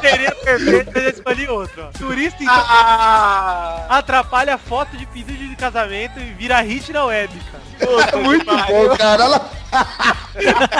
Seria 0.00 0.34
perfeito, 0.34 0.90
mas 0.94 1.04
eu 1.04 1.10
escolhi 1.10 1.48
outro. 1.48 1.84
Ó. 1.88 1.98
Turista 1.98 2.42
então 2.42 2.54
Ah, 2.56 3.86
atrapalha 3.90 4.56
foto 4.58 4.96
de 4.96 5.04
pedido 5.06 5.48
de 5.48 5.56
casamento 5.56 6.18
e 6.18 6.32
vira 6.32 6.60
hit 6.62 6.92
na 6.92 7.04
web, 7.04 7.32
cara. 7.52 8.16
Muito 8.22 8.44
bom, 8.46 8.96
cara. 8.96 9.40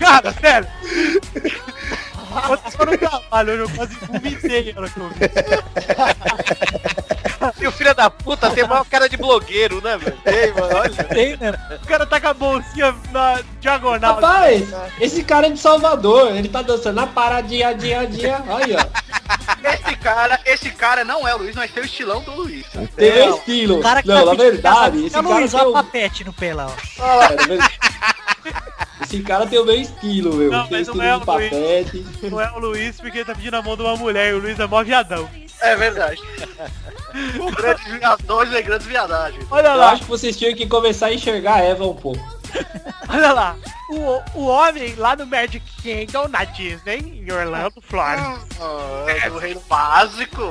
Cara, 0.00 0.32
sério. 0.40 0.68
Eu 2.48 2.58
tô 2.58 2.84
no 2.84 2.98
trabalho, 2.98 3.52
hoje 3.52 3.62
eu 3.62 3.70
quase 3.76 3.94
vomitei 3.96 4.72
na 4.72 4.80
hora 4.80 4.90
que 4.90 5.00
eu 5.00 5.08
vi. 5.08 5.14
E 7.60 7.66
o 7.66 7.72
filho 7.72 7.94
da 7.94 8.10
puta 8.10 8.50
tem 8.50 8.66
maior 8.66 8.84
cara 8.84 9.08
de 9.08 9.16
blogueiro, 9.16 9.80
né, 9.82 9.96
velho? 9.96 10.18
Ei, 10.26 10.52
mano, 10.52 10.76
olha. 10.76 11.04
Tem, 11.04 11.36
né? 11.36 11.52
O 11.82 11.86
cara 11.86 12.04
tá 12.04 12.20
com 12.20 12.28
a 12.28 12.34
bolsinha 12.34 12.94
na 13.12 13.40
diagonal. 13.60 14.14
Rapaz, 14.16 14.68
esse 15.00 15.22
cara 15.22 15.46
é 15.46 15.50
de 15.50 15.58
Salvador, 15.58 16.34
ele 16.34 16.48
tá 16.48 16.62
dançando 16.62 16.96
na 16.96 17.06
paradinha, 17.06 17.72
dia, 17.74 18.04
dia. 18.06 18.42
Aí, 18.48 18.74
ó. 18.74 18.84
esse 19.72 19.96
cara, 19.96 20.40
esse 20.44 20.70
cara 20.70 21.04
não 21.04 21.26
é 21.26 21.34
o 21.34 21.38
Luiz, 21.38 21.54
mas 21.54 21.70
tem 21.70 21.82
o 21.82 21.86
estilão 21.86 22.20
do 22.22 22.32
Luiz. 22.32 22.66
Tem 22.96 23.08
É, 23.10 23.30
o 23.30 23.36
estilo. 23.36 23.78
O 23.78 23.82
cara 23.82 24.02
que 24.02 24.08
Não, 24.08 24.18
tá 24.18 24.24
na 24.24 24.30
pedindo 24.32 24.50
verdade, 24.52 25.06
esse 25.06 25.16
é 25.16 25.20
o 25.20 25.22
cara 25.22 25.34
Luiz, 25.36 25.50
tem 25.50 25.60
olha 25.60 25.68
o... 25.68 25.70
o 25.70 25.74
papete 25.74 26.24
no 26.24 26.32
pelão. 26.32 26.72
Esse 29.06 29.22
cara 29.22 29.46
tem 29.46 29.58
o 29.60 29.64
meu 29.64 29.80
estilo, 29.80 30.34
meu. 30.34 30.50
Não, 30.50 30.66
tem 30.66 30.78
mas 30.78 30.88
não 30.88 31.00
é 31.00 31.14
o 31.14 31.18
Luiz. 31.18 31.24
papete. 31.26 32.06
Não 32.24 32.40
é 32.40 32.50
o 32.50 32.58
Luiz 32.58 33.00
porque 33.00 33.18
ele 33.18 33.24
tá 33.24 33.34
pedindo 33.36 33.54
a 33.54 33.62
mão 33.62 33.76
de 33.76 33.82
uma 33.82 33.96
mulher 33.96 34.32
e 34.32 34.34
o 34.34 34.40
Luiz 34.40 34.58
é 34.58 34.66
mó 34.66 34.82
viadão. 34.82 35.28
É 35.60 35.76
verdade. 35.76 36.20
O 37.40 37.50
grande 37.50 37.82
viadores 37.98 38.52
e 38.52 38.62
grandes 38.62 38.86
viadagens. 38.86 39.46
Olha 39.50 39.68
Eu 39.68 39.76
lá, 39.76 39.92
acho 39.92 40.02
que 40.02 40.08
vocês 40.08 40.36
tinham 40.36 40.54
que 40.54 40.66
começar 40.66 41.06
a 41.06 41.14
enxergar 41.14 41.54
a 41.54 41.60
Eva 41.62 41.86
um 41.86 41.94
pouco. 41.94 42.35
olha 43.08 43.32
lá. 43.32 43.56
O, 43.88 44.40
o 44.40 44.46
homem 44.46 44.94
lá 44.96 45.14
no 45.14 45.26
Magic 45.26 45.64
Kingdom, 45.80 46.28
na 46.28 46.44
Disney, 46.44 47.22
em 47.24 47.32
Orlando, 47.32 47.80
Florida. 47.80 48.40
É 49.08 49.30
do 49.30 49.38
reino 49.38 49.62
básico. 49.68 50.42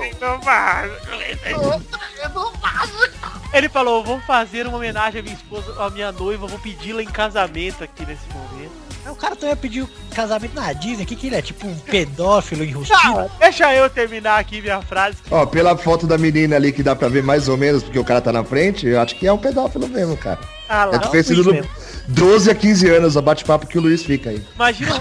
Ele 3.53 3.69
falou, 3.69 4.03
vou 4.03 4.19
fazer 4.21 4.67
uma 4.67 4.77
homenagem 4.77 5.19
à 5.19 5.23
minha 5.23 5.35
esposa, 5.35 5.83
à 5.83 5.89
minha 5.89 6.11
noiva, 6.11 6.47
vou 6.47 6.59
pedi-la 6.59 7.01
em 7.01 7.07
casamento 7.07 7.83
aqui 7.83 8.05
nesse 8.05 8.27
momento. 8.33 8.84
O 9.09 9.15
cara 9.15 9.35
também 9.35 9.55
pediu 9.55 9.87
casamento 10.13 10.55
na 10.55 10.73
Disney. 10.73 11.03
O 11.03 11.05
que, 11.07 11.15
que 11.15 11.27
ele 11.27 11.35
é? 11.35 11.41
Tipo 11.41 11.67
um 11.67 11.75
pedófilo 11.75 12.63
enrustido? 12.63 12.99
Não, 13.03 13.29
deixa 13.39 13.73
eu 13.73 13.89
terminar 13.89 14.39
aqui 14.39 14.61
minha 14.61 14.81
frase. 14.81 15.17
Ó, 15.29 15.45
pela 15.45 15.77
foto 15.77 16.07
da 16.07 16.17
menina 16.17 16.55
ali 16.55 16.71
que 16.71 16.81
dá 16.83 16.95
pra 16.95 17.07
ver 17.07 17.21
mais 17.23 17.47
ou 17.47 17.55
menos, 17.57 17.83
porque 17.83 17.99
o 17.99 18.03
cara 18.03 18.19
tá 18.21 18.31
na 18.31 18.43
frente, 18.43 18.87
eu 18.87 18.99
acho 18.99 19.15
que 19.15 19.27
é 19.27 19.31
um 19.31 19.37
pedófilo 19.37 19.87
mesmo, 19.87 20.17
cara. 20.17 20.39
Ah 20.67 20.85
lá, 20.85 20.95
É 20.95 20.97
diferente 20.97 21.33
Luiz 21.33 21.45
do 21.45 21.53
mesmo. 21.53 21.69
12 22.07 22.49
a 22.51 22.55
15 22.55 22.89
anos, 22.89 23.15
o 23.15 23.21
bate-papo 23.21 23.67
que 23.67 23.77
o 23.77 23.81
Luiz 23.81 24.03
fica 24.03 24.31
aí. 24.31 24.43
imagina 24.55 24.95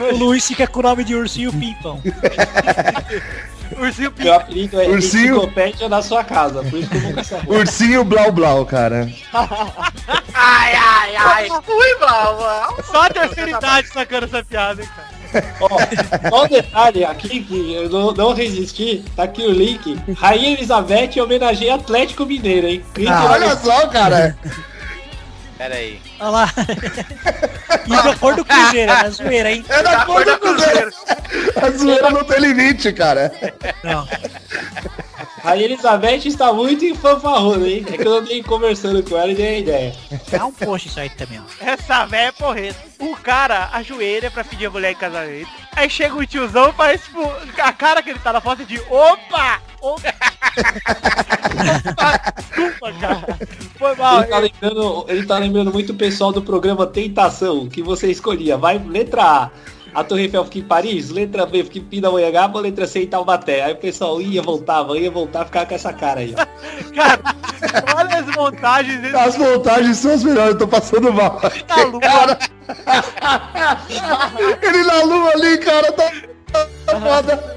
O 0.00 0.16
Luiz 0.16 0.46
fica 0.46 0.66
com 0.66 0.80
o 0.80 0.82
nome 0.82 1.04
de 1.04 1.14
ursinho 1.14 1.52
pimpão. 1.52 2.00
ursinho 3.78 4.12
Meu 4.18 4.34
apelido 4.34 4.80
é 4.80 4.88
Ursinho. 4.88 5.36
enciclopédia 5.36 5.88
na 5.88 6.00
sua 6.02 6.22
casa, 6.24 6.62
por 6.62 6.78
isso 6.78 6.88
que 6.88 6.96
eu 6.96 7.00
nunca 7.02 7.24
sabia. 7.24 7.52
Ursinho 7.58 8.04
Blau 8.04 8.32
Blau, 8.32 8.64
cara. 8.66 9.10
Ai, 10.36 10.74
ai, 10.74 11.16
ai. 11.16 11.48
Ui, 11.48 11.98
Só 12.84 13.02
a 13.02 13.10
terceira 13.10 13.50
idade 13.50 13.88
sacando 13.88 14.26
essa 14.26 14.44
piada, 14.44 14.82
hein, 14.82 14.88
cara. 14.94 15.14
Ó, 15.60 15.68
só 16.30 16.44
um 16.44 16.48
detalhe 16.48 17.04
aqui 17.04 17.42
que 17.42 17.74
eu 17.74 17.88
não, 17.88 18.12
não 18.12 18.32
resisti, 18.32 19.04
tá 19.16 19.24
aqui 19.24 19.42
o 19.42 19.50
link. 19.50 19.98
Rainha 20.16 20.52
Elizabeth 20.52 21.20
homenageia 21.20 21.74
Atlético 21.74 22.24
Mineiro, 22.24 22.68
hein? 22.68 22.84
Clique 22.94 23.10
Ah, 23.10 23.32
olha 23.32 23.56
só, 23.56 23.86
cara. 23.88 24.36
Pera 25.58 25.74
aí. 25.74 26.00
Olha 26.20 26.30
lá. 26.30 26.52
E 27.86 27.90
da 27.90 28.16
cor 28.16 28.34
do 28.34 28.44
Cruzeiro, 28.44 28.92
é 28.92 29.10
zoeira, 29.10 29.52
hein? 29.52 29.64
É 29.68 29.82
da 29.82 30.04
cor 30.04 30.24
do 30.24 30.38
Cruzeiro. 30.38 30.90
A 31.62 31.70
zoeira 31.70 32.10
não 32.10 32.24
tem 32.24 32.40
limite, 32.40 32.92
cara. 32.92 33.32
Não. 33.82 34.06
Rainha 35.44 35.66
Elizabeth 35.66 36.26
está 36.26 36.54
muito 36.54 36.86
em 36.86 36.94
fanfarrona, 36.94 37.68
hein? 37.68 37.84
É 37.92 37.98
que 37.98 38.08
eu 38.08 38.14
andei 38.14 38.42
conversando 38.42 39.02
com 39.02 39.14
ela 39.14 39.30
e 39.30 39.34
dei 39.34 39.46
a 39.46 39.58
ideia. 39.58 39.94
Dá 40.30 40.46
um 40.46 40.52
post 40.52 40.88
isso 40.88 40.98
aí 40.98 41.10
também, 41.10 41.38
ó. 41.38 41.42
Essa 41.62 42.06
véia 42.06 42.28
é 42.28 42.32
porreta. 42.32 42.82
O 42.98 43.14
cara 43.14 43.68
ajoelha 43.74 44.30
pra 44.30 44.42
pedir 44.42 44.64
a 44.64 44.70
mulher 44.70 44.92
em 44.92 44.96
casamento. 44.96 45.50
Aí 45.76 45.90
chega 45.90 46.14
o 46.14 46.26
tiozão 46.26 46.70
e 46.70 46.72
faz 46.72 47.04
tipo. 47.04 47.30
A 47.58 47.72
cara 47.74 48.02
que 48.02 48.08
ele 48.08 48.18
tá 48.20 48.32
na 48.32 48.40
foto 48.40 48.62
é 48.62 48.64
de 48.64 48.80
opa! 48.88 49.60
Opa! 49.82 50.14
opa! 51.42 52.34
Desculpa, 52.48 52.92
cara. 52.98 53.38
Foi 53.78 53.94
mal. 53.96 54.22
Ele 54.22 54.30
tá, 54.30 54.38
lembrando, 54.38 55.04
ele 55.08 55.26
tá 55.26 55.38
lembrando 55.38 55.72
muito 55.72 55.92
o 55.92 55.96
pessoal 55.96 56.32
do 56.32 56.40
programa 56.40 56.86
Tentação, 56.86 57.68
que 57.68 57.82
você 57.82 58.10
escolhia. 58.10 58.56
Vai, 58.56 58.78
letra 58.78 59.22
A. 59.22 59.50
A 59.94 60.02
Torre 60.02 60.22
Eiffel 60.22 60.44
fica 60.44 60.58
em 60.58 60.62
Paris, 60.62 61.10
letra 61.10 61.46
B 61.46 61.62
fica 61.64 61.78
em 61.78 61.84
Pindamonhangaba, 61.84 62.60
letra 62.60 62.86
C 62.86 63.02
em 63.04 63.06
Taubaté. 63.06 63.62
Aí 63.62 63.72
o 63.72 63.76
pessoal 63.76 64.20
ia, 64.20 64.42
voltava, 64.42 64.98
ia, 64.98 65.10
voltar, 65.10 65.44
ficava 65.44 65.66
com 65.66 65.74
essa 65.74 65.92
cara 65.92 66.20
aí, 66.20 66.34
ó. 66.36 66.44
Cara, 66.94 67.20
olha 67.96 68.18
as 68.18 68.26
montagens 68.36 69.14
As 69.14 69.36
montagens 69.36 69.96
são 69.96 70.12
as 70.12 70.24
melhores, 70.24 70.52
eu 70.52 70.58
tô 70.58 70.68
passando 70.68 71.12
mal. 71.12 71.40
da 71.40 71.84
lua. 71.84 72.38
Ele 74.62 74.82
na 74.84 75.02
lua 75.02 75.30
ali, 75.30 75.58
cara, 75.58 75.92
tá, 75.92 76.10
tá 76.86 77.00
foda. 77.00 77.56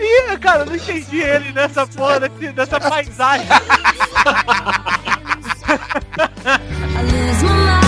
Ih, 0.00 0.38
cara, 0.38 0.62
eu 0.62 0.66
não 0.66 0.76
entendi 0.76 1.20
ele 1.20 1.52
nessa 1.52 1.86
porra, 1.86 2.20
dessa 2.28 2.80
paisagem. 2.80 3.46
I 6.94 7.02
lose 7.04 7.42
my 7.42 7.48
mind. 7.48 7.81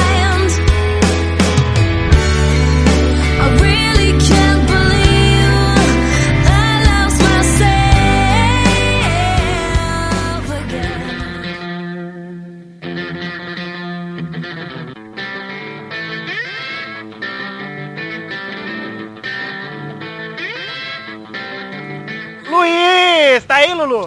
Luiz, 22.68 23.44
tá 23.44 23.56
aí, 23.56 23.74
Lulu? 23.74 24.06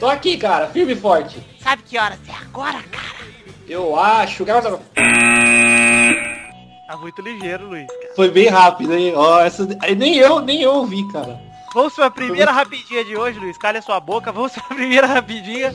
Tô 0.00 0.08
aqui, 0.08 0.36
cara, 0.36 0.66
firme 0.66 0.92
e 0.94 0.96
forte. 0.96 1.38
Sabe 1.62 1.82
que 1.84 1.96
horas 1.96 2.18
é 2.28 2.32
agora, 2.32 2.82
cara? 2.90 3.24
Eu 3.68 3.98
acho 3.98 4.44
que 4.44 4.50
Tá 6.88 6.96
muito 6.96 7.22
ligeiro, 7.22 7.68
Luiz. 7.68 7.86
cara. 7.86 8.14
foi 8.16 8.30
bem 8.30 8.48
rápido, 8.48 8.92
hein? 8.92 9.12
Ó, 9.14 9.40
essa 9.40 9.64
nem 9.96 10.16
eu, 10.16 10.40
nem 10.40 10.62
eu 10.62 10.72
ouvi, 10.74 11.06
cara. 11.12 11.40
Vamos 11.76 11.92
pra 11.92 12.10
primeira 12.10 12.50
rapidinha 12.50 13.04
de 13.04 13.14
hoje, 13.14 13.38
Luiz. 13.38 13.58
Calha 13.58 13.82
sua 13.82 14.00
boca. 14.00 14.32
Vamos 14.32 14.50
pra 14.52 14.62
primeira 14.62 15.06
rapidinha, 15.06 15.70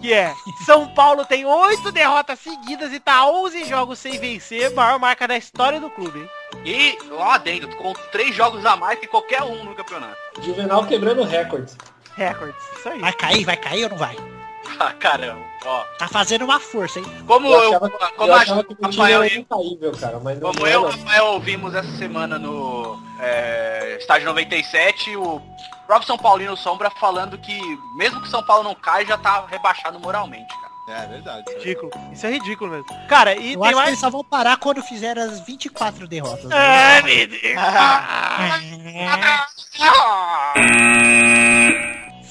que 0.00 0.12
é 0.12 0.34
São 0.66 0.88
Paulo 0.88 1.24
tem 1.24 1.46
oito 1.46 1.92
derrotas 1.92 2.40
seguidas 2.40 2.92
e 2.92 2.98
tá 2.98 3.24
11 3.24 3.64
jogos 3.66 4.00
sem 4.00 4.18
vencer, 4.18 4.74
maior 4.74 4.98
marca 4.98 5.28
da 5.28 5.36
história 5.36 5.78
do 5.78 5.88
clube, 5.88 6.18
hein? 6.18 6.28
E, 6.64 6.98
ó, 7.12 7.30
adendo, 7.30 7.68
com 7.76 7.92
três 8.10 8.34
jogos 8.34 8.66
a 8.66 8.74
mais 8.74 8.98
que 8.98 9.06
qualquer 9.06 9.44
um 9.44 9.62
no 9.64 9.76
campeonato. 9.76 10.16
Juvenal 10.42 10.88
quebrando 10.88 11.22
recordes. 11.22 11.76
Records, 12.16 12.60
isso 12.76 12.88
aí. 12.88 13.00
Vai 13.00 13.12
cair, 13.12 13.44
vai 13.44 13.56
cair 13.56 13.84
ou 13.84 13.90
não 13.90 13.96
vai? 13.96 14.33
Ah, 14.78 14.92
caramba, 14.92 15.40
ó. 15.64 15.84
Tá 15.98 16.08
fazendo 16.08 16.44
uma 16.44 16.58
força, 16.60 16.98
hein? 16.98 17.04
Como 17.26 17.46
Eu 17.48 17.52
eu, 17.52 17.68
achava, 17.68 17.90
como 17.90 18.30
eu 18.30 18.34
achava 18.34 18.64
que 18.64 18.72
o 18.72 18.76
Rafael, 18.86 19.24
incaível, 19.24 19.92
cara, 19.98 20.18
mas 20.20 20.38
não 20.40 20.52
como 20.52 20.66
eu 20.66 20.82
e 20.82 20.84
o. 20.84 20.88
Rafael 20.88 21.26
ouvimos 21.26 21.74
essa 21.74 21.90
semana 21.96 22.38
no 22.38 22.98
é, 23.20 23.96
estádio 24.00 24.26
97, 24.26 25.16
o 25.16 25.40
próprio 25.86 26.06
São 26.06 26.18
Paulino 26.18 26.56
Sombra 26.56 26.90
falando 26.90 27.38
que 27.38 27.58
mesmo 27.96 28.20
que 28.20 28.28
São 28.28 28.42
Paulo 28.42 28.64
não 28.64 28.74
cai, 28.74 29.06
já 29.06 29.16
tá 29.16 29.46
rebaixado 29.50 29.98
moralmente, 30.00 30.52
cara. 30.54 30.74
É 30.86 31.06
verdade. 31.06 31.44
Ridículo. 31.58 31.90
Isso 32.12 32.26
é 32.26 32.30
ridículo 32.30 32.70
mesmo. 32.70 32.86
Cara, 33.08 33.34
e 33.34 33.54
Eu 33.54 33.60
tem 33.60 33.62
acho 33.62 33.68
que 33.70 33.74
mais... 33.76 33.88
eles 33.88 34.00
só 34.00 34.10
vão 34.10 34.22
parar 34.22 34.58
quando 34.58 34.82
fizer 34.82 35.18
as 35.18 35.40
24 35.40 36.06
derrotas. 36.06 36.44
né? 36.44 36.54
Ai, 36.56 37.02
meu 37.02 37.26
Deus. 37.26 37.54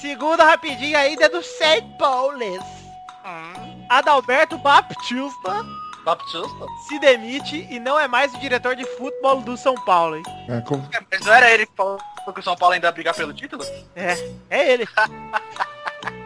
Segunda 0.04 0.44
rapidinha 0.44 0.98
ainda 0.98 1.24
é 1.24 1.28
do 1.30 1.42
St. 1.42 1.82
Paulis. 1.98 2.60
Adalberto 3.88 4.58
Baptista 4.58 5.64
Baptista? 6.04 6.66
se 6.86 6.98
demite 6.98 7.66
e 7.70 7.80
não 7.80 7.98
é 7.98 8.06
mais 8.06 8.34
o 8.34 8.38
diretor 8.38 8.76
de 8.76 8.84
futebol 8.84 9.40
do 9.40 9.56
São 9.56 9.74
Paulo, 9.74 10.16
hein? 10.16 10.22
É, 10.46 10.60
como- 10.60 10.86
É, 10.92 11.00
Mas 11.10 11.24
não 11.24 11.32
era 11.32 11.50
ele 11.50 11.64
que 11.64 11.72
falou 11.74 11.98
que 12.34 12.40
o 12.40 12.42
São 12.42 12.54
Paulo 12.54 12.74
ainda 12.74 12.88
ia 12.88 12.92
brigar 12.92 13.14
pelo 13.14 13.32
título? 13.32 13.64
É, 13.96 14.12
é 14.50 14.72
ele. 14.74 14.86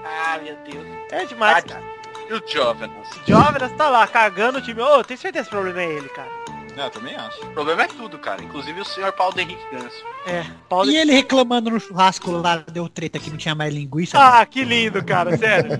Ah, 0.04 0.38
meu 0.42 0.56
Deus. 0.64 0.86
É 1.12 1.24
demais, 1.26 1.58
Ah, 1.58 1.62
cara. 1.62 1.84
E 2.28 2.32
o 2.32 2.42
Jovenas? 2.48 3.08
Jóvenes 3.26 3.72
tá 3.76 3.88
lá 3.90 4.06
cagando 4.06 4.58
o 4.58 4.62
time. 4.62 4.80
Ô, 4.80 5.04
tenho 5.04 5.20
certeza 5.20 5.32
que 5.32 5.38
esse 5.40 5.50
problema 5.50 5.82
é 5.82 5.84
ele, 5.96 6.08
cara. 6.08 6.28
É, 6.78 6.86
eu 6.86 6.90
também 6.90 7.14
acho. 7.16 7.42
O 7.44 7.50
problema 7.52 7.82
é 7.82 7.86
tudo, 7.88 8.18
cara. 8.18 8.42
Inclusive 8.42 8.80
o 8.80 8.84
senhor 8.84 9.12
Paulo 9.12 9.38
Henrique 9.38 9.62
Ganso. 9.72 9.96
É, 10.26 10.44
Paulo. 10.68 10.90
E 10.90 10.96
ele 10.96 11.12
reclamando 11.12 11.70
no 11.70 11.80
churrasco 11.80 12.30
lá, 12.30 12.62
deu 12.70 12.88
treta 12.88 13.18
que 13.18 13.30
não 13.30 13.36
tinha 13.36 13.54
mais 13.54 13.74
linguiça. 13.74 14.16
Ah, 14.18 14.46
que 14.46 14.62
lindo, 14.64 15.04
cara, 15.04 15.36
sério. 15.36 15.70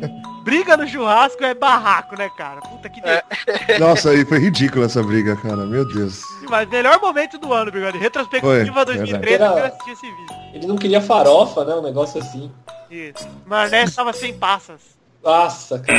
Briga 0.42 0.76
no 0.76 0.88
churrasco 0.88 1.44
é 1.44 1.54
barraco, 1.54 2.16
né, 2.16 2.28
cara? 2.36 2.60
Puta 2.62 2.88
que 2.88 3.00
É. 3.04 3.22
delícia. 3.46 3.78
Nossa, 3.78 4.10
aí 4.10 4.24
foi 4.24 4.38
ridícula 4.38 4.86
essa 4.86 5.02
briga, 5.02 5.36
cara. 5.36 5.66
Meu 5.66 5.86
Deus. 5.86 6.20
Mas 6.48 6.68
melhor 6.68 7.00
momento 7.00 7.38
do 7.38 7.52
ano, 7.52 7.70
Bigode. 7.70 7.98
Retrospectiva 7.98 8.72
Foi, 8.72 8.84
2013, 8.84 9.42
eu 9.44 9.64
assistir 9.66 9.90
esse 9.92 10.06
vídeo. 10.10 10.36
Ele 10.54 10.66
não 10.66 10.76
queria 10.76 11.00
farofa, 11.00 11.64
né? 11.64 11.74
Um 11.74 11.82
negócio 11.82 12.20
assim. 12.20 12.50
Isso. 12.90 13.28
Mané 13.46 13.84
estava 13.84 14.12
sem 14.12 14.36
passas. 14.36 14.97
Nossa, 15.28 15.78
cara. 15.80 15.98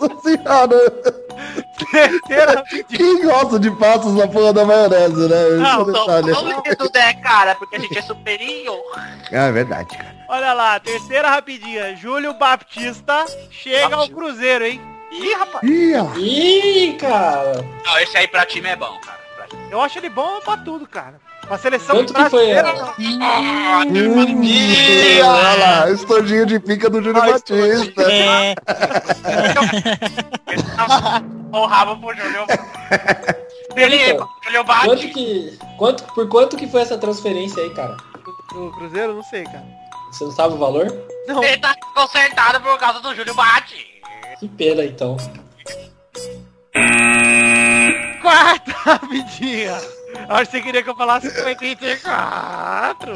Nossa 0.00 0.20
senhora. 0.20 0.78
Quem 2.88 3.22
gosta 3.24 3.58
de 3.60 3.70
passos 3.70 4.16
na 4.16 4.26
porra 4.26 4.52
da 4.52 4.64
maionese, 4.64 5.28
né? 5.28 5.48
Esse 5.48 5.62
é 5.62 5.76
o 5.76 5.84
São 5.84 5.84
detalhe. 5.84 6.32
Paulo 6.32 6.62
é 6.66 6.74
tudo 6.74 6.96
é, 6.96 7.14
cara, 7.14 7.54
porque 7.54 7.76
a 7.76 7.78
gente 7.78 7.96
é 7.96 8.02
superior. 8.02 8.82
Ah, 8.96 9.46
é 9.46 9.52
verdade, 9.52 9.96
cara. 9.96 10.16
Olha 10.28 10.52
lá, 10.52 10.80
terceira 10.80 11.30
rapidinha. 11.30 11.94
Júlio 11.94 12.34
Baptista 12.34 13.24
chega 13.48 13.94
ao 13.94 14.08
Baptista. 14.08 14.14
Cruzeiro, 14.16 14.66
hein? 14.66 14.80
Ih, 15.12 15.34
rapaz. 15.34 15.62
Ih. 15.62 15.94
Ih, 16.18 16.92
cara. 16.94 17.64
Não, 17.84 17.98
esse 18.00 18.16
aí 18.16 18.26
pra 18.26 18.44
time 18.44 18.70
é 18.70 18.76
bom, 18.76 18.98
cara. 18.98 19.20
Eu 19.70 19.80
acho 19.80 19.98
ele 19.98 20.08
bom 20.08 20.40
pra 20.40 20.56
tudo, 20.56 20.84
cara. 20.84 21.20
Pra 21.50 21.58
seleção 21.58 21.96
Quanto 21.96 22.14
que 22.14 22.30
foi 22.30 22.48
ela? 22.50 22.94
Ih, 22.96 23.18
olha 25.20 25.54
lá, 25.58 25.90
estojinho 25.90 26.46
de 26.46 26.60
pica 26.60 26.88
do 26.88 27.02
Júlio 27.02 27.20
Batista. 27.20 28.02
É, 28.04 28.54
O 31.52 31.66
rabo 31.66 31.96
pro 31.96 32.14
Júlio. 32.14 32.46
Ele, 33.74 33.96
Então, 34.12 34.28
Júlio 34.44 34.64
Quanto 34.64 34.86
bate. 34.90 35.08
que. 35.08 35.58
Quanto, 35.76 36.04
por 36.14 36.28
quanto 36.28 36.56
que 36.56 36.68
foi 36.68 36.82
essa 36.82 36.96
transferência 36.96 37.60
aí, 37.64 37.70
cara? 37.70 37.96
Do 38.52 38.70
Cruzeiro, 38.70 39.14
não 39.14 39.24
sei, 39.24 39.42
cara. 39.42 39.64
Você 40.12 40.22
não 40.22 40.30
sabe 40.30 40.54
o 40.54 40.58
valor? 40.58 40.86
Não, 41.26 41.42
Ele 41.42 41.58
tá 41.58 41.74
consertado 41.96 42.60
por 42.60 42.78
causa 42.78 43.00
do 43.00 43.12
Júlio 43.12 43.34
Bate. 43.34 43.88
Que 44.38 44.46
pena 44.46 44.84
então. 44.84 45.16
quarta 48.22 48.70
rapidinha. 48.86 49.76
Acho 50.30 50.48
que 50.48 50.58
você 50.58 50.62
queria 50.62 50.80
que 50.80 50.88
eu 50.88 50.94
falasse 50.94 51.28
54. 51.28 53.14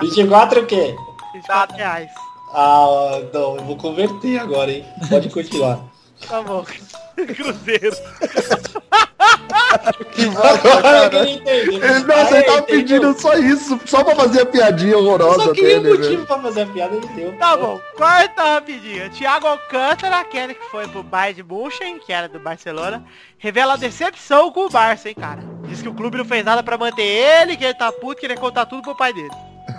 24 0.00 0.60
o 0.60 0.66
quê? 0.66 0.96
24 1.34 1.76
reais. 1.76 2.10
Ah, 2.52 3.22
não, 3.32 3.56
eu 3.56 3.62
vou 3.62 3.76
converter 3.76 4.40
agora, 4.40 4.72
hein? 4.72 4.84
Pode 5.08 5.30
continuar. 5.30 5.78
Tá 6.26 6.42
bom. 6.42 6.64
Cruzeiro. 7.14 7.96
Que 10.10 10.26
Agora 10.26 11.04
eu 11.04 11.10
queria 11.10 11.30
entender. 11.34 11.84
Ele, 11.84 12.00
nossa, 12.04 12.36
ele 12.36 12.44
tava 12.44 12.58
entendeu? 12.58 12.64
pedindo 12.64 13.20
só 13.20 13.34
isso, 13.34 13.80
só 13.86 14.02
pra 14.04 14.14
fazer 14.16 14.42
a 14.42 14.46
piadinha 14.46 14.92
Eu 14.92 14.98
horrorosa 15.04 15.44
só 15.44 15.52
queria 15.52 15.78
um 15.78 15.82
dele, 15.82 15.94
motivo 15.96 16.14
velho. 16.16 16.26
pra 16.26 16.38
fazer 16.40 16.62
a 16.62 16.66
piada, 16.66 16.96
ele 16.96 17.06
deu. 17.08 17.32
Tá 17.38 17.56
bom, 17.56 17.80
quarta 17.96 18.42
rapidinha. 18.42 19.08
Thiago 19.10 19.46
Alcântara, 19.46 20.18
aquele 20.20 20.54
que 20.54 20.64
foi 20.70 20.88
pro 20.88 21.02
Bayern 21.02 21.34
de 21.34 21.42
München, 21.42 21.98
que 21.98 22.12
era 22.12 22.28
do 22.28 22.38
Barcelona, 22.40 23.04
revela 23.38 23.74
a 23.74 23.76
decepção 23.76 24.50
com 24.50 24.66
o 24.66 24.70
Barça, 24.70 25.08
hein, 25.08 25.14
cara. 25.18 25.42
Diz 25.64 25.80
que 25.80 25.88
o 25.88 25.94
clube 25.94 26.18
não 26.18 26.24
fez 26.24 26.44
nada 26.44 26.62
pra 26.62 26.76
manter 26.76 27.02
ele, 27.02 27.56
que 27.56 27.64
ele 27.64 27.74
tá 27.74 27.92
puto, 27.92 28.20
que 28.20 28.26
ele 28.26 28.36
contar 28.36 28.66
tudo 28.66 28.82
pro 28.82 28.96
pai 28.96 29.12
dele. 29.12 29.30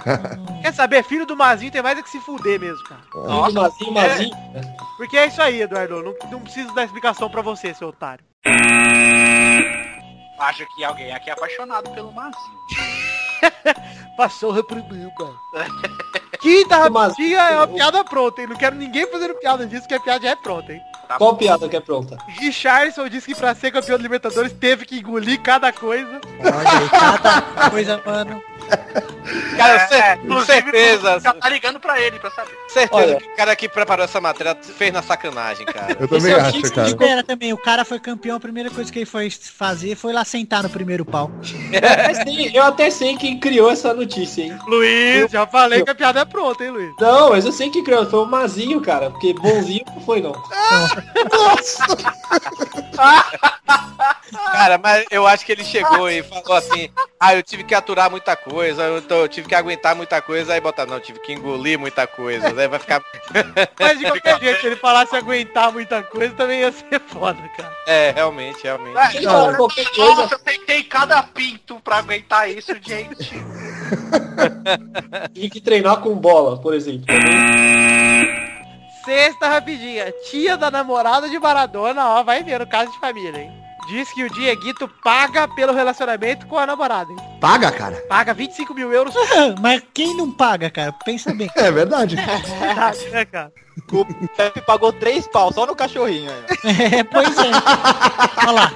Quer 0.61 0.73
saber? 0.73 1.03
Filho 1.03 1.25
do 1.25 1.35
Mazinho 1.35 1.71
tem 1.71 1.81
mais 1.81 1.97
é 1.99 2.01
que 2.01 2.09
se 2.09 2.19
fuder 2.21 2.59
mesmo, 2.59 2.81
cara. 2.85 3.01
Nossa, 3.13 3.59
Mazinho, 3.59 3.91
Mazinho. 3.91 4.31
Porque 4.95 5.17
é 5.17 5.27
isso 5.27 5.41
aí, 5.41 5.61
Eduardo. 5.61 6.01
Não, 6.01 6.15
não 6.31 6.39
preciso 6.39 6.73
dar 6.73 6.85
explicação 6.85 7.29
pra 7.29 7.41
você, 7.41 7.73
seu 7.73 7.89
otário. 7.89 8.23
Acho 10.41 10.65
que 10.75 10.83
alguém 10.83 11.13
aqui 11.13 11.29
é 11.29 11.33
apaixonado 11.33 11.89
pelo 11.91 12.11
Mazinho. 12.11 12.59
Passou 14.17 14.51
reprimido, 14.51 15.11
mano. 15.17 15.39
Quinta 16.39 16.77
Mas- 16.89 17.09
rapidinha 17.11 17.39
é 17.41 17.55
uma 17.57 17.67
piada 17.67 18.03
pronta, 18.03 18.41
hein? 18.41 18.47
Não 18.47 18.55
quero 18.55 18.75
ninguém 18.75 19.07
fazendo 19.07 19.35
piada 19.35 19.65
disso, 19.65 19.87
que 19.87 19.93
a 19.93 19.99
piada 19.99 20.25
já 20.25 20.31
é 20.31 20.35
pronta, 20.35 20.73
hein? 20.73 20.81
Qual 21.17 21.35
piada 21.35 21.67
que 21.67 21.75
é 21.75 21.79
pronta? 21.81 22.17
Richardson 22.27 23.09
disse 23.09 23.27
que 23.33 23.35
pra 23.39 23.53
ser 23.53 23.69
campeão 23.71 23.97
da 23.97 24.01
Libertadores 24.03 24.53
teve 24.53 24.85
que 24.85 24.97
engolir 24.99 25.41
cada 25.41 25.71
coisa. 25.73 26.21
olha 26.39 26.89
cada 26.89 27.69
coisa, 27.69 28.01
mano. 28.05 28.41
Cara, 29.57 29.73
É, 29.73 29.87
cer- 29.87 30.19
com 30.25 30.41
certeza, 30.45 31.19
Já 31.19 31.33
tá 31.33 31.49
ligando 31.49 31.79
pra 31.81 31.99
ele 31.99 32.17
pra 32.17 32.31
saber. 32.31 32.57
Certeza 32.71 33.03
Olha. 33.03 33.15
que 33.17 33.27
o 33.27 33.35
cara 33.35 33.55
que 33.55 33.69
preparou 33.69 34.05
essa 34.05 34.19
matéria 34.21 34.55
fez 34.77 34.91
na 34.91 35.01
sacanagem, 35.01 35.65
cara. 35.65 35.95
Eu 35.99 36.07
também 36.07 36.31
Esse 36.31 36.31
é 36.31 36.37
o 36.37 36.41
acho, 36.41 36.73
cara. 36.73 36.87
Espera 36.87 37.23
também, 37.23 37.53
o 37.53 37.57
cara 37.57 37.85
foi 37.85 37.99
campeão, 37.99 38.37
a 38.37 38.39
primeira 38.39 38.69
coisa 38.69 38.91
que 38.91 38.99
ele 38.99 39.05
foi 39.05 39.29
fazer 39.29 39.95
foi 39.95 40.13
lá 40.13 40.23
sentar 40.25 40.63
no 40.63 40.69
primeiro 40.69 41.05
pau. 41.05 41.31
Eu 41.71 41.79
até 41.79 42.13
sei- 42.13 42.51
eu 42.53 42.63
até 42.63 42.89
sei 42.89 43.17
quem 43.17 43.39
criou 43.39 43.69
essa 43.71 43.93
notícia, 43.93 44.41
hein? 44.43 44.57
Luiz, 44.67 45.31
já 45.31 45.45
falei 45.47 45.83
que 45.83 45.89
a 45.89 45.95
piada 45.95 46.19
é 46.21 46.25
pronta, 46.25 46.63
hein, 46.63 46.71
Luiz? 46.71 46.93
Não, 46.99 47.29
mas 47.29 47.45
eu 47.45 47.51
sei 47.51 47.69
quem 47.69 47.83
criou. 47.83 48.05
Foi 48.09 48.19
o 48.19 48.25
Mazinho, 48.25 48.81
cara. 48.81 49.09
Porque 49.09 49.33
bonzinho 49.33 49.83
não 49.87 50.01
foi, 50.01 50.21
não. 50.21 50.33
Cara, 54.51 54.77
mas 54.77 55.05
eu 55.11 55.25
acho 55.27 55.45
que 55.45 55.51
ele 55.51 55.63
chegou 55.63 56.09
e 56.09 56.23
falou 56.23 56.53
assim, 56.53 56.89
ah, 57.19 57.35
eu 57.35 57.43
tive 57.43 57.63
que 57.63 57.73
aturar 57.75 58.09
muita 58.09 58.35
coisa, 58.35 58.83
eu, 58.83 59.01
tô- 59.01 59.15
eu 59.15 59.27
tive 59.27 59.47
que 59.47 59.55
aguentar 59.55 59.95
muita 59.95 60.21
coisa, 60.21 60.53
aí 60.53 60.61
botar, 60.61 60.85
não, 60.85 60.95
eu 60.95 60.99
tive 61.01 61.19
que 61.19 61.33
engolir 61.33 61.77
muita 61.79 62.05
coisa, 62.07 62.51
aí 62.61 62.67
vai 62.67 62.79
ficar... 62.79 63.01
Mas 63.79 63.99
de 63.99 64.05
qualquer 64.05 64.39
jeito, 64.39 64.61
se 64.61 64.67
ele 64.67 64.75
falasse 64.75 65.15
aguentar 65.15 65.71
muita 65.71 66.03
coisa, 66.03 66.33
também 66.35 66.61
ia 66.61 66.71
ser 66.71 66.99
foda, 67.07 67.39
cara. 67.57 67.71
É, 67.87 68.11
realmente, 68.11 68.63
realmente. 68.63 69.17
É, 69.17 69.21
Não, 69.21 69.55
qualquer 69.55 69.85
coisa. 69.91 70.15
Nossa, 70.15 70.35
eu 70.35 70.39
tentei 70.39 70.83
cada 70.83 71.23
pinto 71.23 71.79
pra 71.81 71.97
aguentar 71.97 72.49
isso, 72.49 72.73
gente. 72.81 73.31
Tinha 75.33 75.49
que 75.49 75.61
treinar 75.61 75.97
com 75.97 76.15
bola, 76.15 76.61
por 76.61 76.73
exemplo. 76.73 77.05
Sexta 79.05 79.47
rapidinha. 79.47 80.13
Tia 80.29 80.55
da 80.55 80.69
namorada 80.69 81.29
de 81.29 81.39
Maradona, 81.39 82.07
ó, 82.07 82.23
vai 82.23 82.43
ver 82.43 82.59
no 82.59 82.67
caso 82.67 82.91
de 82.91 82.99
família, 82.99 83.41
hein? 83.41 83.60
Diz 83.87 84.11
que 84.13 84.23
o 84.23 84.29
Dieguito 84.29 84.87
paga 85.03 85.47
pelo 85.47 85.73
relacionamento 85.73 86.45
com 86.45 86.57
a 86.57 86.65
namorada, 86.65 87.11
hein? 87.11 87.17
Paga, 87.39 87.71
cara. 87.71 87.95
Paga 88.07 88.33
25 88.33 88.73
mil 88.73 88.91
euros 88.93 89.13
Mas 89.59 89.81
quem 89.93 90.15
não 90.15 90.31
paga, 90.31 90.69
cara? 90.69 90.93
Pensa 91.05 91.33
bem. 91.33 91.49
É 91.55 91.71
verdade. 91.71 92.15
verdade, 92.59 93.09
né, 93.09 93.25
cara? 93.25 93.51
O 93.91 94.27
Pepe 94.27 94.61
pagou 94.61 94.93
três 94.93 95.27
pau 95.27 95.51
só 95.51 95.65
no 95.65 95.75
cachorrinho 95.75 96.31
aí. 96.31 96.43
É, 96.93 97.03
pois 97.03 97.37
é. 97.37 97.51
Olha 98.47 98.51
lá. 98.51 98.71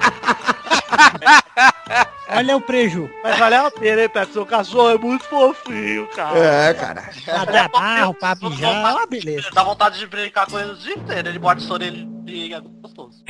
Olha 2.28 2.56
o 2.56 2.60
preju. 2.60 3.08
Mas 3.22 3.38
valeu 3.38 3.66
a 3.66 3.70
pena, 3.70 4.02
hein, 4.02 4.08
Pepe? 4.08 4.32
Seu 4.32 4.44
cachorro 4.44 4.90
é 4.90 4.98
muito 4.98 5.24
fofinho, 5.24 6.06
cara. 6.08 6.38
É, 6.38 6.74
cara. 6.74 7.10
Pra 7.24 7.44
dar 7.44 7.68
barro, 7.68 8.14
pra 8.14 8.34
mijar, 8.34 8.74
é 8.74 8.94
uma 8.94 9.06
beleza. 9.06 9.48
Dá 9.52 9.62
vontade 9.62 9.98
de 9.98 10.06
brincar 10.06 10.46
com 10.46 10.58
ele 10.58 10.72
o 10.72 10.76
dia 10.76 10.94
inteiro. 10.94 11.28
Ele 11.28 11.38
bota 11.38 11.60
só 11.60 11.76
nele 11.76 12.08
e 12.26 12.52
é 12.52 12.60
gostoso. 12.60 13.22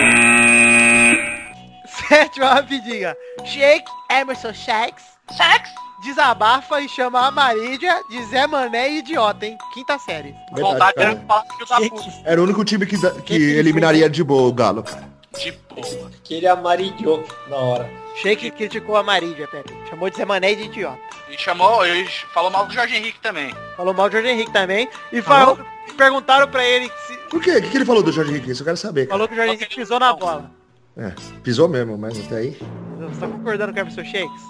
Sétima 2.08 2.54
rapidinha. 2.54 3.16
Shake, 3.44 3.90
Emerson 4.10 4.52
Shakes. 4.52 5.04
Sex? 5.30 5.70
Desabafa 6.02 6.80
e 6.82 6.88
chama 6.88 7.26
a 7.26 7.30
Marídia 7.30 8.00
de 8.10 8.22
Zé 8.26 8.46
Mané 8.46 8.90
e 8.90 8.98
idiota, 8.98 9.46
hein? 9.46 9.56
Quinta 9.72 9.98
série. 9.98 10.34
Verdade, 10.52 11.16
puta. 11.16 11.80
Shake. 11.80 12.22
Era 12.24 12.40
o 12.40 12.44
único 12.44 12.64
time 12.64 12.86
que, 12.86 12.96
que 13.22 13.34
eliminaria 13.34 14.08
de 14.08 14.22
boa 14.22 14.48
o 14.48 14.52
Galo, 14.52 14.82
cara. 14.82 15.08
De 15.38 15.52
boa. 15.52 16.10
Que 16.22 16.34
ele 16.34 16.46
amarilhou 16.46 17.24
na 17.48 17.56
hora. 17.56 17.90
Shake 18.16 18.50
criticou 18.50 18.96
a 18.96 19.02
Marídia, 19.02 19.48
Pepe. 19.48 19.74
Chamou 19.88 20.08
de 20.10 20.16
Zé 20.16 20.24
Mané 20.24 20.52
e 20.52 20.56
de 20.56 20.62
idiota. 20.64 20.98
E 21.30 21.38
chamou, 21.38 21.84
e 21.84 22.06
falou 22.32 22.50
mal 22.50 22.66
do 22.66 22.72
Jorge 22.72 22.94
Henrique 22.94 23.20
também. 23.20 23.54
Falou 23.76 23.94
mal 23.94 24.08
de 24.08 24.16
Jorge 24.16 24.28
Henrique 24.30 24.52
também. 24.52 24.88
E 25.12 25.20
falou, 25.22 25.58
perguntaram 25.96 26.46
pra 26.48 26.64
ele 26.64 26.90
se, 27.06 27.16
Por 27.30 27.42
quê? 27.42 27.56
O 27.56 27.62
que, 27.62 27.70
que 27.70 27.76
ele 27.78 27.84
falou 27.84 28.02
do 28.02 28.12
Jorge 28.12 28.30
Henrique? 28.32 28.50
Isso 28.50 28.62
eu 28.62 28.66
quero 28.66 28.76
saber. 28.76 29.06
cara. 29.06 29.14
falou 29.14 29.28
que 29.28 29.34
o 29.34 29.36
Jorge 29.36 29.54
Henrique 29.54 29.74
pisou 29.74 29.98
na 29.98 30.12
bola. 30.12 30.50
É, 30.98 31.12
pisou 31.42 31.68
mesmo, 31.68 31.98
mas 31.98 32.18
até 32.18 32.36
aí. 32.36 32.56
Você 32.98 33.20
tá 33.20 33.28
concordando 33.28 33.70
com 33.72 33.78
o 33.78 33.82
Emerson 33.82 34.02
Shakes? 34.02 34.42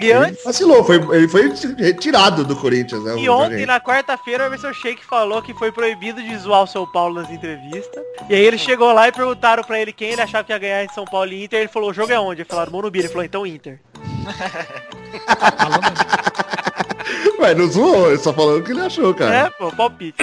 E 0.00 0.04
Ele 0.06 0.12
antes, 0.14 0.42
vacilou, 0.42 0.82
foi, 0.82 0.96
ele 1.14 1.28
foi 1.28 1.52
retirado 1.78 2.42
do 2.42 2.56
Corinthians, 2.56 3.04
né? 3.04 3.18
e 3.18 3.28
ontem, 3.28 3.66
na 3.66 3.78
quarta-feira, 3.78 4.44
o 4.44 4.46
Emerson 4.46 4.72
Shake 4.72 5.04
falou 5.04 5.42
que 5.42 5.52
foi 5.52 5.70
proibido 5.70 6.22
de 6.22 6.34
zoar 6.38 6.62
o 6.62 6.66
São 6.66 6.90
Paulo 6.90 7.16
nas 7.20 7.30
entrevistas. 7.30 8.02
E 8.30 8.34
aí 8.34 8.40
ele 8.40 8.56
chegou 8.56 8.94
lá 8.94 9.08
e 9.08 9.12
perguntaram 9.12 9.62
pra 9.62 9.78
ele 9.78 9.92
quem 9.92 10.12
ele 10.12 10.22
achava 10.22 10.42
que 10.42 10.52
ia 10.52 10.58
ganhar 10.58 10.82
em 10.84 10.88
São 10.88 11.04
Paulo 11.04 11.30
e 11.30 11.44
Inter. 11.44 11.60
Ele 11.60 11.68
falou, 11.68 11.90
o 11.90 11.94
jogo 11.94 12.10
é 12.10 12.18
onde? 12.18 12.40
Ele 12.40 12.48
falaram, 12.48 12.72
Morumbi. 12.72 13.00
Ele 13.00 13.08
falou, 13.08 13.24
então 13.24 13.46
Inter. 13.46 13.78
Ué, 17.40 17.54
não 17.54 17.68
zoou, 17.70 18.08
ele 18.08 18.18
só 18.18 18.32
falou 18.32 18.58
o 18.58 18.62
que 18.62 18.72
ele 18.72 18.80
achou, 18.80 19.10
É, 19.10 19.14
cara. 19.14 19.50
pô, 19.58 19.70
palpite. 19.70 20.16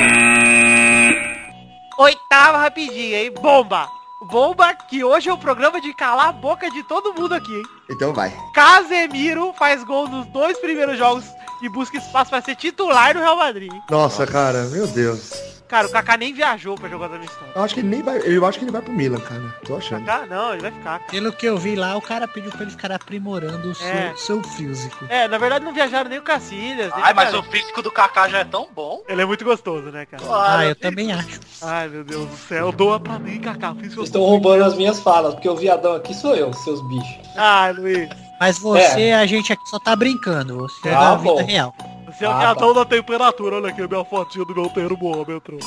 Oitava 2.00 2.58
rapidinha, 2.58 3.22
hein? 3.24 3.32
Bomba! 3.40 3.88
Bomba 4.24 4.76
que 4.76 5.04
hoje 5.04 5.30
é 5.30 5.34
o 5.34 5.38
programa 5.38 5.82
de 5.82 5.94
calar 5.96 6.30
a 6.30 6.32
boca 6.32 6.70
de 6.70 6.84
todo 6.84 7.14
mundo 7.14 7.34
aqui, 7.34 7.52
hein? 7.56 7.64
Então 7.90 8.14
vai. 8.14 8.32
Casemiro 8.54 9.52
faz 9.54 9.84
gol 9.84 10.08
nos 10.08 10.28
dois 10.28 10.60
primeiros 10.60 10.96
jogos 10.96 11.26
e 11.62 11.70
busca 11.70 11.98
espaço 11.98 12.30
para 12.32 12.42
ser 12.42 12.56
titular 12.56 13.14
no 13.14 13.20
Real 13.22 13.38
Madrid. 13.38 13.72
hein? 13.72 13.82
Nossa, 13.90 14.26
cara, 14.28 14.64
meu 14.66 14.88
Deus. 14.88 15.52
Cara, 15.68 15.88
o 15.88 15.90
Kaká 15.90 16.18
nem 16.18 16.34
viajou 16.34 16.76
pra 16.76 16.90
jogar 16.90 17.08
da 17.08 17.18
missão. 17.18 17.38
Eu 17.56 17.64
acho 17.64 17.74
que 17.74 17.80
ele 17.80 17.88
nem 17.88 18.02
vai. 18.02 18.18
Eu 18.26 18.46
acho 18.46 18.60
que 18.60 18.66
ele 18.66 18.74
vai 18.74 18.82
pro 18.82 18.92
Milan, 18.92 19.22
cara. 19.22 19.56
Tô 19.66 19.78
achando. 19.78 20.04
Kaká 20.06 20.26
não, 20.26 20.52
ele 20.52 20.64
vai 20.64 20.72
ficar. 20.72 21.00
cara. 21.00 21.04
Pelo 21.10 21.32
que 21.32 21.46
eu 21.46 21.58
vi 21.58 21.78
lá, 21.78 21.96
o 21.96 22.02
cara 22.02 22.28
pediu 22.28 22.52
pra 22.52 22.64
ele 22.64 22.72
ficar 22.72 22.92
aprimorando 22.92 23.70
o 23.72 23.74
seu, 23.74 23.88
É. 23.88 24.14
seu 24.18 24.44
físico. 24.44 25.06
É, 25.08 25.30
na 25.30 25.38
verdade 25.38 25.64
não 25.64 25.74
viajaram 25.74 26.10
nem 26.10 26.20
o 26.20 26.24
Cacilhas. 26.24 26.92
Ai, 26.94 27.14
mas 27.14 27.34
o 27.34 27.42
físico 27.44 27.82
do 27.82 27.90
Kaká 27.90 28.28
já 28.28 28.40
é 28.40 28.44
tão 28.44 28.68
bom. 28.76 29.02
Ele 29.08 29.22
é 29.22 29.26
muito 29.26 29.46
gostoso, 29.46 29.86
né, 29.92 30.06
cara? 30.06 30.22
Ah, 30.30 30.66
eu 30.66 30.76
também 30.76 31.14
acho. 31.14 31.40
Ai, 31.62 31.88
meu 31.88 32.04
Deus 32.04 32.28
do 32.28 32.36
céu. 32.36 32.74
Doa 32.74 33.00
pra 33.00 33.18
mim, 33.18 33.40
Kaká. 33.40 33.74
Fiz 33.76 33.94
Vocês 33.94 34.08
estão 34.10 34.24
roubando 34.24 34.66
as 34.66 34.76
minhas 34.76 35.00
falas, 35.00 35.34
porque 35.36 35.48
o 35.48 35.56
viadão 35.56 35.96
aqui 35.96 36.14
sou 36.14 36.36
eu, 36.36 36.52
seus 36.52 36.86
bichos. 36.90 37.30
Ai, 37.38 37.72
Luiz. 37.72 38.10
Mas 38.42 38.58
você, 38.58 39.12
a 39.12 39.24
gente 39.28 39.54
aqui 39.54 39.62
só 39.70 39.78
tá 39.78 39.96
brincando. 39.96 40.58
Você 40.58 40.90
é 40.90 40.96
Ah, 40.96 41.12
da 41.12 41.16
vida 41.18 41.30
bom. 41.36 41.46
real. 41.46 41.76
Você 42.08 42.26
é 42.26 42.28
o 42.28 42.32
Ah, 42.32 42.40
viadão 42.40 42.74
da 42.74 42.84
temperatura. 42.84 43.58
Olha 43.58 43.70
aqui 43.70 43.84
a 43.84 43.88
minha 43.88 44.04
fotinha 44.04 44.44
do 44.44 44.56
meu 44.56 44.68
termômetro. 44.70 45.60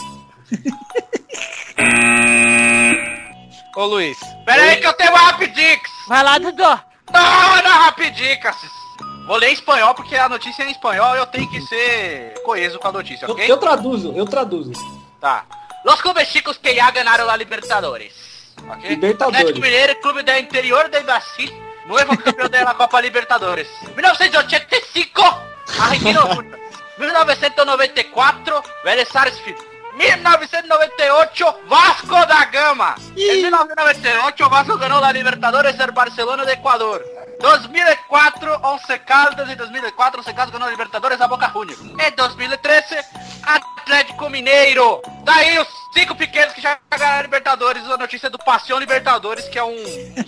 Ô 3.77 3.85
Luiz, 3.87 4.19
Pera 4.45 4.61
aí 4.63 4.77
que 4.81 4.87
eu 4.89 4.93
tenho 4.95 5.11
uma 5.13 5.21
Rapidix. 5.21 5.89
Vai 6.09 6.25
lá, 6.25 6.37
Dudu. 6.39 6.63
Não, 7.13 7.63
não, 7.63 7.79
Rapidix. 7.85 8.45
Vou 9.29 9.37
ler 9.37 9.51
em 9.51 9.53
espanhol 9.53 9.95
porque 9.95 10.17
a 10.17 10.29
notícia 10.29 10.65
é 10.65 10.67
em 10.67 10.73
espanhol 10.73 11.15
e 11.15 11.19
eu 11.21 11.27
tenho 11.27 11.49
que 11.49 11.61
ser 11.63 12.35
coeso 12.45 12.81
com 12.81 12.89
a 12.89 12.93
notícia, 12.93 13.27
Eu, 13.27 13.35
ok? 13.35 13.49
eu 13.49 13.57
traduzo, 13.57 14.13
eu 14.17 14.27
traduzo. 14.27 14.73
Tá. 15.21 15.45
Los 15.85 16.03
clubes 16.03 16.27
chicos 16.29 16.59
que 16.59 16.75
ya 16.75 16.91
ganaron 16.91 17.25
la 17.29 17.37
Libertadores. 17.37 18.13
Ok? 18.69 18.91
Libertadores. 18.91 19.39
Atlético 19.41 19.65
Mineiro, 19.65 19.95
clube 20.01 20.25
del 20.25 20.41
interior 20.43 20.91
del 20.91 21.05
Brasil, 21.05 21.53
nuevo 21.87 22.17
campeón 22.17 22.51
de 22.51 22.63
la 22.63 22.75
Copa 22.75 23.01
Libertadores. 23.01 23.69
1985, 23.97 25.23
Argentino 25.81 26.21
Juniors. 26.23 26.61
1994, 26.99 28.63
Vélez 28.85 29.09
Sarsfield. 29.09 29.59
1998, 29.97 31.61
Vasco 31.69 32.27
da 32.27 32.47
Gama. 32.47 32.97
En 33.17 33.43
1998, 33.43 34.49
Vasco 34.49 34.77
ganó 34.77 35.01
la 35.01 35.13
Libertadores 35.13 35.79
del 35.79 35.93
Barcelona 35.93 36.45
de 36.45 36.55
Ecuador. 36.55 37.05
2004, 37.41 38.61
Once 38.63 39.03
Caldas. 39.05 39.49
En 39.49 39.57
2004, 39.57 40.21
Once 40.21 40.35
Caldas 40.35 40.53
ganó 40.53 40.67
la 40.67 40.73
Libertadores 40.73 41.21
a 41.21 41.27
Boca 41.27 41.51
Juniors. 41.51 41.81
En 41.81 42.17
2013, 42.17 43.05
Atlético 43.89 44.31
Mineiro. 44.31 45.03
Daí 45.25 45.59
os 45.59 45.69
cinco 45.93 46.15
pequenos 46.17 46.55
que 46.55 46.61
já 46.63 46.79
ganharam 46.91 47.19
a 47.19 47.23
Libertadores. 47.23 47.83
A 47.91 47.97
notícia 47.99 48.31
do 48.31 48.39
Passeio 48.39 48.79
Libertadores, 48.79 49.47
que 49.49 49.59
é 49.59 49.65
um 49.65 49.77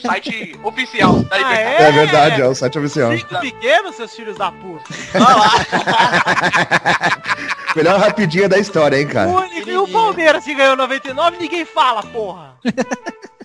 site 0.00 0.54
oficial 0.62 1.22
da 1.24 1.36
Ah, 1.36 1.38
Libertadores. 1.38 1.80
É 1.80 1.92
verdade, 1.92 2.42
é 2.42 2.46
o 2.46 2.54
site 2.54 2.78
oficial. 2.78 3.12
Cinco 3.16 3.40
pequenos, 3.40 3.96
seus 3.96 4.14
filhos 4.14 4.36
da 4.36 4.52
puta. 4.52 4.84
Melhor 7.74 7.98
rapidinha 7.98 8.46
da 8.48 8.58
história, 8.58 8.98
hein, 9.00 9.08
cara. 9.08 9.28
O 9.30 9.36
único- 9.40 9.70
E 9.70 9.78
o 9.78 9.88
Palmeiras 9.88 10.44
que 10.44 10.54
ganhou 10.54 10.76
99, 10.76 11.38
ninguém 11.38 11.64
fala, 11.64 12.02
porra. 12.02 12.54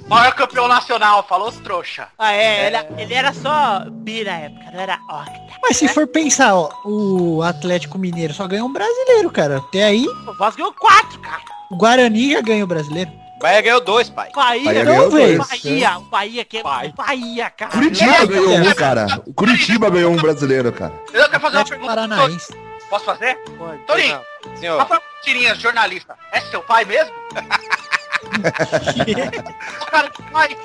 Maior 0.07 0.33
campeão 0.33 0.67
nacional, 0.67 1.23
falou 1.27 1.51
trouxa. 1.53 2.07
Ah, 2.17 2.33
é, 2.33 2.67
Ele, 2.67 2.77
ele 3.01 3.13
era 3.13 3.31
só 3.33 3.85
bi 3.89 4.23
na 4.25 4.31
época, 4.39 4.71
não 4.73 4.79
era 4.81 4.95
octa. 5.09 5.51
Mas 5.63 5.77
se 5.77 5.87
for 5.87 6.05
pensar, 6.07 6.53
ó, 6.55 6.69
o 6.83 7.41
Atlético 7.43 7.97
Mineiro 7.97 8.33
só 8.33 8.45
ganhou 8.47 8.67
um 8.67 8.73
brasileiro, 8.73 9.29
cara. 9.29 9.57
Até 9.59 9.83
aí, 9.83 10.00
O 10.07 10.33
Vasco 10.33 10.57
ganhou 10.57 10.73
quatro, 10.73 11.19
cara. 11.19 11.41
o 11.69 11.77
Guarani 11.77 12.31
já 12.33 12.41
ganhou 12.41 12.63
o 12.63 12.67
brasileiro. 12.67 13.11
Bahia 13.41 13.61
ganhou 13.61 13.81
dois, 13.81 14.07
pai. 14.09 14.29
Bahia, 14.35 14.65
Bahia 14.65 14.83
não, 14.83 14.91
ganhou 14.93 15.09
dois, 15.09 15.37
Bahia, 15.37 15.97
o 15.97 16.01
Bahia 16.01 16.45
que 16.45 16.57
é 16.59 16.63
Bahia, 16.63 17.49
cara. 17.49 17.71
Curitiba 17.71 18.25
ganhou 18.27 18.55
um, 18.55 18.73
cara. 18.75 19.07
O 19.25 19.33
Curitiba 19.33 19.89
ganhou 19.89 20.11
um 20.11 20.17
brasileiro, 20.17 20.71
cara. 20.71 20.93
Eu 21.11 21.27
quero 21.27 21.39
fazer 21.41 21.55
uma 21.57 21.61
Atlético 21.61 21.69
pergunta. 21.69 21.95
Paranaense. 21.95 22.53
Posso 22.87 23.05
fazer? 23.05 23.35
Pode. 23.57 23.79
Torinho, 23.85 24.21
Senhor. 24.59 24.77
Rafael 24.77 25.01
Tirinhas, 25.23 25.57
jornalista, 25.59 26.15
é 26.31 26.39
seu 26.41 26.61
pai 26.61 26.85
mesmo? 26.85 27.11
o 29.81 29.85
cara 29.85 30.09
de 30.09 30.21
pai. 30.31 30.57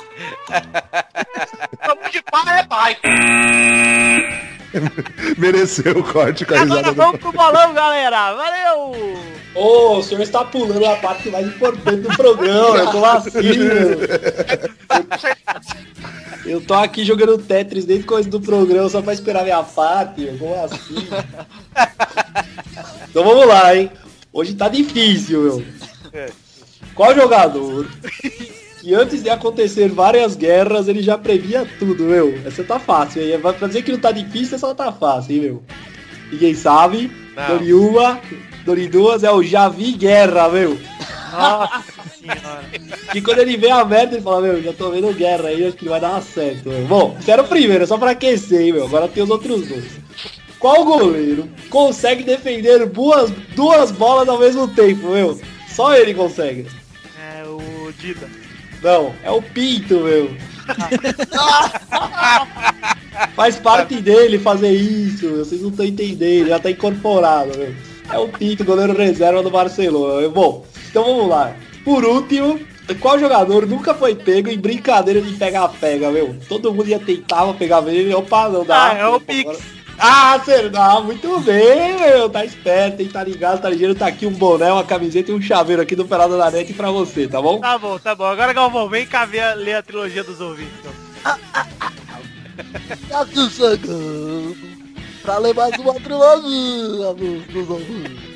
Nome 1.86 2.10
de 2.10 2.22
pai 2.22 2.58
é 2.58 2.62
pai. 2.64 2.98
Mereceu 5.38 5.98
o 5.98 6.04
corte 6.04 6.44
com 6.44 6.54
a 6.54 6.60
Agora 6.60 6.80
risada 6.80 6.94
do... 6.94 6.96
vamos 6.96 7.20
pro 7.20 7.32
bolão, 7.32 7.74
galera. 7.74 8.34
Valeu! 8.34 9.16
Ô, 9.54 9.98
o 9.98 10.02
senhor 10.02 10.22
está 10.22 10.44
pulando 10.44 10.84
a 10.84 10.96
parte 10.96 11.30
mais 11.30 11.46
importante 11.46 12.02
do 12.02 12.16
programa, 12.16 12.78
eu 12.78 12.90
tô 12.90 13.04
assim, 13.04 13.58
meu. 13.58 13.98
Eu 16.44 16.60
tô 16.60 16.74
aqui 16.74 17.04
jogando 17.04 17.38
Tetris 17.38 17.84
desde 17.84 18.04
o 18.04 18.08
começo 18.08 18.28
do 18.28 18.40
programa 18.40 18.88
só 18.88 19.02
pra 19.02 19.12
esperar 19.12 19.42
minha 19.42 19.62
parte, 19.62 20.26
como 20.38 20.54
assim? 20.62 21.08
Então 23.08 23.24
vamos 23.24 23.46
lá, 23.46 23.74
hein? 23.74 23.90
Hoje 24.32 24.54
tá 24.54 24.68
difícil, 24.68 25.42
meu. 25.42 25.64
Qual 26.94 27.14
jogador 27.14 27.88
que 28.86 28.94
antes 28.94 29.20
de 29.20 29.28
acontecer 29.28 29.88
várias 29.88 30.36
guerras 30.36 30.86
ele 30.86 31.02
já 31.02 31.18
previa 31.18 31.66
tudo, 31.76 32.04
meu? 32.04 32.38
Essa 32.46 32.62
tá 32.62 32.78
fácil, 32.78 33.20
hein? 33.20 33.36
Pra 33.40 33.66
dizer 33.66 33.82
que 33.82 33.90
não 33.90 33.98
tá 33.98 34.12
difícil, 34.12 34.54
essa 34.54 34.72
tá 34.76 34.92
fácil, 34.92 35.34
hein, 35.34 35.40
meu? 35.40 35.62
Ninguém 36.30 36.54
sabe. 36.54 37.10
Dori 37.48 37.74
uma, 37.74 38.20
Dori 38.64 38.86
duas 38.86 39.24
é 39.24 39.30
o 39.32 39.42
Javi 39.42 39.90
Guerra, 39.90 40.48
meu. 40.50 40.78
Nossa 41.32 41.84
Que 43.10 43.20
quando 43.20 43.40
ele 43.40 43.56
vê 43.56 43.70
a 43.70 43.84
merda, 43.84 44.14
ele 44.14 44.22
fala, 44.22 44.42
meu, 44.42 44.62
já 44.62 44.72
tô 44.72 44.88
vendo 44.92 45.12
guerra 45.12 45.48
aí, 45.48 45.66
acho 45.66 45.76
que 45.76 45.88
vai 45.88 46.00
dar 46.00 46.22
certo. 46.22 46.68
Meu. 46.68 46.86
Bom, 46.86 47.16
esse 47.18 47.28
era 47.28 47.42
o 47.42 47.48
primeiro, 47.48 47.88
só 47.88 47.98
pra 47.98 48.12
aquecer, 48.12 48.60
hein, 48.60 48.72
meu. 48.72 48.84
Agora 48.84 49.08
tem 49.08 49.20
os 49.20 49.30
outros 49.30 49.66
dois. 49.66 49.98
Qual 50.60 50.84
goleiro 50.84 51.48
consegue 51.70 52.22
defender 52.22 52.86
duas, 52.86 53.32
duas 53.56 53.90
bolas 53.90 54.28
ao 54.28 54.38
mesmo 54.38 54.68
tempo, 54.68 55.08
meu? 55.08 55.40
Só 55.68 55.92
ele 55.96 56.14
consegue. 56.14 56.68
É 57.20 57.44
o 57.48 57.92
Dida. 57.98 58.45
Não, 58.82 59.14
é 59.22 59.30
o 59.30 59.42
Pinto, 59.42 60.00
meu. 60.00 60.30
Faz 63.34 63.56
parte 63.56 64.00
dele 64.00 64.38
fazer 64.38 64.72
isso, 64.72 65.36
vocês 65.36 65.62
não 65.62 65.70
estão 65.70 65.86
entendendo, 65.86 66.48
já 66.48 66.58
tá 66.58 66.70
incorporado, 66.70 67.56
meu. 67.56 67.74
É 68.10 68.18
o 68.18 68.28
Pinto, 68.28 68.64
goleiro 68.64 68.96
reserva 68.96 69.42
do 69.42 69.50
Barcelona. 69.50 70.20
meu. 70.20 70.30
Bom, 70.30 70.64
então 70.90 71.04
vamos 71.04 71.28
lá. 71.28 71.54
Por 71.84 72.04
último, 72.04 72.60
qual 73.00 73.18
jogador 73.18 73.66
nunca 73.66 73.94
foi 73.94 74.14
pego 74.14 74.48
em 74.48 74.58
brincadeira 74.58 75.20
de 75.20 75.32
pega-pega, 75.34 76.10
meu? 76.10 76.36
Todo 76.48 76.72
mundo 76.72 76.88
ia 76.88 76.98
tentava 76.98 77.54
pegar 77.54 77.86
ele, 77.88 78.14
opa, 78.14 78.48
não 78.48 78.64
dá. 78.64 78.92
Ah, 78.92 78.98
é 78.98 79.06
o 79.06 79.20
Pix. 79.20 79.75
Ah, 79.98 80.38
Serdar, 80.44 81.02
muito 81.02 81.40
bem, 81.40 81.98
meu. 81.98 82.28
Tá 82.28 82.44
esperto, 82.44 83.00
hein? 83.02 83.08
Tá 83.08 83.24
ligado, 83.24 83.60
tá 83.62 83.68
ligeiro. 83.70 83.94
Tá 83.94 84.06
aqui 84.08 84.26
um 84.26 84.32
boné, 84.32 84.70
uma 84.72 84.84
camiseta 84.84 85.30
e 85.30 85.34
um 85.34 85.40
chaveiro 85.40 85.80
aqui 85.82 85.96
do 85.96 86.04
Pelada 86.06 86.36
da 86.36 86.50
Net 86.50 86.72
pra 86.74 86.90
você, 86.90 87.26
tá 87.26 87.40
bom? 87.40 87.60
Tá 87.60 87.78
bom, 87.78 87.98
tá 87.98 88.14
bom. 88.14 88.24
Agora, 88.24 88.52
Galvão, 88.52 88.88
vem 88.88 89.06
cá 89.06 89.24
ver, 89.24 89.40
a- 89.40 89.54
ler 89.54 89.74
a 89.76 89.82
trilogia 89.82 90.22
dos 90.22 90.40
ouvintes. 90.40 90.72
Então. 90.80 90.92
Tá 93.10 93.20
aqui 93.20 93.50
chegando 93.50 94.56
pra 95.22 95.36
ler 95.38 95.54
mais 95.54 95.76
uma 95.78 95.92
trilogia 95.94 97.12
dos, 97.14 97.46
dos 97.48 97.68
ouvintes. 97.70 98.35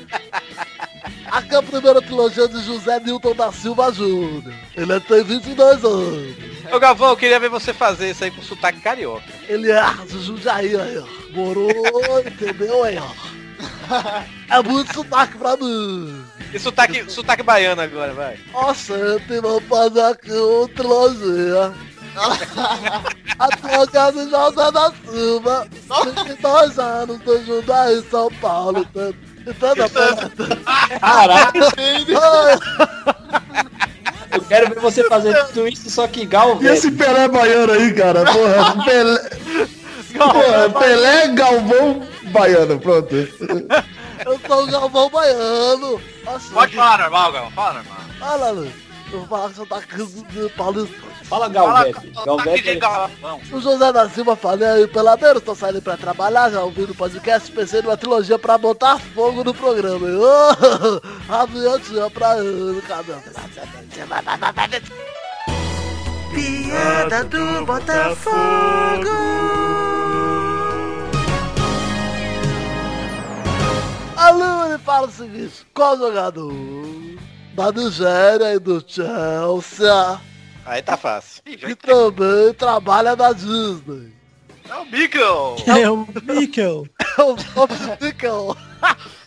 Aqui 1.31 1.55
é 1.55 1.57
a 1.57 1.63
primeira 1.63 2.01
trilogia 2.01 2.47
de 2.47 2.61
José 2.61 2.99
Newton 2.99 3.33
da 3.33 3.51
Silva 3.53 3.91
Júnior. 3.93 4.53
Ele 4.75 4.99
tem 4.99 5.23
22 5.23 5.85
anos. 5.85 6.35
Ô 6.73 6.79
Galvão, 6.79 7.09
eu 7.09 7.17
queria 7.17 7.39
ver 7.39 7.49
você 7.49 7.73
fazer 7.73 8.11
isso 8.11 8.23
aí 8.23 8.31
com 8.31 8.41
sotaque 8.41 8.81
carioca. 8.81 9.23
Ele 9.47 9.71
é 9.71 9.81
de 10.05 10.21
Jundiaí 10.21 10.75
aí, 10.75 10.97
ó. 10.97 11.05
Morou, 11.33 11.69
entendeu 12.25 12.83
aí, 12.83 12.97
ó. 12.97 13.09
É 14.49 14.61
muito 14.61 14.93
sotaque 14.93 15.37
pra 15.37 15.55
mim. 15.55 16.23
E 16.53 16.59
sotaque, 16.59 17.09
sotaque 17.09 17.43
baiano 17.43 17.81
agora, 17.81 18.13
vai. 18.13 18.37
Ó, 18.53 18.73
gente, 18.73 19.39
vamos 19.41 19.63
fazer 19.63 20.01
aqui 20.01 20.31
uma 20.31 20.67
trilogia. 20.67 21.73
A 23.39 23.47
trilogia 23.47 24.11
de 24.11 24.29
José 24.29 24.71
da 24.71 24.91
Silva. 25.09 25.67
22 26.15 26.79
anos, 26.79 27.19
do 27.19 27.45
Jundiaí, 27.45 28.03
São 28.09 28.29
Paulo. 28.41 28.85
Entendeu? 29.41 29.89
Caralho, 30.99 31.51
Eu 34.31 34.41
quero 34.43 34.69
ver 34.69 34.79
você 34.79 35.03
fazer 35.07 35.33
tudo 35.47 35.67
isso, 35.67 35.89
só 35.89 36.07
que 36.07 36.25
gal, 36.25 36.61
E 36.61 36.67
esse 36.67 36.91
Pelé 36.91 37.27
baiano 37.27 37.73
aí, 37.73 37.93
cara? 37.93 38.23
Porra, 38.25 38.83
Pelé. 38.85 39.29
Porra, 40.17 40.69
Pelé 40.79 41.27
Galvão 41.29 42.07
baiano, 42.31 42.79
pronto. 42.79 43.15
Eu 44.25 44.39
sou 44.47 44.63
o 44.63 44.67
Galvão 44.67 45.09
Baiano. 45.09 46.01
Pode 46.53 46.75
falar 46.75 46.99
normal, 46.99 47.31
Gal. 47.31 47.51
Fala 47.51 47.73
normal. 47.73 47.97
Fala, 48.19 48.51
Lu. 48.51 48.71
Eu 49.11 49.19
vou 49.19 49.27
falar 49.27 49.49
que 49.49 49.55
você 49.55 49.65
tá 49.65 49.81
paulista. 50.55 51.10
Fala 51.31 51.47
Galvete. 51.47 52.11
Galvete 52.25 52.61
de 52.61 52.75
Galvão. 52.75 53.39
O 53.53 53.61
José 53.61 53.93
da 53.93 54.09
Silva 54.09 54.35
falei 54.35 54.67
aí, 54.67 54.85
peladeiro, 54.85 55.39
tô 55.39 55.55
saindo 55.55 55.81
pra 55.81 55.95
trabalhar, 55.95 56.49
já 56.51 56.61
ouvindo 56.61 56.91
o 56.91 56.95
podcast, 56.95 57.49
pensei 57.53 57.81
numa 57.81 57.95
trilogia 57.95 58.37
pra 58.37 58.57
botar 58.57 58.99
fogo 58.99 59.41
no 59.41 59.53
programa. 59.53 60.05
Ô, 60.07 61.01
Avião 61.33 62.11
pra 62.11 62.31
ano, 62.31 62.81
cadê? 62.81 63.13
Piada 66.33 67.23
do 67.23 67.65
Botafogo. 67.65 69.07
A 74.17 74.29
Lune 74.31 74.77
fala 74.79 75.07
o 75.07 75.11
seguinte, 75.11 75.65
qual 75.73 75.97
jogador 75.97 76.53
da 77.55 77.71
Nigéria 77.71 78.53
e 78.53 78.59
do 78.59 78.83
Chelsea 78.85 80.30
Aí 80.65 80.81
tá 80.81 80.97
fácil. 80.97 81.41
que 81.43 81.75
também 81.75 82.53
trabalha 82.53 83.15
na 83.15 83.33
Disney? 83.33 84.13
É 84.69 84.75
o 84.75 84.85
Mikkel. 84.85 85.55
É 85.67 85.89
o 85.89 86.07
Mikkel. 86.23 86.87
É 87.17 87.23
o 87.23 87.35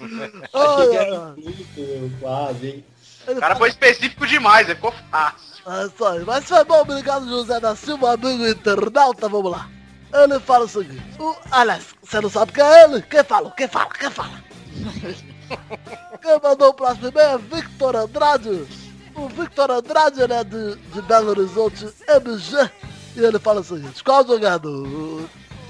meu, 0.00 2.10
quase, 2.20 2.66
hein? 2.66 2.84
O 3.28 3.36
cara 3.36 3.56
foi 3.56 3.68
específico 3.68 4.26
demais, 4.26 4.66
ficou 4.66 4.92
fácil. 5.10 5.38
É 5.66 5.86
isso 5.86 6.04
aí. 6.04 6.24
Mas 6.24 6.44
foi 6.46 6.64
bom, 6.64 6.80
obrigado, 6.80 7.28
José 7.28 7.60
da 7.60 7.76
Silva, 7.76 8.14
amigo 8.14 8.46
internauta, 8.46 9.28
vamos 9.28 9.52
lá. 9.52 9.68
Ele 10.12 10.40
fala 10.40 10.64
o 10.64 10.68
seguinte, 10.68 11.02
o, 11.18 11.36
aliás, 11.50 11.86
você 12.02 12.20
não 12.20 12.30
sabe 12.30 12.52
quem 12.52 12.64
é 12.64 12.84
ele? 12.84 13.02
Quem 13.02 13.24
fala? 13.24 13.50
Quem 13.50 13.68
fala? 13.68 13.90
Quem 13.90 14.10
fala? 14.10 14.44
Quem 16.22 16.40
mandou 16.42 16.70
o 16.70 16.74
próximo 16.74 17.08
e-mail 17.08 17.30
é 17.30 17.38
Victor 17.38 17.96
Andrade. 17.96 18.66
O 19.14 19.28
Victor 19.28 19.70
Andrade, 19.70 20.20
ele 20.20 20.32
é 20.32 20.42
de, 20.44 20.74
de 20.76 21.02
Belo 21.02 21.30
Horizonte, 21.30 21.88
MG. 22.08 22.70
E 23.16 23.20
ele 23.24 23.38
fala 23.38 23.60
o 23.60 23.64
seguinte, 23.64 24.02
qual 24.02 24.26
jogador 24.26 25.22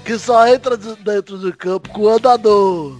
que 0.03 0.17
só 0.17 0.47
entra 0.47 0.75
de- 0.77 0.95
dentro 0.95 1.37
de 1.37 1.51
campo 1.53 1.89
com 1.89 2.09
andador? 2.09 2.97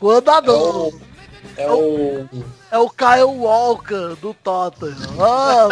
Com 0.00 0.10
andador. 0.10 0.92
É 1.56 1.70
o. 1.70 2.28
É 2.72 2.78
o 2.78 2.90
Kyle 2.90 3.22
Walker 3.22 4.16
do 4.20 4.34
Tottenham. 4.34 4.96
Ah, 5.20 5.68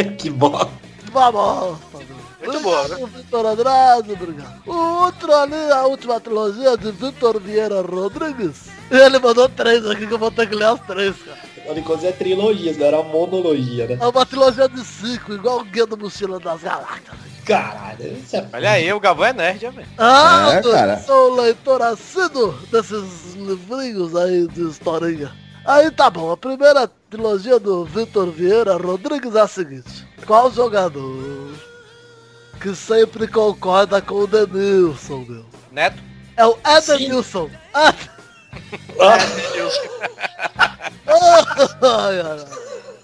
que 0.18 0.30
bosta. 0.30 0.70
uma 1.10 1.30
bosta. 1.30 1.98
Muito 2.42 2.60
boa, 2.60 2.88
né? 2.88 2.96
O 3.00 3.06
Vitor 3.06 3.46
Andrade, 3.46 4.12
obrigado. 4.12 4.62
O 4.66 4.74
outro 5.04 5.34
ali, 5.34 5.70
a 5.72 5.82
última 5.86 6.18
trilogia 6.20 6.76
de 6.78 6.90
Vitor 6.90 7.38
Vieira 7.40 7.82
Rodrigues. 7.82 8.73
E 8.90 8.96
ele 8.96 9.18
mandou 9.18 9.48
três 9.48 9.86
aqui 9.86 10.06
que 10.06 10.12
eu 10.14 10.18
vou 10.18 10.30
ter 10.30 10.48
que 10.48 10.54
ler 10.54 10.66
as 10.66 10.80
três, 10.80 11.14
cara. 11.22 11.38
Contas 11.82 12.04
é 12.04 12.12
trilogia, 12.12 12.74
não 12.74 12.86
era 12.86 13.02
monologia, 13.02 13.86
né? 13.86 13.96
É 13.98 14.06
uma 14.06 14.26
trilogia 14.26 14.68
de 14.68 14.84
cinco, 14.84 15.32
igual 15.32 15.60
o 15.60 15.64
Guia 15.64 15.86
do 15.86 15.96
Mochila 15.96 16.38
das 16.38 16.62
Galáxias. 16.62 17.16
Caralho, 17.46 18.18
isso 18.18 18.36
é... 18.36 18.46
Olha 18.52 18.70
aí, 18.70 18.92
o 18.92 19.00
Galvão 19.00 19.26
é 19.26 19.32
nerd, 19.32 19.68
velho. 19.70 19.88
Ah, 19.96 20.52
É, 20.54 20.62
cara. 20.62 20.98
sou 20.98 21.34
leitor 21.34 21.80
assíduo 21.80 22.52
desses 22.70 23.34
livrinhos 23.34 24.14
aí 24.14 24.46
de 24.48 24.68
historinha. 24.68 25.32
Aí 25.64 25.90
tá 25.90 26.10
bom, 26.10 26.30
a 26.30 26.36
primeira 26.36 26.86
trilogia 27.08 27.58
do 27.58 27.84
Vitor 27.86 28.30
Vieira 28.30 28.76
Rodrigues 28.76 29.34
é 29.34 29.40
a 29.40 29.46
seguinte. 29.48 30.06
Qual 30.26 30.50
jogador 30.52 31.54
que 32.60 32.74
sempre 32.74 33.26
concorda 33.26 34.02
com 34.02 34.16
o 34.16 34.26
Denilson, 34.26 35.24
meu? 35.26 35.44
Neto? 35.72 36.02
É 36.36 36.44
o 36.44 36.58
Edenilson. 36.66 37.48
Ah. 39.00 39.18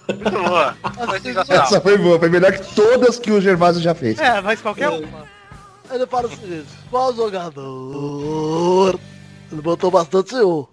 Muito 0.09 0.31
boa. 0.31 0.77
Essa 1.49 1.81
foi 1.81 1.99
boa, 1.99 2.19
foi 2.19 2.29
melhor 2.29 2.53
que 2.53 2.75
todas 2.75 3.19
que 3.19 3.31
o 3.31 3.41
Gervásio 3.41 3.81
já 3.81 3.95
fez. 3.95 4.19
É, 4.19 4.41
mas 4.41 4.61
qualquer 4.61 4.89
uma. 4.89 5.29
Ele 5.93 6.07
fala 6.07 6.29
o 6.29 6.31
seguinte, 6.31 6.69
qual 6.91 7.15
jogador? 7.15 8.99
Ele 9.51 9.61
botou 9.61 9.91
bastante 9.91 10.35
um. 10.37 10.67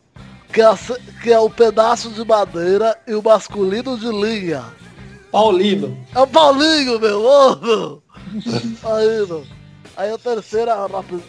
Que 0.54 0.62
é, 0.62 0.76
que 1.22 1.32
é 1.32 1.40
o 1.40 1.50
pedaço 1.50 2.10
de 2.10 2.24
madeira 2.24 2.98
e 3.08 3.14
o 3.14 3.24
masculino 3.24 3.98
de 3.98 4.08
linha. 4.08 4.64
Paulino. 5.32 5.98
É 6.16 6.20
o 6.20 6.28
Paulinho, 6.28 7.00
meu, 7.00 7.24
ô, 7.24 7.56
meu. 7.56 8.04
Aí, 8.84 9.28
meu. 9.28 9.46
Aí 9.98 10.12
a 10.12 10.18
terceira 10.18 10.72
é 10.72 10.76
rápido, 10.76 11.24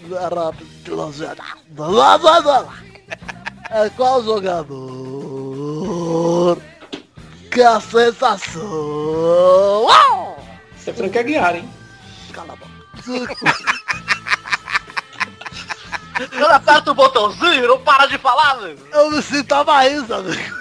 é 3.70 3.90
qual 3.90 4.22
jogador? 4.22 4.78
Que 7.50 7.62
a 7.62 7.80
sensação. 7.80 8.62
Uau! 9.84 10.44
Você 10.76 10.90
é 10.90 10.92
Franca 10.94 11.22
Guiar, 11.22 11.56
hein? 11.56 11.68
Cala 12.32 12.52
a 12.52 12.56
boca. 12.56 12.70
Quando 16.30 16.50
aperta 16.50 16.90
o 16.90 16.94
botãozinho, 16.94 17.68
não 17.68 17.80
para 17.80 18.06
de 18.06 18.18
falar, 18.18 18.54
velho. 18.56 18.78
Eu 18.92 19.10
me 19.10 19.22
sinto 19.22 19.52
a 19.52 19.64
Maísa, 19.64 20.16
amigo. 20.16 20.56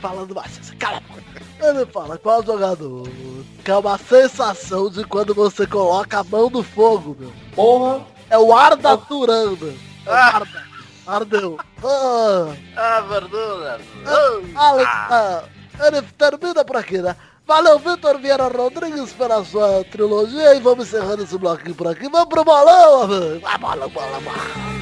Falando 0.00 0.34
mais. 0.34 0.58
Cala 0.78 0.98
a 0.98 1.00
boca. 1.00 1.22
Ele 1.60 1.86
fala, 1.86 2.18
qual 2.18 2.42
jogador? 2.44 3.08
Que 3.64 3.70
é 3.70 3.76
uma 3.76 3.98
sensação 3.98 4.90
de 4.90 5.04
quando 5.04 5.34
você 5.34 5.66
coloca 5.66 6.20
a 6.20 6.24
mão 6.24 6.50
no 6.50 6.62
fogo, 6.62 7.16
meu. 7.18 7.32
Porra. 7.54 8.04
É 8.28 8.36
o 8.38 8.52
Arda 8.54 8.96
Turan, 8.96 9.56
meu. 9.56 9.74
É 10.04 10.10
o 10.10 10.12
Arda. 10.12 10.65
Ardeu. 11.06 11.58
Ah, 11.84 12.54
Ah, 12.76 13.00
verdura. 13.02 13.80
Alex, 14.54 14.90
ah, 14.90 15.42
ele 15.86 16.02
termina 16.18 16.64
por 16.64 16.76
aqui, 16.76 16.98
né? 16.98 17.14
Valeu, 17.46 17.78
Vitor 17.78 18.18
Vieira 18.18 18.48
Rodrigues, 18.48 19.12
pela 19.12 19.44
sua 19.44 19.84
trilogia 19.84 20.54
e 20.56 20.60
vamos 20.60 20.88
encerrando 20.88 21.22
esse 21.22 21.38
bloquinho 21.38 21.76
por 21.76 21.86
aqui. 21.86 22.08
Vamos 22.08 22.28
pro 22.28 22.44
bolão, 22.44 23.02
amigo. 23.02 23.40
Vai, 23.40 24.75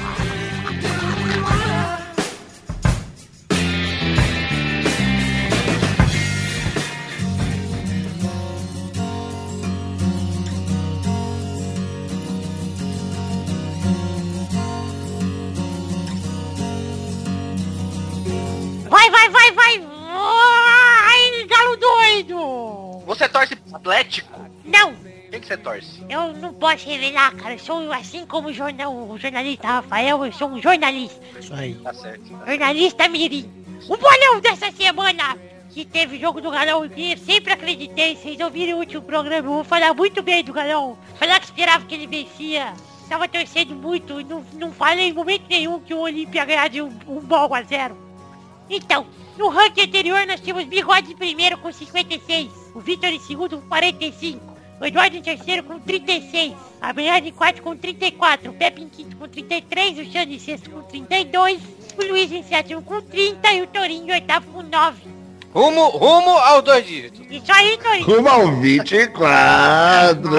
vai, 19.34 19.52
vai! 19.52 19.88
Ai, 20.16 21.44
galo 21.46 21.76
tá 21.76 21.86
doido! 21.86 23.02
Você 23.04 23.28
torce 23.28 23.58
Atlético? 23.72 24.48
Não! 24.64 24.94
Quem 25.30 25.40
que 25.40 25.46
você 25.48 25.56
torce? 25.56 26.04
Eu 26.08 26.32
não 26.34 26.54
posso 26.54 26.88
revelar, 26.88 27.34
cara. 27.34 27.54
Eu 27.54 27.58
sou 27.58 27.92
assim 27.92 28.24
como 28.24 28.52
jornal, 28.52 28.94
o 28.94 29.18
jornalista 29.18 29.66
Rafael, 29.66 30.24
eu 30.24 30.32
sou 30.32 30.48
um 30.48 30.62
jornalista. 30.62 31.20
Isso 31.38 31.52
aí. 31.52 31.74
Tá 31.74 31.92
certo. 31.92 32.30
Tá 32.30 32.46
jornalista 32.46 33.08
Mirim. 33.08 33.50
O 33.88 33.96
bolão 33.96 34.40
dessa 34.40 34.70
semana 34.70 35.36
que 35.70 35.84
teve 35.84 36.20
jogo 36.20 36.40
do 36.40 36.52
Galão 36.52 36.84
eu 36.84 37.18
sempre 37.18 37.52
acreditei, 37.52 38.14
vocês 38.14 38.38
ouviram 38.38 38.76
o 38.76 38.80
último 38.80 39.02
programa, 39.02 39.48
eu 39.48 39.54
vou 39.54 39.64
falar 39.64 39.92
muito 39.92 40.22
bem 40.22 40.44
do 40.44 40.52
Galão. 40.52 40.96
Falar 41.16 41.40
que 41.40 41.46
esperava 41.46 41.84
que 41.84 41.94
ele 41.94 42.06
vencia. 42.06 42.72
Tava 43.08 43.28
torcendo 43.28 43.74
muito, 43.74 44.24
não, 44.24 44.44
não 44.54 44.72
falei 44.72 45.08
em 45.08 45.12
momento 45.12 45.44
nenhum 45.50 45.80
que 45.80 45.92
o 45.92 45.98
Olímpia 45.98 46.44
ganharia 46.44 46.70
de 46.70 46.82
um, 46.82 46.92
um 47.08 47.20
bom 47.20 47.52
a 47.52 47.62
zero. 47.62 47.98
Então, 48.70 49.06
no 49.36 49.48
ranking 49.48 49.82
anterior 49.82 50.26
nós 50.26 50.40
tínhamos 50.40 50.64
Bigode 50.64 51.12
em 51.12 51.16
primeiro 51.16 51.58
com 51.58 51.72
56, 51.72 52.50
o 52.74 52.80
Vitor 52.80 53.10
em 53.10 53.20
segundo 53.20 53.58
com 53.60 53.68
45, 53.68 54.54
o 54.80 54.84
Eduardo 54.84 55.16
em 55.16 55.22
terceiro 55.22 55.62
com 55.64 55.78
36, 55.78 56.54
a 56.80 56.92
Bernardo 56.92 57.26
em 57.26 57.32
quarto 57.32 57.62
com 57.62 57.76
34, 57.76 58.50
o 58.50 58.54
Pepe 58.54 58.82
em 58.82 58.88
quinto 58.88 59.16
com 59.16 59.28
33, 59.28 59.98
o 59.98 60.04
Xande 60.04 60.34
em 60.34 60.38
sexto 60.38 60.70
com 60.70 60.82
32, 60.82 61.62
o 61.96 62.04
Luiz 62.06 62.30
em 62.32 62.42
sétimo 62.42 62.82
com 62.82 63.00
30 63.00 63.52
e 63.52 63.62
o 63.62 63.66
Torinho 63.66 64.08
em 64.08 64.12
oitavo 64.12 64.50
com 64.52 64.62
9. 64.62 65.13
Rumo, 65.54 65.88
rumo 65.90 66.30
aos 66.30 66.64
dois 66.64 66.84
dígitos. 66.84 67.24
Isso 67.30 67.52
aí, 67.52 67.78
Torinho. 67.78 68.06
Rumo 68.06 68.28
ao 68.28 68.56
24. 68.56 70.30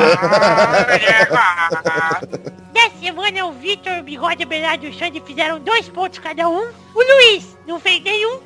Nessa 2.74 2.97
semana 2.99 3.45
o 3.45 3.53
Vitor, 3.53 3.99
o 3.99 4.03
Bigode, 4.03 4.43
a 4.43 4.45
Bernardo 4.45 4.86
e 4.86 4.89
o 4.89 4.93
Xande 4.93 5.24
fizeram 5.26 5.59
dois 5.59 5.88
pontos 5.88 6.20
cada 6.20 6.49
um. 6.49 6.70
O 6.93 7.01
Luiz 7.01 7.57
não 7.66 7.80
fez 7.80 8.03
nenhum. 8.03 8.41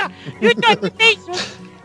e 0.40 0.48
o 0.48 0.54
Torinho 0.54 0.92
fez 0.96 1.28
um. 1.28 1.34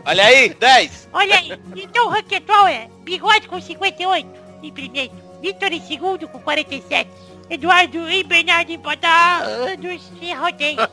Olha 0.06 0.24
aí, 0.24 0.48
10. 0.48 1.10
Olha 1.12 1.36
aí, 1.36 1.60
então 1.76 2.06
o 2.06 2.08
ranking 2.08 2.36
atual 2.36 2.66
é 2.66 2.88
Bigode 3.04 3.46
com 3.46 3.60
58 3.60 4.40
em 4.62 4.72
primeiro, 4.72 5.12
Vitor 5.40 5.72
em 5.72 5.80
segundo 5.80 6.28
com 6.28 6.38
47, 6.38 7.10
Eduardo 7.50 8.08
e 8.08 8.22
Bernardo 8.22 8.70
empatados 8.70 10.02
e 10.20 10.32
rodei. 10.32 10.76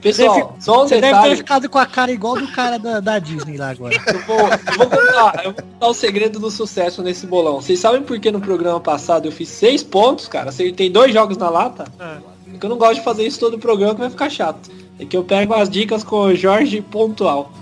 Pessoal, 0.00 0.56
só 0.60 0.84
um 0.84 0.88
Você 0.88 1.00
deve 1.00 1.06
detalhe. 1.08 1.30
ter 1.30 1.36
ficado 1.36 1.68
com 1.68 1.78
a 1.78 1.86
cara 1.86 2.10
igual 2.10 2.36
do 2.36 2.48
cara 2.48 2.78
da, 2.78 3.00
da 3.00 3.18
Disney 3.18 3.56
lá 3.56 3.70
agora. 3.70 3.94
Eu 3.94 4.20
vou, 4.20 4.38
eu 4.38 4.78
vou 4.78 4.86
contar, 4.88 5.44
eu 5.44 5.52
vou 5.52 5.62
contar 5.62 5.86
o 5.88 5.94
segredo 5.94 6.38
do 6.38 6.50
sucesso 6.50 7.02
nesse 7.02 7.26
bolão. 7.26 7.60
Vocês 7.60 7.78
sabem 7.78 8.02
por 8.02 8.18
que 8.18 8.30
no 8.30 8.40
programa 8.40 8.80
passado 8.80 9.26
eu 9.26 9.32
fiz 9.32 9.48
seis 9.48 9.82
pontos, 9.82 10.28
cara? 10.28 10.48
Acertei 10.50 10.88
dois 10.88 11.12
jogos 11.12 11.36
na 11.36 11.50
lata? 11.50 11.84
Porque 12.48 12.64
eu 12.64 12.70
não 12.70 12.78
gosto 12.78 12.96
de 12.96 13.04
fazer 13.04 13.26
isso 13.26 13.38
todo 13.38 13.54
o 13.54 13.58
programa 13.58 13.94
que 13.94 14.00
vai 14.00 14.10
ficar 14.10 14.30
chato. 14.30 14.70
É 14.98 15.04
que 15.04 15.16
eu 15.16 15.24
pego 15.24 15.52
as 15.54 15.68
dicas 15.68 16.02
com 16.02 16.16
o 16.16 16.34
Jorge 16.34 16.80
pontual. 16.80 17.52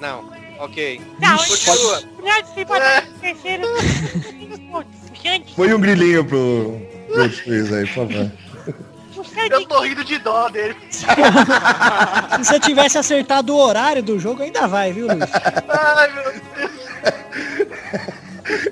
Não, 0.00 0.33
ok. 0.58 1.00
Não, 1.20 1.36
Continua. 1.36 2.02
Bernardo 2.16 2.54
se 2.54 2.64
botar 2.64 3.04
em 3.04 3.12
terceiro. 3.18 3.66
Põe 5.56 5.72
um 5.72 5.80
grilinho 5.80 6.24
pro, 6.24 6.80
pro 7.12 7.28
juiz 7.28 7.72
aí, 7.72 7.86
por 7.86 8.08
favor. 8.08 8.30
Xande 9.24 9.54
Eu 9.54 9.66
tô 9.66 9.80
rindo 9.80 10.04
de 10.04 10.18
dó 10.18 10.48
dele. 10.48 10.76
Se 10.90 11.06
você 12.44 12.60
tivesse 12.60 12.98
acertado 12.98 13.54
o 13.54 13.58
horário 13.58 14.02
do 14.02 14.18
jogo, 14.18 14.42
ainda 14.42 14.66
vai, 14.66 14.92
viu, 14.92 15.06
Luiz? 15.06 15.30
Ai, 15.68 16.12
meu 16.12 16.24
Deus. 16.56 16.72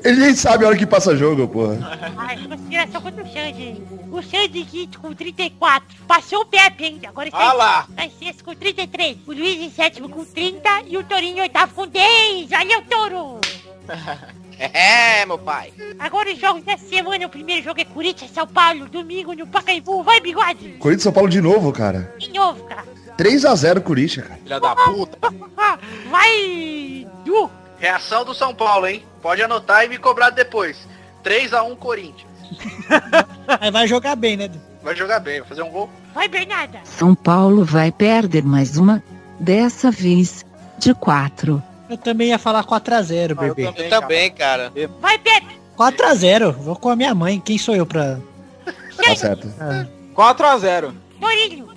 Ele 0.04 0.20
nem 0.20 0.34
sabe 0.34 0.64
a 0.64 0.68
hora 0.68 0.76
que 0.76 0.86
passa 0.86 1.16
jogo, 1.16 1.48
porra. 1.48 1.78
Ai, 2.18 2.36
consideração 2.46 3.00
contra 3.00 3.24
o 3.24 3.26
Xande. 3.26 3.82
O 4.12 4.20
em 4.20 4.64
quinto 4.66 5.00
com 5.00 5.14
34. 5.14 6.04
Passou 6.06 6.42
o 6.42 6.46
Pepe 6.46 6.84
ainda. 6.84 7.08
Agora 7.08 7.28
está 7.28 7.38
Ah 7.50 7.52
lá. 7.54 7.86
tá 7.96 8.04
em 8.04 8.10
sexto 8.10 8.44
com 8.44 8.54
33. 8.54 9.16
O 9.26 9.32
Luiz 9.32 9.58
em 9.58 9.70
sétimo 9.70 10.06
com 10.10 10.22
30. 10.22 10.68
E 10.86 10.98
o 10.98 11.02
Torinho 11.02 11.38
em 11.38 11.40
oitavo 11.40 11.74
com 11.74 11.86
10. 11.86 12.50
Valeu, 12.50 12.82
Toro! 12.82 13.40
É, 14.58 15.26
meu 15.26 15.38
pai. 15.38 15.72
Agora 15.98 16.30
os 16.30 16.38
jogos 16.38 16.62
dessa 16.62 16.86
semana. 16.86 17.26
O 17.26 17.30
primeiro 17.30 17.64
jogo 17.64 17.80
é 17.80 17.84
Corinthians, 17.84 18.30
São 18.30 18.46
Paulo. 18.46 18.88
Domingo 18.88 19.32
no 19.34 19.44
Pacaembu. 19.44 20.04
Vai, 20.04 20.20
bigode! 20.20 20.74
Corinthians 20.78 21.02
São 21.02 21.12
Paulo 21.12 21.28
de 21.28 21.40
novo, 21.40 21.72
cara. 21.72 22.14
De 22.16 22.32
novo, 22.32 22.62
cara. 22.64 22.84
3x0 23.18 23.80
Corinthians, 23.82 24.26
cara. 24.28 24.40
Filha 24.40 24.60
da 24.60 24.76
puta. 24.76 25.18
Vai, 26.10 27.08
Du! 27.24 27.50
Reação 27.78 28.24
do 28.24 28.34
São 28.34 28.54
Paulo, 28.54 28.86
hein? 28.86 29.04
Pode 29.20 29.42
anotar 29.42 29.84
e 29.84 29.88
me 29.88 29.98
cobrar 29.98 30.30
depois. 30.30 30.86
3x1 31.24 31.76
Corinthians. 31.76 32.31
Aí 33.60 33.70
vai 33.70 33.86
jogar 33.86 34.16
bem, 34.16 34.36
né? 34.36 34.50
Vai 34.82 34.96
jogar 34.96 35.20
bem, 35.20 35.40
vai 35.40 35.48
fazer 35.48 35.62
um 35.62 35.70
gol. 35.70 35.88
Vai, 36.14 36.28
Bernarda! 36.28 36.80
São 36.84 37.14
Paulo 37.14 37.64
vai 37.64 37.92
perder 37.92 38.42
mais 38.44 38.76
uma, 38.76 39.02
dessa 39.38 39.90
vez, 39.90 40.44
de 40.78 40.92
4. 40.94 41.62
Eu 41.88 41.96
também 41.98 42.28
ia 42.28 42.38
falar 42.38 42.64
4x0, 42.64 43.36
Ah, 43.38 43.44
eu 43.46 43.54
bebê. 43.54 43.66
também, 43.70 43.84
Eu 43.84 43.90
também, 43.90 44.30
cara. 44.32 44.72
Vai, 45.00 45.18
Pepe! 45.18 45.60
4x0, 45.78 46.52
vou 46.52 46.76
com 46.76 46.88
a 46.88 46.96
minha 46.96 47.14
mãe. 47.14 47.40
Quem 47.40 47.58
sou 47.58 47.74
eu 47.76 47.86
pra. 47.86 48.18
Tá 48.96 49.16
certo. 49.16 49.48
4x0. 50.14 50.92
Torinho! 51.20 51.68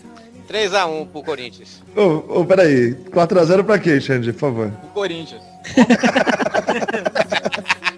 3x1 0.50 1.08
pro 1.08 1.24
Corinthians. 1.24 1.82
Ô, 1.96 2.42
ô, 2.42 2.46
peraí. 2.46 2.94
4x0 2.94 3.64
pra 3.64 3.80
quê, 3.80 4.00
Xande, 4.00 4.32
por 4.34 4.40
favor? 4.40 4.72
O 4.84 4.88
Corinthians. 4.88 5.42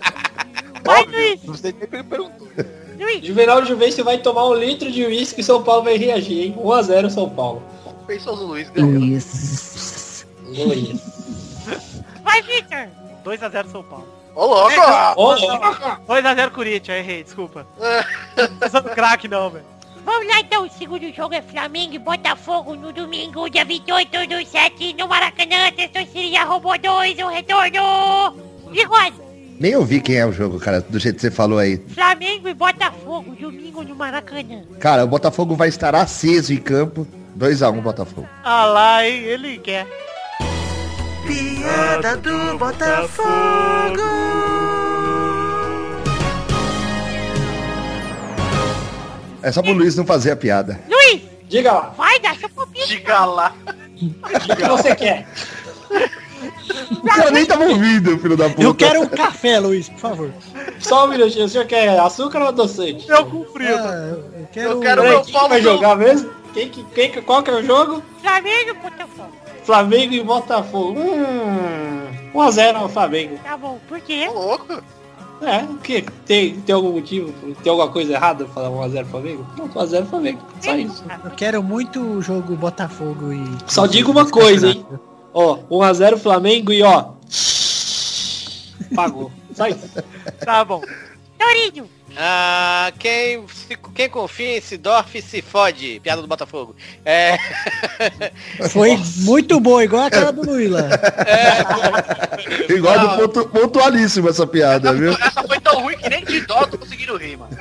Vai, 0.97 1.03
Óbvio. 1.03 1.19
Luiz! 1.19 1.43
Não 1.43 1.53
sei 1.53 1.75
nem 1.77 1.87
que 1.87 1.95
ele 1.95 2.03
perguntou. 2.03 2.47
Juvenal 3.21 3.65
Juvencio 3.65 4.03
vai 4.03 4.17
tomar 4.17 4.47
um 4.47 4.55
litro 4.55 4.91
de 4.91 5.05
uísque 5.05 5.41
e 5.41 5.43
São 5.43 5.61
Paulo 5.61 5.83
vai 5.83 5.97
reagir, 5.97 6.45
hein? 6.45 6.55
1x0 6.57 7.09
São 7.09 7.29
Paulo. 7.29 7.61
Pensou 8.07 8.33
os 8.33 8.39
Luiz 8.39 8.69
ganhando. 8.69 8.99
Luiz. 8.99 10.25
Luiz. 10.45 11.01
Vai, 12.23 12.41
Victor! 12.41 12.87
2x0 13.23 13.71
São 13.71 13.83
Paulo. 13.83 14.07
Ô, 14.33 14.45
louco! 14.45 14.71
Ô, 15.15 15.35
2x0 16.13 16.51
Corinthians, 16.51 16.97
errei, 16.97 17.23
desculpa. 17.23 17.67
Não 18.59 18.69
sou 18.69 18.81
do 18.81 18.89
craque 18.89 19.27
não, 19.27 19.49
velho. 19.49 19.65
Vamos 20.05 20.27
lá 20.27 20.39
então, 20.39 20.65
o 20.65 20.69
segundo 20.69 21.11
jogo 21.13 21.33
é 21.33 21.41
Flamengo 21.41 21.95
e 21.95 21.99
Botafogo 21.99 22.75
no 22.75 22.93
domingo, 22.93 23.49
dia 23.49 23.65
28 23.65 24.27
do 24.27 24.45
7, 24.45 24.93
no 24.93 25.05
Maracanã, 25.05 25.69
Testosteria 25.75 26.45
Robô 26.45 26.77
2, 26.77 27.19
o 27.19 27.27
retorno! 27.27 28.31
Bigode! 28.71 29.26
Nem 29.59 29.75
ouvi 29.75 29.99
quem 29.99 30.17
é 30.17 30.25
o 30.25 30.31
jogo, 30.31 30.59
cara, 30.59 30.81
do 30.81 30.99
jeito 30.99 31.15
que 31.15 31.21
você 31.21 31.31
falou 31.31 31.57
aí. 31.57 31.81
Flamengo 31.93 32.47
e 32.47 32.53
Botafogo, 32.53 33.35
domingo 33.39 33.83
no 33.83 33.95
Maracanã. 33.95 34.61
Cara, 34.79 35.03
o 35.03 35.07
Botafogo 35.07 35.55
vai 35.55 35.67
estar 35.67 35.95
aceso 35.95 36.53
em 36.53 36.57
campo. 36.57 37.07
2x1 37.37 37.81
Botafogo. 37.81 38.27
Ah 38.43 38.65
lá, 38.65 39.07
hein, 39.07 39.23
ele 39.23 39.57
quer. 39.59 39.87
Piada 41.25 42.17
do 42.17 42.57
Botafogo. 42.57 43.27
É 49.41 49.51
só 49.51 49.61
pro 49.61 49.73
Luiz 49.73 49.95
não 49.95 50.05
fazer 50.05 50.31
a 50.31 50.35
piada. 50.35 50.79
Luiz, 50.89 51.21
Diga 51.47 51.71
lá, 51.71 51.93
vai 51.97 52.19
dar 52.19 52.35
seu 52.35 52.49
palpite. 52.49 52.87
Diga 52.87 53.23
lá. 53.25 53.55
o 53.65 54.55
que 54.55 54.67
você 54.67 54.95
quer? 54.95 55.27
Cara 57.05 57.31
nem 57.31 57.45
tava 57.45 57.65
ouvindo, 57.65 58.17
filho 58.19 58.38
da 58.38 58.49
puta. 58.49 58.61
Eu 58.63 58.75
quero 58.75 59.01
um 59.01 59.07
café, 59.07 59.59
Luiz, 59.59 59.89
por 59.89 59.99
favor. 59.99 60.31
Só 60.79 61.05
um 61.05 61.09
minutinho, 61.09 61.45
o 61.45 61.49
senhor 61.49 61.65
quer 61.65 61.99
açúcar 61.99 62.41
ou 62.41 62.47
adoçante? 62.49 63.09
Eu 63.09 63.25
com 63.25 63.43
frio. 63.45 63.75
Ah, 63.77 64.15
eu 64.39 64.47
quero. 64.51 64.69
Eu 64.71 64.79
quero 64.79 65.03
meu 65.03 65.21
quem 65.21 65.49
vai 65.49 65.61
jogar 65.61 65.95
mesmo? 65.95 66.29
Quem, 66.53 66.69
que- 66.69 66.83
quem, 66.95 67.11
que- 67.11 67.21
qual 67.21 67.43
que 67.43 67.51
é 67.51 67.55
o 67.55 67.63
jogo? 67.63 68.01
Flamengo 68.21 68.69
e 68.69 68.73
Botafogo. 68.73 69.31
Flamengo 69.63 70.13
e 70.13 70.23
Botafogo. 70.23 70.99
Hum, 70.99 72.07
1x0 72.33 72.75
ao 72.75 72.89
Flamengo. 72.89 73.38
Tá 73.43 73.57
bom, 73.57 73.79
por 73.88 73.99
quê? 73.99 74.27
Ô, 74.29 74.33
louco. 74.33 74.81
É, 75.39 75.63
o 75.65 75.75
que? 75.77 76.01
Tem, 76.25 76.55
tem 76.61 76.73
algum 76.73 76.93
motivo? 76.93 77.31
Tem 77.61 77.69
alguma 77.69 77.89
coisa 77.91 78.13
errada 78.13 78.45
pra 78.45 78.53
falar 78.55 78.69
1x0 78.69 79.05
Flamengo? 79.05 79.45
Não, 79.55 79.67
1x0 79.69 80.05
Flamengo. 80.07 80.39
Só 80.61 80.75
isso. 80.75 81.03
Eu 81.23 81.31
quero 81.31 81.61
muito 81.61 81.99
o 82.01 82.21
jogo 82.23 82.55
Botafogo 82.55 83.31
e. 83.31 83.43
Só 83.67 83.85
digo 83.85 84.09
uma 84.11 84.27
coisa, 84.27 84.69
hein? 84.69 84.83
Ó, 85.39 85.57
1x0 85.69 86.17
Flamengo 86.17 86.73
e 86.73 86.81
ó. 86.81 87.11
Pagou. 88.95 89.31
Só 89.53 89.67
isso. 89.67 89.88
Tá 90.43 90.65
bom. 90.65 90.81
Torinho, 91.38 91.88
Ah, 92.19 92.91
quem, 92.97 93.45
se- 93.47 93.77
quem 93.93 94.09
confia 94.09 94.57
em 94.57 94.61
Sidorf 94.61 95.21
se 95.21 95.43
fode. 95.43 95.99
Piada 96.03 96.23
do 96.23 96.27
Botafogo. 96.27 96.75
É. 97.05 97.38
Foi 98.71 98.97
muito 99.17 99.59
boa, 99.59 99.83
igual 99.83 100.05
aquela 100.05 100.31
do 100.31 100.41
Luiz 100.43 100.71
lá. 100.71 100.81
Igual 102.67 102.99
do 102.99 103.17
pontu, 103.17 103.47
pontualíssimo 103.49 104.29
essa 104.29 104.47
piada, 104.47 104.91
viu? 104.93 105.11
Essa 105.11 105.43
foi 105.43 105.59
tão 105.59 105.83
ruim 105.83 105.97
que 105.97 106.09
nem 106.09 106.25
de 106.25 106.41
dó 106.47 106.65
tô 106.65 106.79
conseguindo 106.79 107.15
rir, 107.17 107.38
mano. 107.38 107.55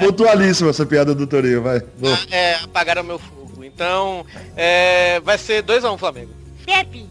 Pontualíssimo 0.00 0.70
essa 0.70 0.84
piada 0.84 1.14
do 1.14 1.24
Torinho, 1.26 1.62
vai. 1.62 1.80
Vou. 1.98 2.18
é, 2.32 2.54
apagaram 2.64 3.04
meu 3.04 3.18
fogo. 3.20 3.45
Então, 3.76 4.24
é, 4.56 5.20
vai 5.20 5.36
ser 5.36 5.62
2x1 5.62 5.98
Flamengo. 5.98 6.30
Pepe, 6.64 7.06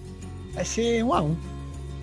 Vai 0.56 0.66
ser 0.66 1.04
um 1.04 1.14
a 1.14 1.22
um. 1.22 1.38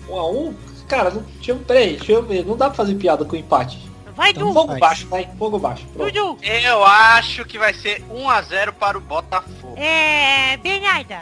1x1? 0.07 0.53
Cara, 0.87 1.09
não, 1.09 1.21
deixa 1.21 1.55
peraí, 1.55 1.97
deixa 1.97 2.13
eu 2.13 2.23
ver. 2.23 2.45
Não 2.45 2.55
dá 2.55 2.67
pra 2.67 2.75
fazer 2.75 2.95
piada 2.95 3.25
com 3.25 3.35
empate. 3.35 3.91
Vai, 4.15 4.31
Então 4.31 4.47
Du. 4.47 4.53
Fogo 4.53 4.67
Vai. 4.67 4.79
baixo, 4.79 5.07
vai. 5.07 5.27
Fogo 5.37 5.59
baixo. 5.59 5.85
Pronto. 5.93 6.37
Eu 6.41 6.85
acho 6.85 7.43
que 7.43 7.57
vai 7.57 7.73
ser 7.73 8.01
1x0 8.09 8.71
para 8.71 8.97
o 8.97 9.01
Botafogo. 9.01 9.75
É... 9.75 10.55
Bernarda. 10.57 11.21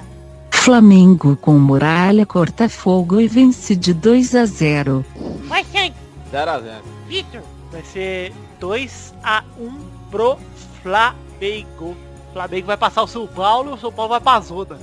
Flamengo 0.51 1.35
com 1.37 1.53
muralha 1.53 2.25
corta 2.25 2.69
fogo 2.69 3.19
e 3.19 3.27
vence 3.27 3.75
de 3.75 3.93
2 3.93 4.35
a 4.35 4.45
0. 4.45 5.03
Vai, 5.47 5.63
Santos. 5.63 5.97
0x0. 6.31 6.81
Vitor. 7.07 7.41
Vai 7.71 7.83
ser 7.83 8.33
2x1 8.59 9.71
pro 10.11 10.37
Flamengo. 10.83 11.95
O 12.31 12.33
Flamengo 12.33 12.67
vai 12.67 12.77
passar 12.77 13.03
o 13.03 13.07
São 13.07 13.27
Paulo 13.27 13.71
e 13.71 13.73
o 13.73 13.77
São 13.77 13.91
Paulo 13.91 14.09
vai 14.11 14.21
pra 14.21 14.39
zona. 14.39 14.79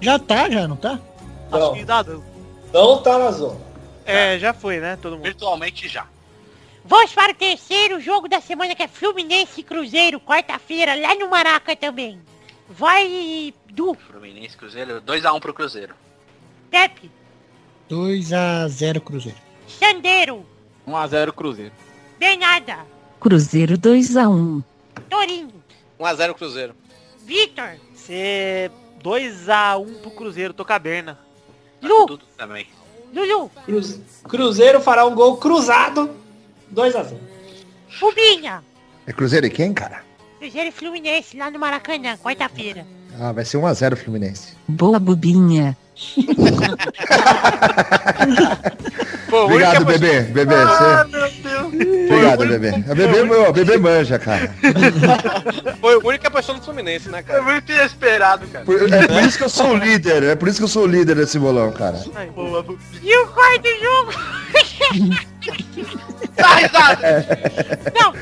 Já 0.00 0.18
tá, 0.18 0.50
já, 0.50 0.66
não 0.66 0.74
tá? 0.76 0.98
Acho 1.50 1.60
Não. 1.60 1.74
que 1.74 1.84
dá 1.84 2.02
não. 2.02 2.24
Não 2.72 3.02
tá 3.02 3.18
na 3.18 3.30
zona. 3.30 3.56
É, 4.04 4.36
já 4.38 4.52
foi, 4.52 4.80
né? 4.80 4.98
Todo 5.00 5.12
mundo. 5.12 5.22
Virtualmente 5.24 5.86
já. 5.88 6.06
Vamos 6.84 7.12
para 7.12 7.32
o 7.32 7.36
terceiro 7.36 8.00
jogo 8.00 8.28
da 8.28 8.40
semana 8.40 8.74
que 8.74 8.82
é 8.82 8.88
Fluminense 8.88 9.60
e 9.60 9.62
Cruzeiro, 9.62 10.18
quarta-feira, 10.18 10.94
lá 11.00 11.14
no 11.14 11.30
Maraca 11.30 11.76
também. 11.76 12.18
Vai, 12.68 13.54
Du, 13.70 13.94
Fluminense 13.94 14.56
Cruzeiro, 14.56 15.00
2x1 15.02 15.40
pro 15.40 15.54
Cruzeiro. 15.54 15.94
Pepe, 16.70 17.10
2x0 17.88 19.00
Cruzeiro. 19.00 19.38
Sandeiro, 19.68 20.44
1x0 20.86 21.32
Cruzeiro. 21.32 21.72
Bernarda, 22.18 22.78
Cruzeiro 23.20 23.78
2 23.78 24.16
a 24.16 24.28
1. 24.28 24.62
Torinho, 25.08 25.52
1x0 26.00 26.34
Cruzeiro. 26.34 26.74
Vitor, 27.28 27.72
Ser 27.94 28.70
2x1 29.04 30.00
pro 30.00 30.10
Cruzeiro, 30.12 30.54
tô 30.54 30.64
caberna. 30.64 31.18
Lu, 31.82 32.06
Tudo 32.06 32.24
também. 32.38 32.66
Lulu, 33.14 33.50
Cruz- 33.66 34.00
Cruzeiro 34.24 34.80
fará 34.80 35.04
um 35.04 35.14
gol 35.14 35.36
cruzado. 35.36 36.10
2x0. 36.74 37.18
Rubinha, 38.00 38.62
É 39.06 39.12
Cruzeiro 39.12 39.46
e 39.46 39.50
quem, 39.50 39.74
cara? 39.74 40.02
Cruzeiro 40.38 40.68
e 40.68 40.72
Fluminense, 40.72 41.36
lá 41.36 41.50
no 41.50 41.58
Maracanã, 41.58 42.16
quarta-feira. 42.16 42.86
Ah, 43.20 43.32
vai 43.32 43.44
ser 43.44 43.58
1x0 43.58 43.94
Fluminense. 43.96 44.56
Boa 44.66 44.98
bobinha. 44.98 45.76
Pô, 49.28 49.44
Obrigado, 49.44 49.76
única 49.84 49.98
bebê. 49.98 50.20
Bebê, 50.22 50.54
Ah, 50.54 51.04
você... 51.04 51.17
Obrigado, 52.10 52.46
bebê. 52.46 52.68
A 52.90 52.94
bebê, 52.94 53.22
meu, 53.24 53.46
a 53.48 53.52
bebê 53.52 53.76
manja, 53.78 54.18
cara. 54.18 54.52
Foi 55.80 55.96
o 55.96 56.06
único 56.06 56.20
que 56.22 56.26
apostou 56.26 56.54
no 56.56 56.62
Fluminense, 56.62 57.08
né, 57.08 57.18
É 57.18 57.22
cara? 57.22 57.42
muito 57.42 57.70
inesperado, 57.70 58.46
cara. 58.48 58.64
Por- 58.64 58.92
é 58.92 59.06
por 59.06 59.22
isso 59.22 59.38
que 59.38 59.44
eu 59.44 59.48
sou 59.48 59.70
o 59.72 59.76
líder. 59.76 60.22
É 60.22 60.34
por 60.36 60.48
isso 60.48 60.58
que 60.58 60.64
eu 60.64 60.68
sou 60.68 60.84
o 60.84 60.86
líder 60.86 61.16
desse 61.16 61.38
bolão, 61.38 61.70
cara. 61.72 61.98
E 63.02 63.16
o 63.16 63.26
quarto 63.28 63.68
jogo? 63.80 64.12
Dá 66.36 66.54
risada. 66.56 67.26
Não, 67.94 68.14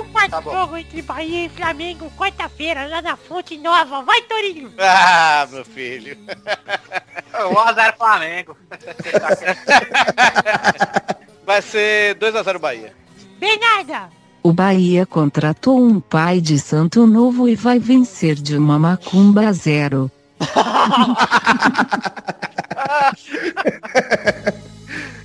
o 0.00 0.04
quarto 0.06 0.30
Tá 0.30 0.40
jogo 0.40 0.76
entre 0.76 1.02
Bahia 1.02 1.46
e 1.46 1.48
Flamengo, 1.50 2.10
quarta-feira, 2.16 2.86
lá 2.86 3.02
na 3.02 3.16
Fonte 3.16 3.56
Nova. 3.58 4.02
Vai, 4.02 4.22
Torinho. 4.22 4.72
Ah, 4.78 5.46
meu 5.50 5.64
filho. 5.64 6.16
1x0 7.32 7.96
Flamengo. 7.96 8.56
Vai 11.44 11.60
ser 11.62 12.14
2x0 12.16 12.58
Bahia. 12.58 12.92
Bernarda, 13.42 14.08
O 14.40 14.52
Bahia 14.52 15.04
contratou 15.04 15.84
um 15.84 15.98
pai 15.98 16.40
de 16.40 16.60
Santo 16.60 17.08
Novo 17.08 17.48
e 17.48 17.56
vai 17.56 17.80
vencer 17.80 18.36
de 18.36 18.56
uma 18.56 18.78
macumba 18.78 19.48
a 19.48 19.52
zero. 19.52 20.08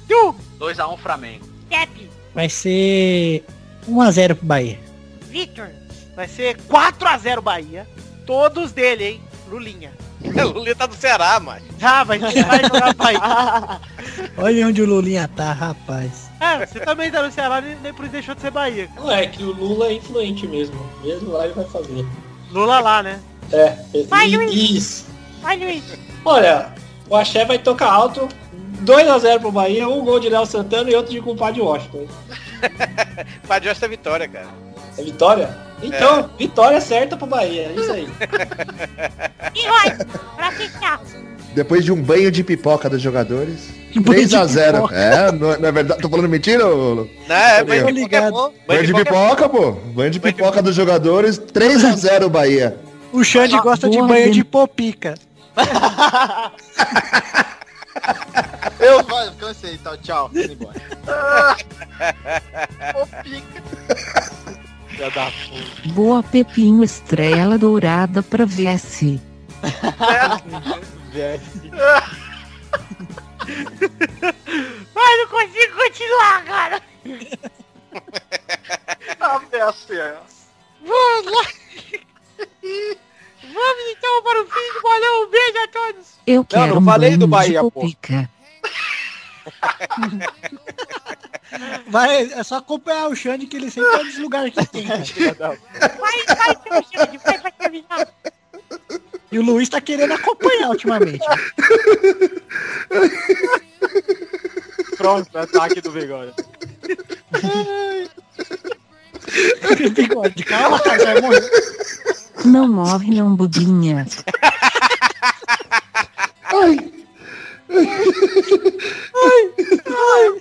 Du, 0.07 0.34
2x1 0.59 0.97
Flamengo. 0.97 1.45
Pepe, 1.70 2.09
Vai 2.34 2.49
ser 2.49 3.45
1x0 3.88 4.36
pro 4.36 4.45
Bahia. 4.47 4.80
Vitor, 5.30 5.70
Vai 6.15 6.28
ser 6.28 6.57
4x0 6.57 7.41
Bahia. 7.41 7.88
Todos 8.26 8.72
dele, 8.72 9.03
hein? 9.03 9.22
Lulinha. 9.47 9.91
O 10.24 10.47
Lulinha 10.57 10.76
tá 10.76 10.88
do 10.88 10.95
Ceará, 10.95 11.39
macho. 11.39 11.65
Ah, 11.82 12.03
vai, 12.03 12.18
vai 12.18 12.63
jogar 12.63 12.95
Bahia. 12.95 13.20
Olha 14.38 14.68
onde 14.68 14.82
o 14.82 14.88
Lulinha 14.88 15.28
tá, 15.28 15.53
rapaz. 15.53 16.27
É, 16.40 16.66
você 16.66 16.80
também 16.80 17.12
tá 17.12 17.24
no 17.24 17.32
Ceará, 17.32 17.62
nem, 17.62 17.76
nem 17.82 17.94
por 17.94 18.04
isso 18.06 18.12
deixou 18.12 18.36
de 18.36 18.42
ser 18.42 18.52
Bahia. 18.52 18.90
Não 18.96 19.12
é 19.12 19.26
que 19.28 19.44
o 19.44 19.52
Lula 19.52 19.88
é 19.88 19.94
influente 19.94 20.48
mesmo. 20.48 20.80
Mesmo 21.04 21.32
lá 21.32 21.46
ele 21.46 21.54
vai 21.54 21.66
fazer. 21.66 22.06
Lula 22.52 22.80
lá, 22.80 23.02
né? 23.04 23.20
É, 23.52 23.76
Vai, 24.08 24.30
Luiz. 24.30 25.06
vai, 25.42 25.58
Luiz. 25.58 25.84
Olha, 26.26 26.74
o 27.10 27.16
Axé 27.16 27.46
vai 27.46 27.58
tocar 27.58 27.92
alto. 27.92 28.28
2x0 28.84 29.40
pro 29.40 29.52
Bahia, 29.52 29.88
um 29.90 30.04
gol 30.04 30.20
de 30.20 30.30
Léo 30.30 30.46
Santana 30.46 30.90
e 30.90 30.96
outro 30.96 31.12
de 31.12 31.20
compadre 31.20 31.60
Washington. 31.60 32.06
Padre 33.48 33.70
é 33.70 33.88
vitória, 33.88 34.28
cara. 34.28 34.48
É 34.98 35.04
vitória? 35.04 35.58
Então, 35.82 36.30
vitória 36.38 36.80
certa 36.82 37.18
pro 37.18 37.28
Bahia, 37.28 37.68
é 37.70 37.74
isso 37.74 37.92
aí. 37.92 38.08
E 39.56 39.68
vai, 39.68 39.98
pra 40.36 40.52
fechar. 40.52 41.02
Depois 41.56 41.84
de 41.84 41.92
um 41.92 42.00
banho 42.02 42.30
de 42.30 42.44
pipoca 42.44 42.88
dos 42.88 43.02
jogadores. 43.02 43.74
Banho 43.96 44.28
de 44.28 44.36
3x0. 44.36 44.74
pipoca. 44.74 44.96
É, 44.96 45.32
não, 45.32 45.60
não 45.60 45.70
é 45.70 45.72
verdade? 45.72 46.02
Tô 46.02 46.10
falando 46.10 46.30
mentira, 46.30 46.68
ô? 46.68 47.08
Não, 47.28 47.36
é, 47.36 47.64
banho 47.64 47.86
de 47.86 47.92
ligado. 47.92 48.26
pipoca 48.26 48.28
é 48.28 48.32
bom. 48.32 48.54
Banho 48.68 48.86
de 48.86 48.94
pipoca 48.94 49.46
é 49.46 49.48
pô. 49.48 49.72
Banho 49.72 50.12
de 50.12 50.20
pipoca 50.20 50.62
dos 50.62 50.76
jogadores. 50.76 51.40
3x0 51.40 52.30
Bahia. 52.30 52.78
O 53.12 53.24
Xande 53.24 53.58
gosta 53.62 53.90
de 53.90 54.02
banho 54.02 54.32
de 54.32 54.44
popica. 54.44 55.16
Eu 58.80 59.04
vai, 59.04 59.30
cansei, 59.40 59.74
então, 59.74 59.98
tchau. 59.98 60.30
Embora. 60.34 60.80
Puta. 64.98 65.32
Boa 65.94 66.24
Pepinho 66.24 66.84
Estrela 66.84 67.58
Dourada 67.58 68.24
pra 68.24 68.46
VS. 68.46 69.20
Velho. 71.12 71.42
Ai, 74.96 75.18
não 75.18 75.28
consigo 75.28 75.76
continuar, 75.76 76.46
cara. 76.46 76.82
Ah, 79.20 79.42
meu 79.52 79.74
céu. 79.74 80.22
Vamos 80.82 81.26
lá. 81.32 81.44
Vamos 83.42 83.84
então 83.90 84.24
para 84.24 84.42
o 84.42 84.46
fim 84.46 84.74
do 84.74 84.82
bolão. 84.82 85.24
Um 85.24 85.30
beijo 85.30 85.58
a 85.64 85.68
todos. 85.68 86.08
Eu 86.28 86.46
quero 86.46 86.76
não 86.76 86.82
um 86.82 86.86
falei 86.86 87.18
do 87.18 87.28
Bahia, 87.28 87.62
pô. 87.64 87.82
Vai, 91.88 92.32
é 92.34 92.44
só 92.44 92.58
acompanhar 92.58 93.08
o 93.08 93.16
Xande 93.16 93.48
que 93.48 93.56
ele 93.58 93.72
sempre 93.72 93.90
vai 93.90 94.04
nos 94.04 94.18
lugares 94.18 94.54
que 94.54 94.66
tem. 94.68 94.86
Vai, 94.86 95.00
vai, 95.08 96.58
seu 96.62 96.84
Xande. 96.84 97.18
Vai 97.18 97.40
pra 97.40 97.52
terminar. 97.52 98.08
E 99.32 99.40
o 99.40 99.44
Luiz 99.44 99.68
tá 99.70 99.82
querendo 99.82 100.14
acompanhar 100.14 100.70
ultimamente. 100.70 101.20
Pronto, 104.98 105.38
ataque 105.38 105.82
do 105.82 105.92
bigode. 105.92 106.34
Bigode, 109.94 110.44
calma, 110.46 110.80
cara, 110.80 111.04
vai 111.04 111.22
morrer. 111.22 111.50
Não 112.46 112.68
morre 112.68 113.14
não, 113.14 113.36
bobinha. 113.36 114.06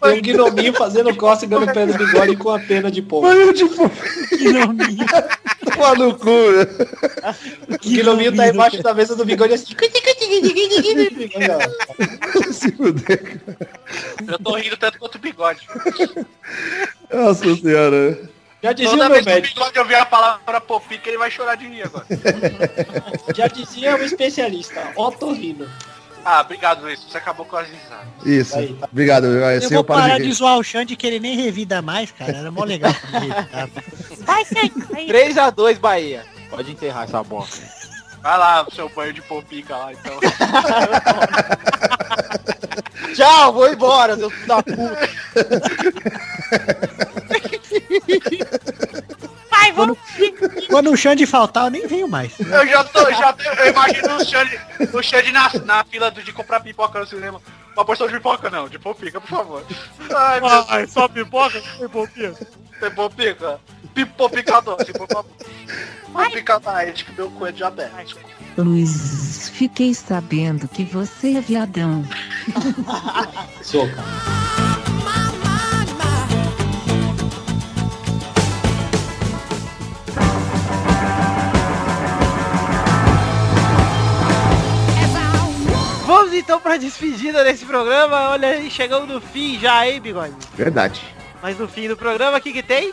Tem 0.03 0.19
um 0.19 0.23
gnominho 0.23 0.73
fazendo 0.75 1.15
cócega 1.17 1.59
no 1.59 1.67
pé 1.73 1.87
do 1.87 1.99
bigode 1.99 2.37
com 2.37 2.51
a 2.51 2.61
pena 2.61 2.91
de 2.91 3.03
pombo. 3.03 3.27
Banho 3.27 3.53
de 3.53 3.65
pipoca. 3.65 3.97
Gnominho. 4.39 5.07
Toma 5.77 5.95
no 5.95 6.17
cu. 6.19 6.31
O 7.71 7.79
gnominho 8.03 8.35
tá 8.35 8.49
embaixo 8.49 8.83
da 8.83 8.95
mesa 8.95 9.15
do 9.15 9.25
bigode 9.25 9.55
assim. 9.55 9.75
Se 12.53 12.73
fuder. 12.73 13.41
Eu 14.27 14.39
tô 14.39 14.55
rindo 14.57 14.77
tanto 14.77 14.99
quanto 14.99 15.15
o 15.17 15.19
bigode. 15.19 15.67
Nossa 17.13 17.55
senhora. 17.57 18.19
Já 18.63 18.73
dizia 18.73 18.91
Toda 18.91 19.07
o 19.07 19.11
meu 19.11 19.23
vez 19.23 19.25
que 19.25 19.31
o 19.31 19.35
médico. 19.35 19.55
bigode 19.55 19.79
ouvir 19.79 19.95
a 19.97 20.07
palavra 20.07 20.61
popica, 20.61 21.09
ele 21.09 21.19
vai 21.19 21.31
chorar 21.31 21.57
de 21.57 21.69
rir 21.69 21.83
agora. 21.83 22.07
Já 23.35 23.47
dizia 23.47 23.95
o 23.97 24.03
especialista. 24.03 24.93
Otorrino. 24.97 25.69
Ah, 26.29 26.41
obrigado, 26.41 26.83
Luiz. 26.83 27.01
Você 27.05 27.19
acabou 27.19 27.47
com 27.47 27.57
as 27.57 27.69
risadas. 27.69 28.09
Isso. 28.25 28.59
Aí, 28.59 28.75
tá. 28.75 28.89
Obrigado. 28.91 29.27
Eu 29.27 29.61
vou 29.61 29.71
eu 29.71 29.85
paro 29.85 30.03
parar 30.03 30.19
de 30.19 30.33
zoar 30.33 30.59
o 30.59 30.65
Xande 30.65 30.97
que 30.97 31.07
ele 31.07 31.21
nem 31.21 31.37
revida 31.37 31.81
mais, 31.81 32.11
cara. 32.11 32.39
Era 32.39 32.51
mó 32.51 32.65
legal. 32.65 32.93
Vai, 34.27 34.45
Xande. 34.45 34.73
Aí. 34.93 35.09
3x2 35.09 35.79
Bahia. 35.79 36.25
Pode 36.51 36.73
enterrar 36.73 37.05
essa 37.05 37.23
bosta. 37.23 37.65
Vai 38.21 38.39
lá, 38.39 38.67
seu 38.75 38.89
banho 38.89 39.13
de 39.13 39.23
popica 39.23 39.77
lá, 39.77 39.93
então. 39.93 40.19
Tchau, 43.15 43.53
vou 43.53 43.73
embora, 43.73 44.17
seu 44.17 44.29
filho 44.29 44.49
da 44.49 44.61
puta. 44.65 45.09
Vai, 49.67 49.73
vamos. 49.73 49.99
Quando 50.69 50.91
o 50.91 50.97
Xande 50.97 51.27
faltar, 51.27 51.65
eu 51.65 51.71
nem 51.71 51.87
venho 51.87 52.09
mais. 52.09 52.39
Eu 52.39 52.67
já 52.67 52.85
tô, 52.85 53.11
já 53.13 53.33
tô, 53.33 53.43
eu 53.43 53.71
imagino 53.71 54.17
o 54.17 54.25
Xande, 54.25 54.61
o 54.93 55.03
Xande 55.03 55.33
na, 55.33 55.51
na 55.65 55.85
fila 55.85 56.11
do- 56.11 56.23
de 56.23 56.33
comprar 56.33 56.61
pipoca 56.61 56.99
no 57.01 57.07
cinema. 57.07 57.41
Uma 57.75 57.85
porção 57.85 58.07
de 58.07 58.15
pipoca 58.15 58.49
não, 58.49 58.69
de 58.69 58.79
popica, 58.79 59.21
por 59.21 59.29
favor. 59.29 59.63
Ai, 60.15 60.41
meu 60.41 60.65
Ai, 60.69 60.87
só 60.87 61.09
pipoca? 61.09 61.61
Tem 61.79 61.89
popica? 61.89 62.47
Tem 62.81 62.91
popica? 62.91 63.61
Pipopicador, 63.95 64.77
se 64.85 64.93
por 64.93 65.07
favor. 65.09 65.31
Popicador, 66.13 66.93
tipo, 66.93 67.13
meu 67.13 67.31
cu 67.31 67.47
é 67.47 67.53
diabético. 67.53 68.21
Luiz, 68.57 69.51
fiquei 69.51 69.93
sabendo 69.95 70.67
que 70.69 70.85
você 70.85 71.37
é 71.37 71.41
viadão. 71.41 72.03
Sou, 73.63 73.87
Vamos 86.07 86.33
então 86.33 86.61
pra 86.61 86.77
despedida 86.77 87.43
desse 87.43 87.65
programa. 87.67 88.31
Olha 88.31 88.49
aí, 88.49 88.71
chegamos 88.71 89.09
no 89.09 89.21
fim 89.21 89.59
já, 89.59 89.87
hein, 89.89 90.01
bigode? 90.01 90.35
Verdade. 90.55 91.03
Mas 91.43 91.59
no 91.59 91.67
fim 91.69 91.89
do 91.89 91.97
programa, 91.97 92.39
o 92.39 92.41
que 92.41 92.53
que 92.53 92.63
tem? 92.63 92.93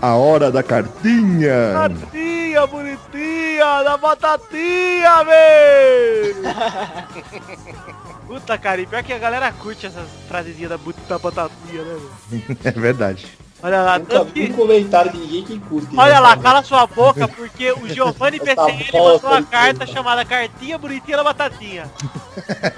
A 0.00 0.14
hora 0.16 0.50
da 0.50 0.62
cartinha. 0.62 1.72
Cartinha 1.72 2.66
bonitinha 2.66 3.82
da 3.84 3.96
batatinha, 3.96 5.24
véi! 5.24 6.34
Puta, 8.26 8.56
cara, 8.56 8.80
e 8.80 8.86
pior 8.86 9.02
que 9.02 9.12
a 9.12 9.18
galera 9.18 9.52
curte 9.52 9.86
essas 9.86 10.08
frasezinhas 10.26 10.70
da, 10.70 10.78
bu- 10.78 10.94
da 11.08 11.18
batatinha, 11.18 11.82
né, 11.82 11.96
velho? 12.30 12.58
É 12.64 12.70
verdade. 12.70 13.26
Olha 13.62 13.82
lá, 13.82 13.98
Nunca 13.98 14.18
tanto 14.18 14.40
um 14.40 14.52
comentário 14.52 15.12
de 15.12 15.18
ninguém 15.18 15.44
que 15.44 15.58
curte. 15.60 15.96
Olha 15.96 16.14
né, 16.14 16.20
lá, 16.20 16.30
cara? 16.30 16.42
cala 16.42 16.62
sua 16.64 16.86
boca, 16.86 17.28
porque 17.28 17.70
o 17.70 17.88
Giovanni 17.88 18.38
bosta 18.38 18.56
mandou 18.92 19.30
uma 19.30 19.40
de 19.40 19.46
carta 19.46 19.86
chamada 19.86 20.24
Cartinha 20.24 20.76
Bonitinha 20.76 21.16
da 21.16 21.24
Batatinha. 21.24 21.90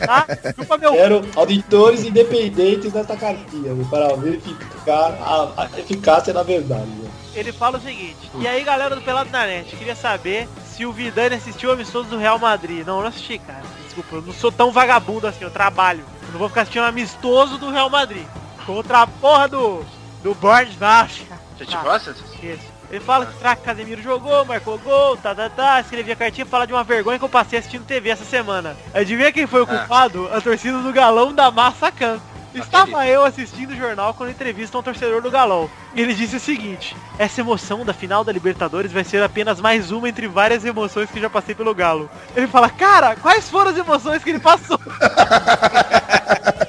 Tá? 0.05 0.27
Chupa 0.55 0.77
meu 0.77 0.93
Quero 0.93 1.25
auditores 1.37 2.05
independentes 2.05 2.93
dessa 2.93 3.17
cartinha, 3.17 3.75
para 3.89 4.15
verificar 4.15 5.17
a, 5.21 5.63
a 5.63 5.81
eficácia 5.81 6.35
da 6.35 6.43
verdade. 6.43 6.87
né? 6.87 7.11
Ele 7.35 7.51
fala 7.51 7.79
o 7.79 7.81
seguinte, 7.81 8.31
e 8.39 8.47
aí 8.47 8.63
galera 8.63 8.95
do 8.95 9.03
Pelado 9.03 9.31
na 9.31 9.47
Net, 9.47 9.75
queria 9.77 9.97
saber 9.97 10.49
se 10.67 10.85
o 10.85 10.93
Vidani 10.93 11.37
assistiu 11.37 11.71
o 11.71 11.73
amistoso 11.73 12.09
do 12.09 12.19
Real 12.19 12.39
Madrid. 12.39 12.87
Não, 12.87 13.01
não 13.01 13.09
assisti, 13.09 13.39
cara. 13.39 13.63
Desculpa, 13.85 14.17
eu 14.17 14.23
não 14.23 14.33
sou 14.33 14.53
tão 14.53 14.71
vagabundo 14.71 15.27
assim, 15.27 15.45
eu 15.45 15.51
trabalho. 15.51 16.05
Eu 16.27 16.33
não 16.33 16.39
vou 16.39 16.49
ficar 16.49 16.63
assistindo 16.63 16.85
amistoso 16.85 17.59
do 17.59 17.71
Real 17.71 17.89
Madrid. 17.89 18.27
Contra 18.67 19.03
a 19.03 19.07
porra 19.07 19.49
do. 19.49 19.85
Do 20.25 20.35
Bournemouth. 20.35 21.11
Gente, 21.59 21.77
Ah. 21.77 21.83
gosta? 21.83 22.11
Isso. 22.43 22.75
Ele 22.91 23.01
fala 23.01 23.27
que 23.27 23.35
o 23.35 23.39
Craque 23.39 23.63
Casemiro 23.63 24.03
jogou, 24.03 24.45
marcou 24.45 24.79
gol, 24.79 25.17
tá, 25.17 25.35
tá, 25.35 25.49
tá. 25.49 25.81
Escrevia 25.81 26.17
cartinha, 26.17 26.47
fala 26.47 26.67
de 26.67 26.73
uma 26.73 26.83
vergonha 26.85 27.19
que 27.19 27.25
eu 27.25 27.29
passei 27.29 27.59
assistindo 27.59 27.85
TV 27.85 28.09
essa 28.11 28.25
semana. 28.25 28.77
Adivinha 28.93 29.31
quem 29.33 29.47
foi 29.47 29.61
o 29.61 29.65
Ah. 29.65 29.67
culpado? 29.79 30.29
A 30.33 30.41
torcida 30.41 30.79
do 30.79 30.93
Galão 30.93 31.33
da 31.33 31.51
Massa 31.51 31.93
Can. 31.93 32.21
Estava 32.55 33.07
eu 33.07 33.25
assistindo 33.25 33.73
o 33.73 33.77
jornal 33.77 34.15
quando 34.15 34.31
entrevista 34.31 34.79
um 34.79 34.83
torcedor 34.83 35.21
do 35.21 35.31
Galão. 35.31 35.69
E 35.95 36.01
ele 36.01 36.15
disse 36.15 36.37
o 36.37 36.41
seguinte: 36.41 36.97
Essa 37.19 37.41
emoção 37.41 37.85
da 37.85 37.93
final 37.93 38.23
da 38.23 38.33
Libertadores 38.33 38.93
vai 38.93 39.05
ser 39.05 39.23
apenas 39.23 39.61
mais 39.61 39.91
uma 39.91 40.09
entre 40.09 40.29
várias 40.29 40.65
emoções 40.65 41.11
que 41.11 41.21
já 41.21 41.29
passei 41.29 41.55
pelo 41.55 41.75
Galo. 41.75 42.09
Ele 42.37 42.47
fala, 42.47 42.69
cara, 42.71 43.17
quais 43.17 43.49
foram 43.49 43.71
as 43.71 43.77
emoções 43.77 44.23
que 44.23 44.31
ele 44.31 44.41
passou? 44.41 44.79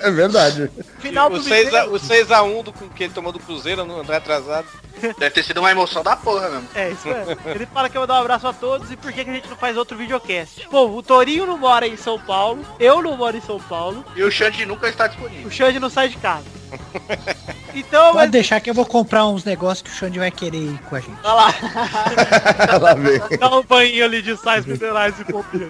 É 0.06 0.12
verdade. 0.12 0.70
Final 1.00 1.32
o 1.32 1.38
do 1.38 1.44
6 1.44 1.68
a, 1.68 1.72
Mineiro. 1.72 1.96
o 1.96 2.00
6 2.00 2.32
a 2.32 2.44
1 2.44 2.64
do 2.64 2.72
que 2.72 3.04
ele 3.04 3.14
tomou 3.14 3.32
do 3.32 3.40
Cruzeiro 3.40 3.84
no 3.86 4.00
André 4.00 4.18
atrasado. 4.18 4.68
Deve 5.18 5.30
ter 5.32 5.44
sido 5.44 5.60
uma 5.60 5.72
emoção 5.72 6.04
da 6.04 6.16
porra 6.16 6.50
mesmo. 6.50 6.68
É, 6.74 6.92
isso 6.92 7.08
é. 7.10 7.38
Ele 7.52 7.66
fala 7.66 7.90
que 7.90 7.98
eu 7.98 8.02
vou 8.02 8.08
dar 8.08 8.16
um 8.16 8.22
abraço 8.22 8.48
a 8.48 8.54
todos 8.54 8.92
e 8.92 8.98
por 8.98 9.12
que, 9.12 9.24
que 9.24 9.30
a 9.30 9.34
gente 9.34 9.50
não 9.50 9.58
faz 9.58 9.78
outro 9.78 9.98
videocast? 9.98 10.68
Pô, 10.70 10.88
o 10.88 11.04
Torinho 11.04 11.46
não 11.46 11.58
mora 11.58 11.88
em 11.88 11.98
São 11.98 12.20
Paulo, 12.20 12.66
eu 12.80 13.02
não 13.02 13.18
moro 13.18 13.38
em 13.38 13.42
São 13.42 13.60
Paulo, 13.60 14.06
E 14.16 14.24
o 14.24 14.32
Xande 14.32 14.66
nunca 14.66 14.88
está 14.88 15.08
disponível. 15.08 15.48
o 15.48 15.52
Xande 15.52 15.80
não 15.80 15.90
sai 15.90 16.10
de 16.10 16.18
casa. 16.18 16.46
Então, 17.76 18.14
mas... 18.14 18.16
mas... 18.16 18.32
deixar 18.32 18.62
que 18.62 18.70
eu 18.70 18.74
vou 18.74 18.86
comprar 18.86 19.26
uns 19.28 19.44
negócios 19.44 19.82
que 19.82 19.90
o 19.90 19.94
Xande 19.94 20.18
vai 20.18 20.32
querer 20.32 20.60
ir 20.60 20.80
com 20.84 20.96
a 20.96 21.00
gente. 21.02 21.18
Olha 21.26 21.34
lá. 21.34 21.54
Lá 22.82 22.94
vem. 22.94 23.20
Dá 23.38 23.54
um 23.54 23.64
banho 23.64 24.06
ali 24.06 24.22
de 24.22 24.38
sais 24.38 24.66
minerais 24.66 25.14
e 25.20 25.26
pompinha. 25.26 25.68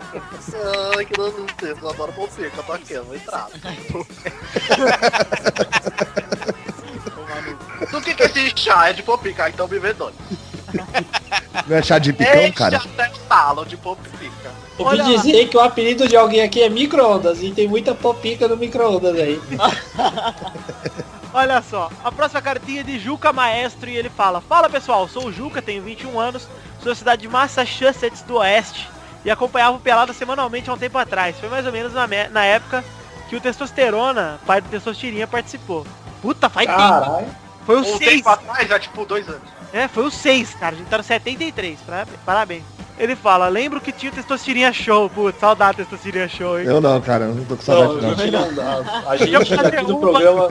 Ai, 0.96 1.04
que 1.06 1.18
não 1.18 1.34
sei, 1.60 1.72
eu 1.72 1.90
adoro 1.90 2.14
popica, 2.14 2.62
tô 2.62 2.74
aqui, 2.74 2.94
eu 2.94 3.04
vou 3.06 3.16
entrar. 3.16 3.48
Do 7.92 8.02
que 8.02 8.14
que 8.14 8.24
é 8.24 8.26
esse 8.26 8.54
chá 8.56 8.90
é 8.90 8.94
de 8.94 9.04
popica? 9.04 9.50
Então 9.50 9.68
me 9.68 9.80
vendou. 9.80 10.12
Não 11.68 11.78
é 11.78 11.82
chá 11.82 11.98
de 12.00 12.12
picão, 12.14 12.34
Esse 12.42 12.52
cara? 12.52 12.78
até 12.78 13.12
talo 13.30 13.66
de 13.66 13.78
popica. 13.78 14.52
Ouvi 14.78 15.02
dizer 15.04 15.48
que 15.48 15.56
o 15.56 15.60
apelido 15.62 16.08
de 16.08 16.16
alguém 16.18 16.42
aqui 16.42 16.62
é 16.62 16.70
micro-ondas 16.70 17.42
e 17.42 17.52
tem 17.52 17.68
muita 17.68 17.96
popica 17.96 18.48
no 18.48 18.58
micro-ondas 18.58 19.16
aí. 19.16 19.42
Olha 21.34 21.62
só, 21.62 21.90
a 22.04 22.12
próxima 22.12 22.42
cartinha 22.42 22.80
é 22.82 22.84
de 22.84 22.98
Juca 23.00 23.34
Maestro 23.34 23.90
e 23.90 23.96
ele 23.98 24.10
fala 24.10 24.40
Fala 24.40 24.70
pessoal, 24.70 25.08
sou 25.08 25.26
o 25.26 25.32
Juca, 25.34 25.62
tenho 25.62 25.84
21 25.84 26.18
anos, 26.18 26.48
sou 26.82 26.92
da 26.92 26.96
cidade 26.96 27.22
de 27.24 27.28
Massachusetts 27.28 28.22
do 28.22 28.36
Oeste 28.38 28.88
e 29.26 29.30
acompanhava 29.32 29.76
o 29.76 29.80
Pelada 29.80 30.14
semanalmente 30.14 30.70
há 30.70 30.74
um 30.74 30.78
tempo 30.78 30.98
atrás. 30.98 31.36
Foi 31.40 31.50
mais 31.50 31.66
ou 31.66 31.72
menos 31.74 31.94
na, 31.94 32.08
me- 32.08 32.28
na 32.30 32.46
época 32.46 32.84
que 33.30 33.36
o 33.36 33.42
Testosterona, 33.42 34.40
pai 34.46 34.62
do 34.62 34.70
Testostirinha, 34.70 35.28
participou. 35.28 35.86
Puta, 36.22 36.48
faz 36.50 36.68
Caralho. 36.68 37.18
tempo. 37.26 37.36
Foi 37.66 37.76
o 37.78 37.80
Um 37.82 37.98
6. 37.98 38.00
tempo 38.00 38.30
atrás, 38.30 38.68
já 38.68 38.80
tipo 38.80 39.06
dois 39.06 39.28
anos. 39.28 39.42
É, 39.74 39.88
foi 39.88 40.04
o 40.06 40.12
6, 40.12 40.54
cara. 40.56 40.76
A 40.76 40.78
gente 40.78 40.88
tá 40.88 40.98
no 40.98 41.04
73. 41.04 41.80
Parabéns. 41.86 42.18
parabéns. 42.26 42.64
Ele 42.98 43.14
fala, 43.14 43.50
lembro 43.50 43.82
que 43.82 43.92
tinha 43.92 44.10
o 44.10 44.16
Testostirinha 44.16 44.72
Show. 44.72 45.10
Putz, 45.10 45.38
saudade 45.38 45.78
do 45.78 45.84
Testostirinha 45.84 46.30
Show, 46.30 46.58
hein? 46.58 46.66
Eu 46.66 46.80
não, 46.80 47.02
cara, 47.02 47.28
não 47.28 47.44
tô 47.44 47.58
com 47.58 47.72
Não, 47.72 47.78
saudade 47.98 48.06
a 48.06 48.10
não. 48.10 48.16
gente 48.18 48.32
não 48.32 48.54
dá. 48.54 49.04
A 49.10 49.18
gente 49.18 49.36
aqui 49.54 49.82
no 49.84 50.00
programa. 50.00 50.48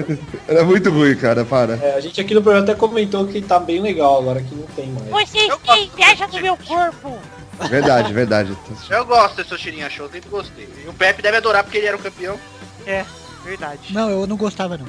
Era 0.47 0.63
muito 0.65 0.91
ruim, 0.91 1.17
cara, 1.17 1.43
para. 1.45 1.75
é, 1.77 1.95
a 1.97 2.01
gente 2.01 2.21
aqui 2.21 2.35
no 2.35 2.43
programa 2.43 2.67
até 2.71 2.75
comentou 2.79 3.27
que 3.27 3.41
tá 3.41 3.59
bem 3.59 3.81
legal 3.81 4.19
agora, 4.21 4.43
que 4.43 4.55
não 4.55 4.67
tem 4.67 4.89
mais. 4.89 5.09
Vocês 5.31 5.51
têm 5.65 5.85
inveja 5.87 6.27
do 6.27 6.41
meu 6.43 6.57
corpo. 6.59 7.19
Verdade, 7.71 8.13
verdade. 8.13 8.53
Eu 8.91 9.05
gosto 9.07 9.37
desse 9.37 9.57
Chirinha 9.57 9.89
Show, 9.89 10.11
sempre 10.11 10.29
gostei. 10.29 10.69
E 10.85 10.89
o 10.89 10.93
Pepe 10.93 11.23
deve 11.23 11.37
adorar 11.37 11.63
porque 11.63 11.79
ele 11.79 11.87
era 11.87 11.97
o 11.97 12.01
campeão. 12.01 12.37
É, 12.85 13.05
verdade. 13.45 13.95
Não, 13.95 14.11
eu 14.11 14.27
não 14.27 14.37
gostava 14.37 14.77
não. 14.77 14.87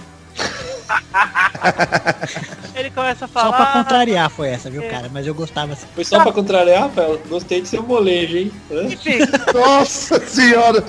Ele 2.76 2.90
começa 2.92 3.26
a 3.26 3.28
Só 3.28 3.34
falar. 3.34 3.56
pra 3.56 3.66
contrariar 3.84 4.30
foi 4.30 4.50
essa, 4.50 4.70
viu, 4.70 4.84
É. 4.84 4.90
cara? 4.90 5.10
Mas 5.12 5.26
eu 5.26 5.34
gostava 5.34 5.74
assim. 5.74 5.88
Foi 5.96 6.04
só 6.04 6.22
pra 6.22 6.32
contrariar, 6.34 6.84
Rafael? 6.84 7.20
Gostei 7.28 7.62
de 7.62 7.70
seu 7.70 7.82
molejo, 7.82 8.38
hein? 8.38 8.52
Enfim. 8.70 9.20
Nossa 9.54 10.20
senhora! 10.28 10.82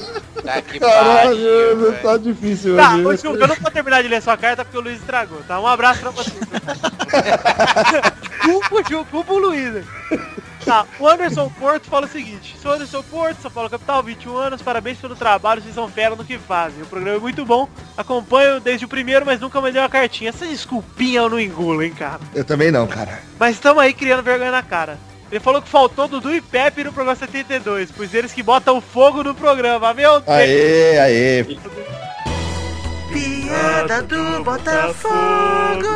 Tá 0.45 0.61
que 0.63 0.79
Caralho, 0.81 1.93
tá 2.03 2.17
difícil 2.17 2.77
Tá, 2.77 2.97
hoje. 2.97 3.21
Silvio, 3.21 3.41
eu 3.41 3.49
não 3.49 3.57
vou 3.57 3.71
terminar 3.71 4.03
de 4.03 4.09
ler 4.09 4.21
sua 4.23 4.37
carta 4.37 4.65
porque 4.65 4.79
o 4.79 4.81
Luiz 4.81 4.99
estragou, 4.99 5.41
tá? 5.47 5.61
Um 5.61 5.67
abraço 5.67 6.01
pra 6.01 6.11
você. 6.11 6.33
culpa, 8.45 8.83
Ju, 8.89 9.05
culpa 9.11 9.33
o 9.33 9.39
Luiz. 9.39 9.85
Tá, 10.67 10.85
o 10.99 11.07
Anderson 11.07 11.49
Porto 11.61 11.89
fala 11.89 12.07
o 12.07 12.09
seguinte. 12.09 12.57
Sou 12.61 12.73
Anderson 12.73 13.01
Porto, 13.05 13.41
São 13.41 13.53
Paulo 13.53 13.71
capital, 13.71 14.03
21 14.03 14.37
anos, 14.37 14.61
parabéns 14.61 14.99
pelo 14.99 15.15
trabalho, 15.15 15.63
vocês 15.63 15.73
são 15.73 15.89
fera 15.89 16.17
no 16.17 16.25
que 16.25 16.37
fazem. 16.37 16.83
O 16.83 16.87
programa 16.87 17.19
é 17.19 17.21
muito 17.21 17.45
bom, 17.45 17.69
acompanho 17.97 18.59
desde 18.59 18.85
o 18.85 18.89
primeiro, 18.89 19.25
mas 19.25 19.39
nunca 19.39 19.61
mandei 19.61 19.81
uma 19.81 19.89
cartinha. 19.89 20.31
Essa 20.31 20.45
desculpinha 20.45 21.21
eu 21.21 21.31
não 21.31 21.39
engulo, 21.39 21.85
hein, 21.85 21.93
cara. 21.97 22.19
Eu 22.35 22.45
também 22.45 22.73
não, 22.73 22.85
cara. 22.89 23.23
Mas 23.39 23.55
estamos 23.55 23.81
aí 23.81 23.95
criando 23.95 24.25
vergonha 24.25 24.51
na 24.51 24.63
cara. 24.63 24.99
Ele 25.31 25.39
falou 25.39 25.63
que 25.63 25.69
faltou 25.69 26.09
Dudu 26.09 26.35
e 26.35 26.41
Pepe 26.41 26.83
no 26.83 26.93
programa 26.93 27.17
72, 27.17 27.93
pois 27.93 28.13
eles 28.13 28.33
que 28.33 28.43
botam 28.43 28.81
fogo 28.81 29.23
no 29.23 29.37
programa, 29.37 29.95
meu 29.95 30.21
Deus. 30.21 30.29
Aê, 30.29 30.99
aê. 30.99 31.45
Piada 33.13 34.03
do 34.03 34.43
Botafogo. 34.43 35.87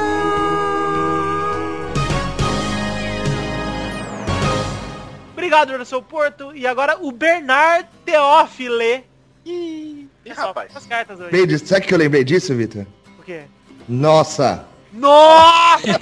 Obrigado, 5.41 5.71
Anderson 5.73 6.03
Porto. 6.03 6.55
E 6.55 6.67
agora 6.67 6.99
o 7.01 7.11
Bernard 7.11 7.89
Teófile. 8.05 9.05
Ih, 9.47 10.07
rapaz. 10.37 10.71
As 10.77 10.85
cartas 10.85 11.19
hoje. 11.19 11.59
Sabe 11.61 11.87
que 11.87 11.95
eu 11.95 11.99
lembrei 11.99 12.23
disso, 12.23 12.55
Vitor? 12.55 12.85
O 13.19 13.23
quê? 13.23 13.45
Nossa! 13.89 14.67
Nossa! 14.93 15.87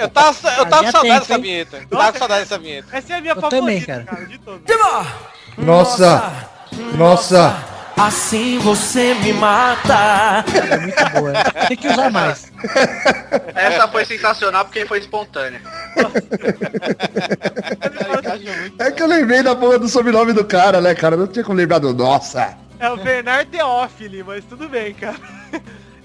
Eu 0.00 0.08
tava, 0.10 0.36
eu 0.58 0.66
tava 0.66 0.84
com 0.84 0.90
saudade 0.90 1.20
dessa 1.20 1.38
vinheta. 1.38 1.76
Eu 1.78 1.88
tava 1.98 2.12
com 2.12 2.18
saudade 2.18 2.40
dessa 2.40 2.58
vinheta. 2.58 2.88
Essa 2.96 3.12
é 3.12 3.16
a 3.16 3.20
minha 3.20 3.32
Eu 3.34 3.40
favorita, 3.40 3.60
também, 3.60 3.80
cara. 3.82 4.26
de 4.26 4.38
todas. 4.38 4.76
Nossa! 5.56 6.48
Nossa! 6.96 7.75
Assim 7.96 8.58
você 8.58 9.14
me 9.14 9.32
mata. 9.32 10.44
É 10.70 10.76
muito 10.78 11.10
boa. 11.10 11.32
Tem 11.66 11.76
que 11.76 11.88
usar 11.88 12.10
mais. 12.10 12.52
Essa 13.54 13.88
foi 13.88 14.04
sensacional 14.04 14.64
porque 14.66 14.84
foi 14.84 14.98
espontânea. 14.98 15.60
É 18.78 18.90
que 18.90 19.02
eu 19.02 19.06
lembrei 19.06 19.42
da 19.42 19.56
porra 19.56 19.78
do 19.78 19.88
sobrenome 19.88 20.32
do 20.32 20.44
cara, 20.44 20.80
né, 20.80 20.94
cara? 20.94 21.16
Não 21.16 21.26
tinha 21.26 21.44
como 21.44 21.56
lembrar 21.56 21.78
do 21.78 21.94
Nossa! 21.94 22.56
É 22.78 22.90
o 22.90 22.96
Bernard 22.98 23.50
Teófile, 23.50 24.22
mas 24.22 24.44
tudo 24.44 24.68
bem, 24.68 24.92
cara. 24.92 25.16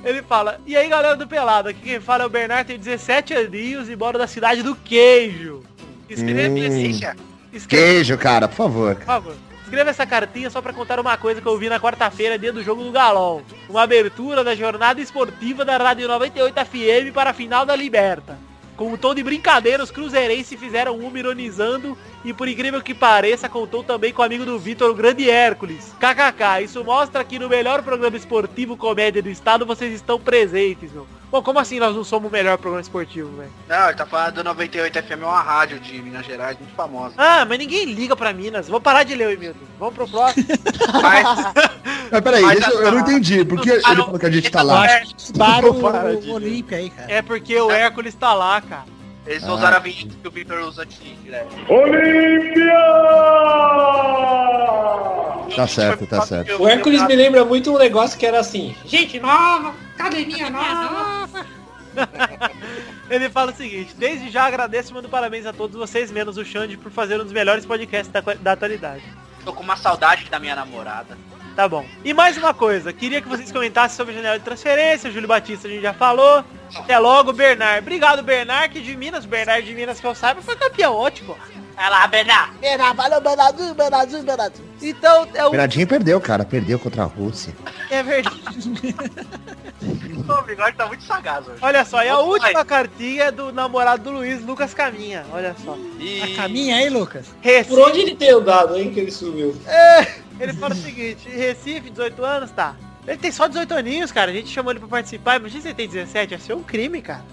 Ele 0.04 0.24
fala, 0.24 0.60
e 0.66 0.76
aí 0.76 0.88
galera 0.90 1.16
do 1.16 1.28
Pelado, 1.28 1.70
aqui 1.70 1.82
quem 1.82 2.00
fala 2.00 2.24
é 2.24 2.26
o 2.26 2.30
Bernard, 2.30 2.66
tem 2.66 2.80
17 2.80 3.34
aninhos 3.36 3.90
e 3.90 3.96
mora 3.96 4.18
da 4.18 4.26
cidade 4.26 4.64
do 4.64 4.76
queijo. 4.76 5.64
Escreve 6.10 6.50
Hum. 6.62 6.66
assim, 6.68 6.90
escreve, 7.54 7.68
Queijo, 7.68 8.18
cara, 8.18 8.48
por 8.48 8.56
favor. 8.56 8.96
por 8.96 9.06
favor. 9.06 9.36
Escreva 9.72 9.90
essa 9.90 10.06
cartinha 10.06 10.50
só 10.50 10.62
pra 10.62 10.74
contar 10.74 11.00
uma 11.00 11.16
coisa 11.16 11.40
que 11.40 11.48
eu 11.48 11.58
vi 11.58 11.70
na 11.70 11.80
quarta-feira, 11.80 12.38
dia 12.38 12.52
do 12.52 12.62
jogo 12.62 12.84
do 12.84 12.92
Galol. 12.92 13.42
Uma 13.70 13.84
abertura 13.84 14.44
da 14.44 14.54
jornada 14.54 15.00
esportiva 15.00 15.64
da 15.64 15.78
Rádio 15.78 16.10
98 16.10 16.54
FM 16.54 17.14
para 17.14 17.30
a 17.30 17.34
final 17.34 17.66
da 17.66 17.74
Liberta. 17.74 18.38
Com 18.76 18.92
um 18.92 18.98
tom 18.98 19.16
de 19.16 19.24
brincadeira, 19.24 19.82
os 19.82 19.90
cruzeirenses 19.90 20.60
fizeram 20.60 20.98
uma 20.98 21.18
ironizando 21.18 21.98
e 22.26 22.34
por 22.34 22.50
incrível 22.50 22.82
que 22.82 22.94
pareça, 22.94 23.48
contou 23.48 23.82
também 23.82 24.12
com 24.12 24.22
o 24.22 24.26
amigo 24.26 24.44
do 24.44 24.60
Vitor, 24.60 24.92
o 24.92 24.94
grande 24.94 25.30
Hércules. 25.30 25.96
KKK, 25.98 26.66
isso 26.66 26.84
mostra 26.84 27.24
que 27.24 27.40
no 27.40 27.48
melhor 27.48 27.82
programa 27.82 28.18
esportivo 28.18 28.76
comédia 28.76 29.24
do 29.24 29.30
estado 29.30 29.66
vocês 29.66 29.94
estão 29.94 30.20
presentes, 30.20 30.92
meu. 30.92 31.08
Bom, 31.32 31.42
como 31.42 31.60
assim 31.60 31.80
nós 31.80 31.96
não 31.96 32.04
somos 32.04 32.30
o 32.30 32.32
melhor 32.32 32.58
programa 32.58 32.82
esportivo, 32.82 33.30
velho? 33.38 33.50
Não, 33.70 33.86
ele 33.88 33.96
tá 33.96 34.06
falando 34.06 34.36
do 34.36 34.44
98 34.44 35.02
FM, 35.02 35.12
é 35.12 35.16
uma 35.26 35.42
rádio 35.42 35.80
de 35.80 36.02
Minas 36.02 36.26
Gerais, 36.26 36.58
muito 36.60 36.76
famosa. 36.76 37.14
Ah, 37.18 37.46
mas 37.46 37.58
ninguém 37.58 37.86
liga 37.86 38.18
pra 38.18 38.34
Minas. 38.34 38.68
Vou 38.68 38.82
parar 38.82 39.04
de 39.04 39.16
ler 39.16 39.30
o 39.30 39.32
e-mail. 39.32 39.56
Vamos 39.80 39.96
pro 39.96 40.08
próximo. 40.08 40.46
Mas 42.12 42.22
peraí, 42.22 42.42
Mas 42.42 42.68
eu, 42.68 42.82
eu 42.82 42.92
não 42.92 43.00
entendi. 43.00 43.46
Por 43.46 43.62
que 43.62 43.70
ele 43.70 43.82
falou 43.82 44.20
que 44.20 44.26
a 44.26 44.30
gente 44.30 44.52
tá 44.52 44.62
lá? 44.62 44.86
Para 45.38 45.70
o, 45.70 45.74
Para 45.80 46.10
o 46.10 46.32
Olímpia 46.34 46.78
aí, 46.78 46.90
cara. 46.90 47.12
É 47.12 47.22
porque 47.22 47.58
o 47.60 47.72
Hércules 47.72 48.14
tá 48.14 48.34
lá, 48.34 48.62
cara. 48.62 48.84
Eles 49.26 49.44
Ah. 49.44 49.54
usaram 49.54 49.78
a 49.78 49.80
vinheta 49.80 50.16
que 50.22 50.28
o 50.28 50.32
Victor 50.32 50.60
usa 50.62 50.84
aqui 50.84 51.16
direto. 51.24 51.56
Tá 55.56 55.68
certo, 55.68 56.08
tá 56.08 56.22
certo. 56.22 56.62
O 56.62 56.68
Hércules 56.68 57.06
me 57.06 57.16
lembra 57.16 57.44
muito 57.44 57.74
um 57.74 57.78
negócio 57.78 58.18
que 58.18 58.26
era 58.26 58.40
assim. 58.40 58.76
Gente 58.86 59.20
nova, 59.20 59.74
academia 59.96 60.50
nova. 60.50 61.46
Ele 63.10 63.30
fala 63.30 63.52
o 63.52 63.56
seguinte, 63.56 63.94
desde 63.98 64.30
já 64.30 64.46
agradeço 64.46 64.92
e 64.92 64.94
mando 64.94 65.10
parabéns 65.10 65.46
a 65.46 65.52
todos 65.52 65.76
vocês, 65.76 66.10
menos 66.10 66.38
o 66.38 66.46
Xande, 66.46 66.78
por 66.78 66.90
fazer 66.92 67.20
um 67.20 67.24
dos 67.26 67.34
melhores 67.34 67.66
podcasts 67.66 68.10
da, 68.12 68.22
da 68.22 68.54
atualidade. 68.54 69.04
Tô 69.44 69.52
com 69.52 69.62
uma 69.62 69.76
saudade 69.76 70.26
da 70.30 70.40
minha 70.40 70.56
namorada. 70.56 71.18
Tá 71.56 71.68
bom. 71.68 71.86
E 72.04 72.14
mais 72.14 72.38
uma 72.38 72.54
coisa, 72.54 72.94
queria 72.94 73.22
que 73.22 73.28
vocês 73.28 73.52
comentassem 73.52 73.98
sobre 73.98 74.14
a 74.14 74.18
janela 74.18 74.40
de 74.40 74.46
transferência, 74.46 75.10
o 75.10 75.14
Júlio 75.14 75.28
Batista 75.28 75.68
a 75.68 75.72
gente 75.72 75.82
já 75.82 75.94
falou. 75.94 76.44
Até 76.76 76.98
logo, 76.98 77.34
Bernard. 77.34 77.80
Obrigado, 77.80 78.24
Bernard, 78.24 78.70
que 78.70 78.80
de 78.80 78.96
Minas, 78.96 79.26
Bernard 79.26 79.66
de 79.66 79.74
Minas 79.74 80.00
que 80.00 80.08
eu 80.08 80.16
saiba, 80.16 80.42
foi 80.42 80.56
campeão, 80.56 80.96
ótimo. 80.96 81.36
Vai 81.76 81.90
lá, 81.90 82.08
Bernard. 82.08 82.58
Bernardo, 82.60 82.96
valeu, 82.96 83.22
Bernardinho, 83.22 83.74
Bernardinho, 83.74 84.24
Bernardinho. 84.24 84.70
Então, 84.82 85.28
é 85.34 85.46
o... 85.46 85.50
Bernardinho 85.50 85.88
perdeu, 85.88 86.22
cara. 86.22 86.46
Perdeu 86.46 86.80
contra 86.80 87.04
a 87.04 87.06
Rússia. 87.06 87.54
É 87.90 88.02
verdade. 88.02 88.40
O 89.82 90.44
bigode 90.44 90.78
tá 90.78 90.86
muito 90.86 91.04
sagaz 91.04 91.48
hoje. 91.48 91.58
Olha 91.62 91.84
só, 91.84 92.04
e 92.04 92.08
a 92.10 92.20
última 92.20 92.64
cartinha 92.64 93.26
é 93.26 93.32
do 93.32 93.52
namorado 93.52 94.04
do 94.04 94.12
Luiz, 94.12 94.42
Lucas 94.46 94.74
Caminha. 94.74 95.26
Olha 95.32 95.56
só. 95.66 95.74
A 95.74 96.36
caminha 96.36 96.78
aí, 96.78 96.90
Lucas. 96.90 97.28
Recife, 97.42 97.70
Por 97.70 97.90
onde 97.90 98.00
ele 98.00 98.16
tem 98.16 98.30
andado, 98.30 98.78
hein, 98.78 98.94
que 98.94 99.00
ele 99.00 99.12
sumiu? 99.12 99.56
Ele 100.42 100.54
fala 100.54 100.74
o 100.74 100.78
seguinte, 100.78 101.30
Recife, 101.30 101.90
18 101.90 102.24
anos, 102.24 102.52
tá. 102.52 102.76
Ele 103.08 103.18
tem 103.18 103.32
só 103.32 103.48
18 103.48 103.74
aninhos, 103.74 104.12
cara. 104.12 104.32
A 104.32 104.34
gente 104.34 104.50
chamou 104.50 104.72
ele 104.72 104.80
pra 104.80 104.88
participar. 104.88 105.38
Imagina 105.38 105.62
se 105.62 105.68
ele 105.70 105.76
tem 105.76 105.88
17, 105.88 106.34
ia 106.34 106.40
ser 106.40 106.54
um 106.54 106.64
crime, 106.64 107.02
cara. 107.02 107.24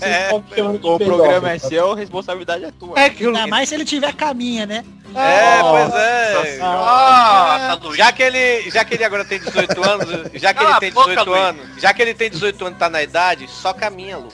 É, 0.00 0.30
o 0.32 0.98
programa 0.98 1.52
é 1.52 1.58
seu, 1.58 1.92
a 1.92 1.96
responsabilidade 1.96 2.64
é 2.64 2.70
tua. 2.70 2.98
É 2.98 3.10
que 3.10 3.26
Ainda 3.26 3.46
mais 3.46 3.68
se 3.68 3.74
ele 3.74 3.84
tiver 3.84 4.12
caminha, 4.14 4.66
né? 4.66 4.84
É, 5.14 5.60
pois 5.60 5.94
é. 5.94 7.74
Luiz. 7.82 7.96
Já 7.96 8.12
que 8.12 8.22
ele, 8.22 8.70
já 8.70 8.84
que 8.84 8.94
ele 8.94 9.04
agora 9.04 9.24
tem 9.24 9.38
18 9.38 9.88
anos, 9.88 10.30
já 10.34 10.52
que 10.52 10.60
Cala 10.60 10.70
ele 10.70 10.80
tem 10.80 10.92
boca, 10.92 11.08
18 11.08 11.30
Luiz. 11.30 11.42
anos, 11.42 11.66
já 11.78 11.94
que 11.94 12.02
ele 12.02 12.14
tem 12.14 12.30
18 12.30 12.64
anos 12.66 12.76
e 12.76 12.78
tá 12.80 12.88
na 12.88 13.02
idade, 13.02 13.48
só 13.48 13.72
caminha, 13.72 14.18
Lu. 14.18 14.32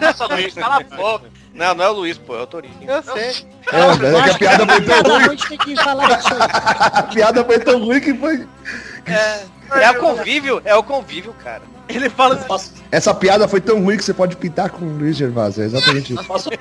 Nossa, 0.00 0.26
Luiz, 0.26 0.54
cala 0.54 0.76
a 0.76 0.96
boca. 0.96 1.30
Não, 1.52 1.74
não 1.74 1.84
é 1.84 1.88
o 1.90 1.92
Luiz, 1.92 2.16
pô, 2.16 2.36
é 2.36 2.42
o 2.42 2.46
Torinho. 2.46 2.74
Eu 2.86 3.02
sei. 3.02 3.46
É, 3.70 4.18
é 4.18 4.22
que 4.22 4.30
a 4.30 4.38
piada 4.38 4.66
foi 4.66 4.80
tão 4.80 5.02
ruim. 5.02 5.26
noite 5.26 5.48
tem 5.48 5.58
que 5.58 5.76
falar 5.76 6.16
disso 6.16 6.34
aí. 6.34 6.40
A 6.92 7.02
piada 7.02 7.44
foi 7.44 7.58
tão 7.58 7.84
ruim 7.84 8.00
que 8.00 8.14
foi. 8.14 8.48
É 9.80 9.90
o 9.90 10.00
convívio, 10.00 10.62
é 10.64 10.74
o 10.74 10.82
convívio, 10.82 11.34
cara. 11.34 11.62
Ele 11.88 12.08
fala 12.08 12.38
assim, 12.50 12.70
Essa 12.90 13.12
piada 13.12 13.46
foi 13.48 13.60
tão 13.60 13.82
ruim 13.82 13.96
que 13.96 14.04
você 14.04 14.14
pode 14.14 14.36
pintar 14.36 14.70
com 14.70 14.84
o 14.84 14.88
Luiz 14.98 15.16
Gervásio. 15.16 15.62
É 15.62 15.66
exatamente 15.66 16.14
isso. 16.14 16.24
passou- 16.24 16.52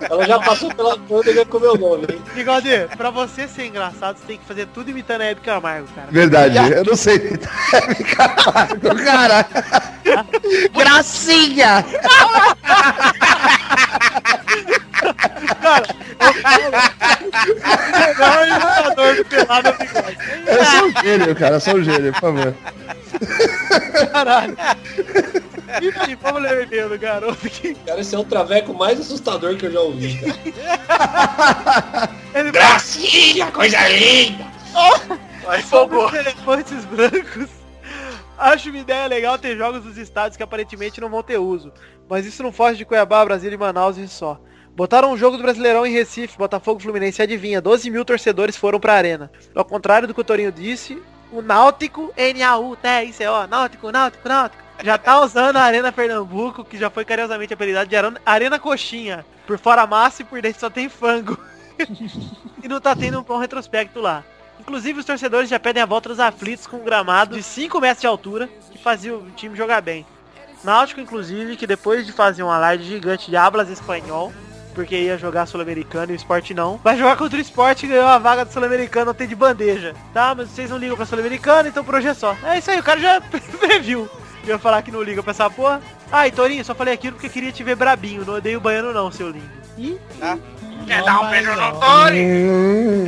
Ela 0.00 0.26
já 0.26 0.38
passou 0.40 0.74
pela 0.74 0.98
pândega 0.98 1.44
com 1.44 1.58
o 1.58 1.60
meu 1.60 1.76
nome, 1.78 2.06
hein? 2.10 2.22
Bigode, 2.34 2.70
pra 2.96 3.10
você 3.10 3.46
ser 3.46 3.66
engraçado, 3.66 4.16
você 4.18 4.24
tem 4.26 4.38
que 4.38 4.44
fazer 4.44 4.66
tudo 4.74 4.90
imitando 4.90 5.20
a 5.20 5.24
Hebe 5.26 5.40
Camargo, 5.42 5.86
cara. 5.94 6.08
Verdade, 6.10 6.58
eu 6.72 6.84
não 6.84 6.96
sei. 6.96 7.18
Caralho, 8.16 9.04
cara. 9.04 9.46
Gracinha! 10.74 11.84
Melhor 17.92 18.48
imitador 18.48 19.16
do 19.16 19.24
pelado 19.24 19.68
é 19.68 19.70
o 19.70 19.78
Bigode. 19.78 20.18
Eu 20.46 20.64
sou 20.64 20.86
um 20.86 21.02
gênio, 21.02 21.36
cara. 21.36 21.54
Eu 21.56 21.60
sou 21.60 21.74
um 21.76 21.84
gênio, 21.84 22.12
por 22.12 22.20
favor. 22.20 22.54
Caralho. 24.12 24.56
Enfim, 25.82 26.16
vamos 26.20 26.42
ler 26.42 26.58
o 26.58 26.62
e-mail 26.62 26.88
do 26.88 26.98
garoto 26.98 27.46
aqui. 27.46 27.74
Cara, 27.86 28.00
esse 28.00 28.14
é 28.14 28.18
o 28.18 28.24
traveco 28.24 28.72
mais 28.74 29.00
assustador 29.00 29.56
que 29.56 29.66
eu 29.66 29.72
já 29.72 29.80
ouvi, 29.80 30.18
cara. 30.18 32.10
Ele 32.34 32.50
Gracinha, 32.50 33.50
coisa 33.50 33.88
linda. 33.88 34.44
Vai, 35.44 35.62
Sobre 35.62 35.96
fogo. 35.96 36.06
os 36.06 36.14
elefantes 36.14 36.84
brancos. 36.84 37.48
Acho 38.36 38.68
uma 38.70 38.78
ideia 38.78 39.06
legal 39.06 39.38
ter 39.38 39.56
jogos 39.56 39.84
dos 39.84 39.96
estados 39.96 40.36
que 40.36 40.42
aparentemente 40.42 41.00
não 41.00 41.08
vão 41.08 41.22
ter 41.22 41.38
uso. 41.38 41.72
Mas 42.08 42.26
isso 42.26 42.42
não 42.42 42.52
foge 42.52 42.78
de 42.78 42.84
Cuiabá, 42.84 43.24
Brasília 43.24 43.54
e 43.54 43.58
Manaus 43.58 43.96
e 43.96 44.08
só. 44.08 44.40
Botaram 44.74 45.12
um 45.12 45.16
jogo 45.16 45.36
do 45.36 45.42
Brasileirão 45.44 45.86
em 45.86 45.92
Recife, 45.92 46.36
Botafogo 46.36 46.80
Fluminense, 46.80 47.22
adivinha, 47.22 47.60
12 47.60 47.88
mil 47.90 48.04
torcedores 48.04 48.56
foram 48.56 48.80
pra 48.80 48.94
arena. 48.94 49.30
Ao 49.54 49.64
contrário 49.64 50.08
do 50.08 50.12
que 50.12 50.20
o 50.20 50.24
Torinho 50.24 50.50
disse, 50.50 51.00
o 51.34 51.42
Náutico, 51.42 52.12
N-A-U-T-I-C-O, 52.16 53.46
Náutico, 53.48 53.90
Náutico, 53.90 54.28
Náutico, 54.28 54.62
já 54.82 54.96
tá 54.96 55.20
usando 55.20 55.56
a 55.56 55.62
Arena 55.62 55.90
Pernambuco, 55.90 56.64
que 56.64 56.78
já 56.78 56.88
foi 56.88 57.04
carinhosamente 57.04 57.52
apelidada 57.52 57.86
de 57.86 57.96
Arena, 58.24 58.58
Coxinha. 58.58 59.26
Por 59.46 59.58
fora 59.58 59.86
massa 59.86 60.22
e 60.22 60.24
por 60.24 60.40
dentro 60.40 60.60
só 60.60 60.70
tem 60.70 60.88
frango. 60.88 61.38
e 62.62 62.68
não 62.68 62.80
tá 62.80 62.94
tendo 62.94 63.18
um 63.18 63.22
bom 63.22 63.38
retrospecto 63.38 64.00
lá. 64.00 64.24
Inclusive 64.60 65.00
os 65.00 65.04
torcedores 65.04 65.50
já 65.50 65.58
pedem 65.58 65.82
a 65.82 65.86
volta 65.86 66.08
dos 66.08 66.20
aflitos 66.20 66.66
com 66.66 66.78
um 66.78 66.84
gramado 66.84 67.36
de 67.36 67.42
5 67.42 67.80
metros 67.80 68.00
de 68.00 68.06
altura 68.06 68.48
que 68.70 68.78
fazia 68.78 69.14
o 69.14 69.30
time 69.32 69.56
jogar 69.56 69.82
bem. 69.82 70.06
Náutico, 70.62 71.00
inclusive, 71.00 71.56
que 71.56 71.66
depois 71.66 72.06
de 72.06 72.12
fazer 72.12 72.42
uma 72.42 72.58
live 72.58 72.84
gigante 72.84 73.28
de 73.28 73.36
hablas 73.36 73.68
espanhol, 73.68 74.32
porque 74.74 74.96
ia 74.96 75.16
jogar 75.16 75.46
Sul-Americano 75.46 76.12
e 76.12 76.14
o 76.14 76.16
esporte 76.16 76.52
não, 76.52 76.78
vai 76.82 76.96
jogar 76.98 77.16
contra 77.16 77.38
o 77.38 77.40
esporte 77.40 77.86
e 77.86 77.88
ganhou 77.88 78.06
a 78.06 78.18
vaga 78.18 78.44
do 78.44 78.52
Sul-Americano 78.52 79.12
ontem 79.12 79.26
de 79.26 79.34
bandeja. 79.34 79.94
Tá, 80.12 80.34
mas 80.34 80.50
vocês 80.50 80.68
não 80.68 80.78
ligam 80.78 80.96
pra 80.96 81.06
Sul-Americano, 81.06 81.68
então 81.68 81.84
por 81.84 81.94
hoje 81.94 82.08
é 82.08 82.14
só. 82.14 82.36
É 82.42 82.58
isso 82.58 82.70
aí, 82.70 82.78
o 82.78 82.82
cara 82.82 83.00
já 83.00 83.20
previu. 83.58 84.08
Eu 84.42 84.54
ia 84.54 84.58
falar 84.58 84.82
que 84.82 84.90
não 84.90 85.02
liga 85.02 85.22
pra 85.22 85.30
essa 85.30 85.48
porra. 85.48 85.80
Ah, 86.12 86.28
e 86.28 86.32
Torinho, 86.32 86.64
só 86.64 86.74
falei 86.74 86.92
aquilo 86.92 87.14
porque 87.14 87.30
queria 87.30 87.50
te 87.50 87.62
ver 87.62 87.76
brabinho, 87.76 88.26
não 88.26 88.34
odeio 88.34 88.58
o 88.58 88.60
baiano 88.60 88.92
não, 88.92 89.10
seu 89.10 89.30
lindo. 89.30 89.48
Ih, 89.78 89.98
Quer 90.86 91.02
dar 91.02 91.20
um 91.20 91.30
beijo 91.30 91.50
no 91.54 91.80
Tori? 91.80 92.24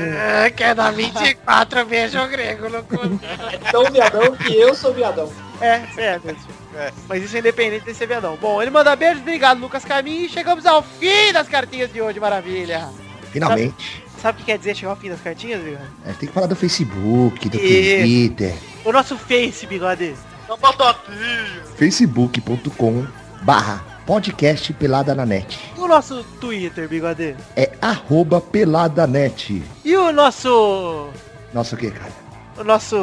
É, 0.00 0.50
quer 0.50 0.74
dar 0.74 0.92
24 0.94 1.84
beijo 1.84 2.26
grego 2.28 2.68
no 2.70 2.82
cu. 2.84 3.20
É 3.52 3.58
tão 3.70 3.84
viadão 3.90 4.34
que 4.36 4.58
eu 4.58 4.74
sou 4.74 4.94
viadão. 4.94 5.30
É, 5.60 5.82
é, 5.96 6.20
mesmo. 6.24 6.55
Mas 7.08 7.22
isso 7.22 7.36
é 7.36 7.40
independente 7.40 7.84
desse 7.84 7.98
ser 7.98 8.06
viadão. 8.06 8.36
Bom, 8.36 8.60
ele 8.60 8.70
manda 8.70 8.94
beijo, 8.96 9.20
obrigado, 9.20 9.60
Lucas 9.60 9.84
Caminho. 9.84 10.26
E 10.26 10.28
chegamos 10.28 10.66
ao 10.66 10.82
fim 10.82 11.32
das 11.32 11.48
cartinhas 11.48 11.92
de 11.92 12.00
hoje, 12.00 12.20
maravilha. 12.20 12.88
Finalmente. 13.32 14.04
Sabe 14.20 14.36
o 14.36 14.40
que 14.40 14.46
quer 14.46 14.58
dizer 14.58 14.74
chegar 14.74 14.92
ao 14.92 14.96
fim 14.96 15.10
das 15.10 15.20
cartinhas, 15.20 15.62
Bigode? 15.62 15.90
É, 16.04 16.12
tem 16.12 16.28
que 16.28 16.34
falar 16.34 16.46
do 16.46 16.56
Facebook, 16.56 17.48
do 17.48 17.56
Isso. 17.58 18.00
Twitter. 18.00 18.54
O 18.84 18.92
nosso 18.92 19.16
Face, 19.18 19.66
Bigode. 19.66 20.14
Não 20.48 20.56
facebook.com 21.76 23.06
barra 23.42 23.84
podcast 24.06 24.72
pelada 24.72 25.14
na 25.14 25.26
net. 25.26 25.58
E 25.76 25.80
o 25.80 25.88
nosso 25.88 26.22
Twitter, 26.40 26.88
Bigode? 26.88 27.36
É 27.56 27.72
arroba 27.82 28.40
peladanet. 28.40 29.62
E 29.84 29.96
o 29.96 30.12
nosso... 30.12 31.08
Nossa, 31.52 31.74
o 31.74 31.78
que, 31.78 31.90
cara? 31.90 32.25
O 32.58 32.64
nosso... 32.64 32.96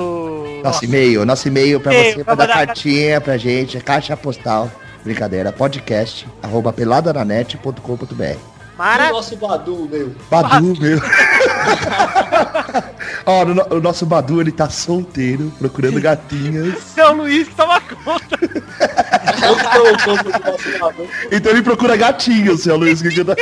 Nosso 0.64 0.84
e-mail, 0.86 1.26
nosso 1.26 1.48
e-mail 1.48 1.80
pra 1.80 1.94
E-mail, 1.94 2.14
você 2.16 2.24
pra 2.24 2.34
mandar 2.36 2.48
mandar 2.48 2.66
cartinha 2.68 3.22
pra 3.22 3.38
gente, 3.38 3.78
é 3.78 3.82
caixa 3.82 4.18
postal, 4.18 4.70
brincadeira, 5.04 5.52
podcast, 5.52 6.28
arroba 6.42 6.74
peladananet.com.br. 6.74 8.38
Mara... 8.76 9.10
o 9.10 9.14
nosso 9.14 9.36
Badu, 9.38 9.88
meu. 9.92 10.12
Badu, 10.32 10.74
meu. 10.82 11.00
Ó, 13.26 13.44
o, 13.44 13.46
no- 13.46 13.68
o 13.70 13.80
nosso 13.80 14.06
Badu, 14.06 14.42
ele 14.42 14.52
tá 14.52 14.70
solteiro, 14.70 15.52
procurando 15.60 16.02
gatinhas. 16.02 16.76
É 16.98 17.06
o 17.08 17.14
Luiz 17.14 17.48
que 17.48 17.56
toma 17.56 17.80
conta. 18.04 18.38
Então 21.32 21.52
ele 21.52 21.62
procura 21.62 21.96
gatinhos, 21.96 22.62
seu 22.62 22.76
Luiz. 22.78 23.02
Que 23.02 23.08
ele 23.10 23.22
é 23.32 23.36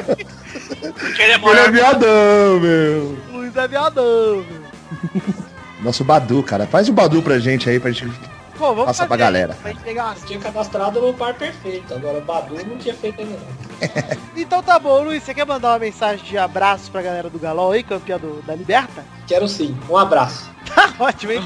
Ele 1.22 1.60
é 1.60 1.72
viadão, 1.72 2.60
meu. 2.60 3.18
Luiz 3.32 3.56
é 3.56 3.68
viadão, 3.68 4.46
meu. 4.46 5.41
Nosso 5.82 6.04
Badu, 6.04 6.42
cara. 6.44 6.66
Faz 6.68 6.88
o 6.90 6.94
Badu 6.94 7.22
pra 7.22 7.40
gente 7.40 7.70
aí, 7.70 7.80
pra 7.80 7.92
gente 7.92 8.12
Pô, 8.58 8.68
vamos 8.76 8.86
passar 8.86 8.94
fazer 9.00 9.08
pra 9.08 9.18
galera. 9.18 9.58
Pra 9.62 9.72
gente 9.72 9.82
pegar 9.82 10.06
umas 10.06 10.22
Tinha 10.24 10.40
cadastrado 10.40 11.02
no 11.02 11.14
par 11.16 11.34
perfeito. 11.34 11.94
Agora 11.94 12.22
Badu 12.22 12.56
não 12.66 12.78
tinha 12.78 12.94
feito 12.94 13.22
ainda 13.22 13.38
não. 13.38 14.22
Então 14.38 14.62
tá 14.62 14.78
bom, 14.78 15.02
Luiz, 15.04 15.24
você 15.24 15.34
quer 15.34 15.46
mandar 15.46 15.70
uma 15.70 15.80
mensagem 15.80 16.24
de 16.24 16.38
abraço 16.38 16.92
pra 16.92 17.02
galera 17.02 17.30
do 17.30 17.40
Galol 17.40 17.72
aí, 17.72 17.82
campeão 17.84 18.20
do- 18.20 18.42
da 18.44 18.54
Liberta? 18.56 19.04
Quero 19.28 19.48
sim. 19.48 19.76
Um 19.90 19.98
abraço. 19.98 20.50
Tá 20.74 20.94
ótimo, 21.00 21.34
hein? 21.34 21.42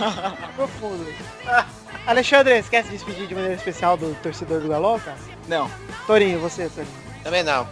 Profundo. 0.55 1.03
Alexandre, 2.05 2.61
você 2.61 2.69
quer 2.69 2.83
se 2.83 2.91
despedir 2.91 3.25
de 3.25 3.33
maneira 3.33 3.55
especial 3.55 3.97
do 3.97 4.13
torcedor 4.21 4.59
do 4.61 4.67
Galol, 4.67 4.99
cara? 4.99 5.17
Não. 5.47 5.67
Torinho, 6.05 6.39
você, 6.39 6.69
Torinho. 6.69 6.93
Também 7.23 7.41
não. 7.43 7.65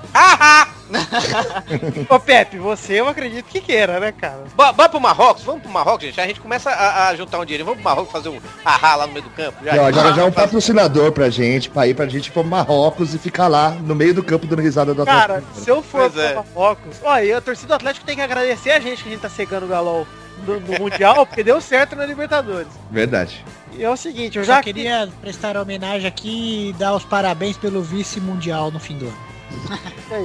Ô 2.09 2.19
Pepe, 2.19 2.57
você 2.57 2.99
eu 2.99 3.07
acredito 3.07 3.45
que 3.45 3.61
queira, 3.61 3.99
né, 3.99 4.11
cara? 4.11 4.43
Bo- 4.55 4.73
Bora 4.73 4.89
pro 4.89 4.99
Marrocos, 4.99 5.43
vamos 5.43 5.61
pro 5.61 5.71
Marrocos, 5.71 6.03
gente. 6.05 6.19
A 6.19 6.27
gente 6.27 6.39
começa 6.39 6.69
a, 6.69 7.07
a 7.09 7.15
juntar 7.15 7.39
um 7.39 7.45
dinheiro. 7.45 7.65
Vamos 7.65 7.81
pro 7.81 7.89
Marrocos 7.89 8.11
fazer 8.11 8.29
um 8.29 8.39
ahá 8.63 8.95
lá 8.95 9.07
no 9.07 9.13
meio 9.13 9.23
do 9.23 9.29
campo. 9.31 9.57
E, 9.63 9.69
ó, 9.69 9.91
já, 9.91 10.11
já 10.11 10.21
é 10.21 10.25
um 10.25 10.31
patrocinador 10.31 11.11
pra 11.11 11.29
gente, 11.29 11.69
pra 11.69 11.87
ir 11.87 11.93
pra 11.95 12.05
gente 12.07 12.27
ir 12.27 12.31
pro 12.31 12.43
Marrocos 12.43 13.13
e 13.13 13.17
ficar 13.19 13.47
lá 13.47 13.71
no 13.71 13.95
meio 13.95 14.13
do 14.13 14.23
campo 14.23 14.45
dando 14.45 14.61
risada 14.61 14.93
do 14.93 15.05
Cara, 15.05 15.37
Atlético. 15.37 15.59
se 15.59 15.69
eu 15.69 15.81
for 15.81 16.09
Pois 16.11 16.17
é. 16.17 16.33
pro 16.33 16.45
Marrocos, 16.55 16.97
olha, 17.03 17.37
a 17.37 17.41
torcida 17.41 17.67
do 17.69 17.73
Atlético 17.75 18.05
tem 18.05 18.15
que 18.15 18.21
agradecer 18.21 18.71
a 18.71 18.79
gente 18.79 19.01
que 19.03 19.09
a 19.09 19.11
gente 19.11 19.21
tá 19.21 19.29
cegando 19.29 19.65
o 19.65 19.69
Galol 19.69 20.07
no, 20.45 20.59
no 20.59 20.79
Mundial, 20.79 21.25
porque 21.25 21.43
deu 21.43 21.59
certo 21.61 21.95
na 21.95 22.05
Libertadores. 22.05 22.67
Verdade. 22.91 23.43
E 23.75 23.83
é 23.83 23.89
o 23.89 23.97
seguinte, 23.97 24.35
eu 24.37 24.43
Eu 24.43 24.47
já 24.47 24.55
já 24.57 24.61
queria 24.63 25.09
prestar 25.21 25.57
homenagem 25.57 26.07
aqui 26.07 26.69
e 26.69 26.73
dar 26.73 26.93
os 26.93 27.03
parabéns 27.03 27.57
pelo 27.57 27.81
vice-mundial 27.81 28.69
no 28.69 28.79
fim 28.79 28.97
do 28.97 29.05
ano. 29.05 29.32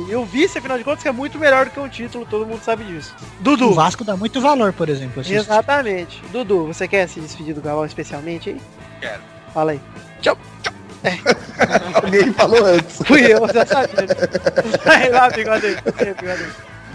E 0.08 0.14
o 0.14 0.24
vice, 0.24 0.58
afinal 0.58 0.76
de 0.76 0.84
contas, 0.84 1.02
que 1.02 1.08
é 1.08 1.12
muito 1.12 1.38
melhor 1.38 1.66
do 1.66 1.70
que 1.70 1.80
um 1.80 1.88
título, 1.88 2.26
todo 2.26 2.46
mundo 2.46 2.60
sabe 2.62 2.84
disso. 2.84 3.14
Dudu. 3.40 3.70
O 3.70 3.74
Vasco 3.74 4.04
dá 4.04 4.16
muito 4.16 4.40
valor, 4.40 4.72
por 4.72 4.88
exemplo. 4.88 5.20
assisto. 5.20 5.38
Exatamente. 5.38 6.22
Dudu, 6.30 6.66
você 6.66 6.86
quer 6.86 7.08
se 7.08 7.20
despedir 7.20 7.54
do 7.54 7.60
Galol 7.62 7.86
especialmente 7.86 8.50
aí? 8.50 8.60
Quero. 9.00 9.22
Fala 9.54 9.72
aí. 9.72 9.80
Alguém 12.02 12.32
falou 12.32 12.64
antes. 12.64 12.98
Fui 13.06 13.32
eu, 13.32 13.40
você 13.40 13.64
sabia. 13.64 14.06
Vai 14.84 15.08
lá, 15.10 15.30
bigode. 15.30 15.76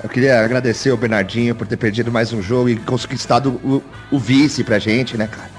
Eu 0.03 0.09
queria 0.09 0.43
agradecer 0.43 0.91
o 0.91 0.97
Bernardinho 0.97 1.55
por 1.55 1.65
ter 1.65 1.77
perdido 1.77 2.11
mais 2.11 2.33
um 2.33 2.41
jogo 2.41 2.69
e 2.69 2.75
conquistado 2.75 3.51
o, 3.63 3.81
o 4.11 4.19
vice 4.19 4.63
pra 4.63 4.77
gente, 4.77 5.17
né, 5.17 5.27
cara? 5.27 5.49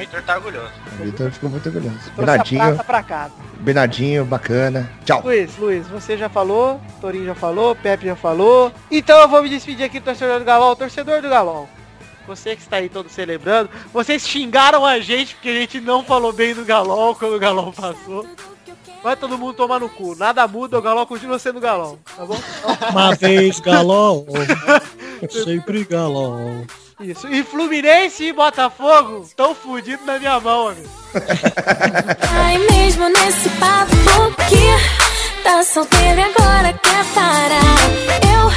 O 0.00 0.02
Victor 0.02 0.22
tá 0.22 0.36
orgulhoso. 0.36 0.72
O 0.98 1.04
Vitor 1.04 1.30
ficou 1.30 1.50
muito 1.50 1.66
orgulhoso. 1.66 1.98
trouxe 1.98 2.10
a 2.10 2.16
Bernardinho, 2.16 2.76
prata 2.84 3.04
pra. 3.04 3.30
Bernardinho, 3.58 4.24
bacana. 4.24 4.90
Tchau. 5.04 5.20
Luiz, 5.22 5.58
Luiz, 5.58 5.86
você 5.88 6.16
já 6.16 6.30
falou, 6.30 6.80
Torinho 7.02 7.26
já 7.26 7.34
falou, 7.34 7.76
Pepe 7.76 8.06
já 8.06 8.16
falou. 8.16 8.72
Então 8.90 9.20
eu 9.20 9.28
vou 9.28 9.42
me 9.42 9.50
despedir 9.50 9.84
aqui 9.84 10.00
do 10.00 10.04
torcedor 10.04 10.38
do 10.38 10.44
Galol, 10.46 10.74
torcedor 10.74 11.20
do 11.20 11.28
Galol. 11.28 11.68
Você 12.26 12.56
que 12.56 12.62
está 12.62 12.76
aí 12.76 12.88
todo 12.88 13.10
celebrando, 13.10 13.68
vocês 13.92 14.26
xingaram 14.26 14.86
a 14.86 15.00
gente 15.00 15.34
porque 15.34 15.50
a 15.50 15.54
gente 15.54 15.82
não 15.82 16.02
falou 16.02 16.32
bem 16.32 16.54
do 16.54 16.64
Galol 16.64 17.14
quando 17.14 17.36
o 17.36 17.38
Galol 17.38 17.70
passou. 17.70 18.26
Vai 19.02 19.16
todo 19.16 19.36
mundo 19.36 19.52
tomar 19.52 19.80
no 19.80 19.88
cu, 19.90 20.14
nada 20.14 20.48
muda, 20.48 20.78
o 20.78 20.82
Galol 20.82 21.06
continua 21.06 21.38
sendo 21.38 21.60
Galol, 21.60 21.98
tá 22.16 22.24
bom? 22.24 22.38
Uma 22.90 23.14
vez 23.14 23.60
galol, 23.60 24.26
sempre 25.28 25.84
galol. 25.84 26.64
Isso. 27.00 27.26
E 27.28 27.42
Fluminense 27.42 28.24
e 28.24 28.32
Botafogo 28.32 29.26
tão 29.34 29.54
fudidos 29.54 30.04
na 30.04 30.18
minha 30.18 30.38
mão, 30.38 30.68
amigo. 30.68 30.88
Ai, 32.44 32.58
mesmo 32.70 33.08
nesse 33.08 33.48
papo 33.50 33.90
que 34.48 35.42
tá 35.42 35.62
solteiro 35.64 36.20
agora 36.20 36.72
quer 36.74 37.04
parar. 37.14 37.78
Eu 38.30 38.50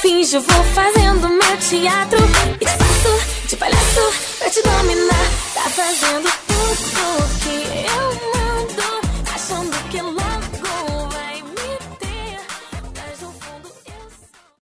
finjo, 0.00 0.40
vou 0.40 0.64
fazendo 0.64 1.28
meu 1.28 1.56
teatro 1.56 2.18
e 2.60 2.64
te 2.64 2.70
faço 2.72 3.46
de 3.48 3.56
palhaço 3.56 4.12
pra 4.38 4.50
te 4.50 4.62
dominar. 4.62 5.30
Tá 5.54 5.70
fazendo 5.70 6.30
tudo 6.46 7.18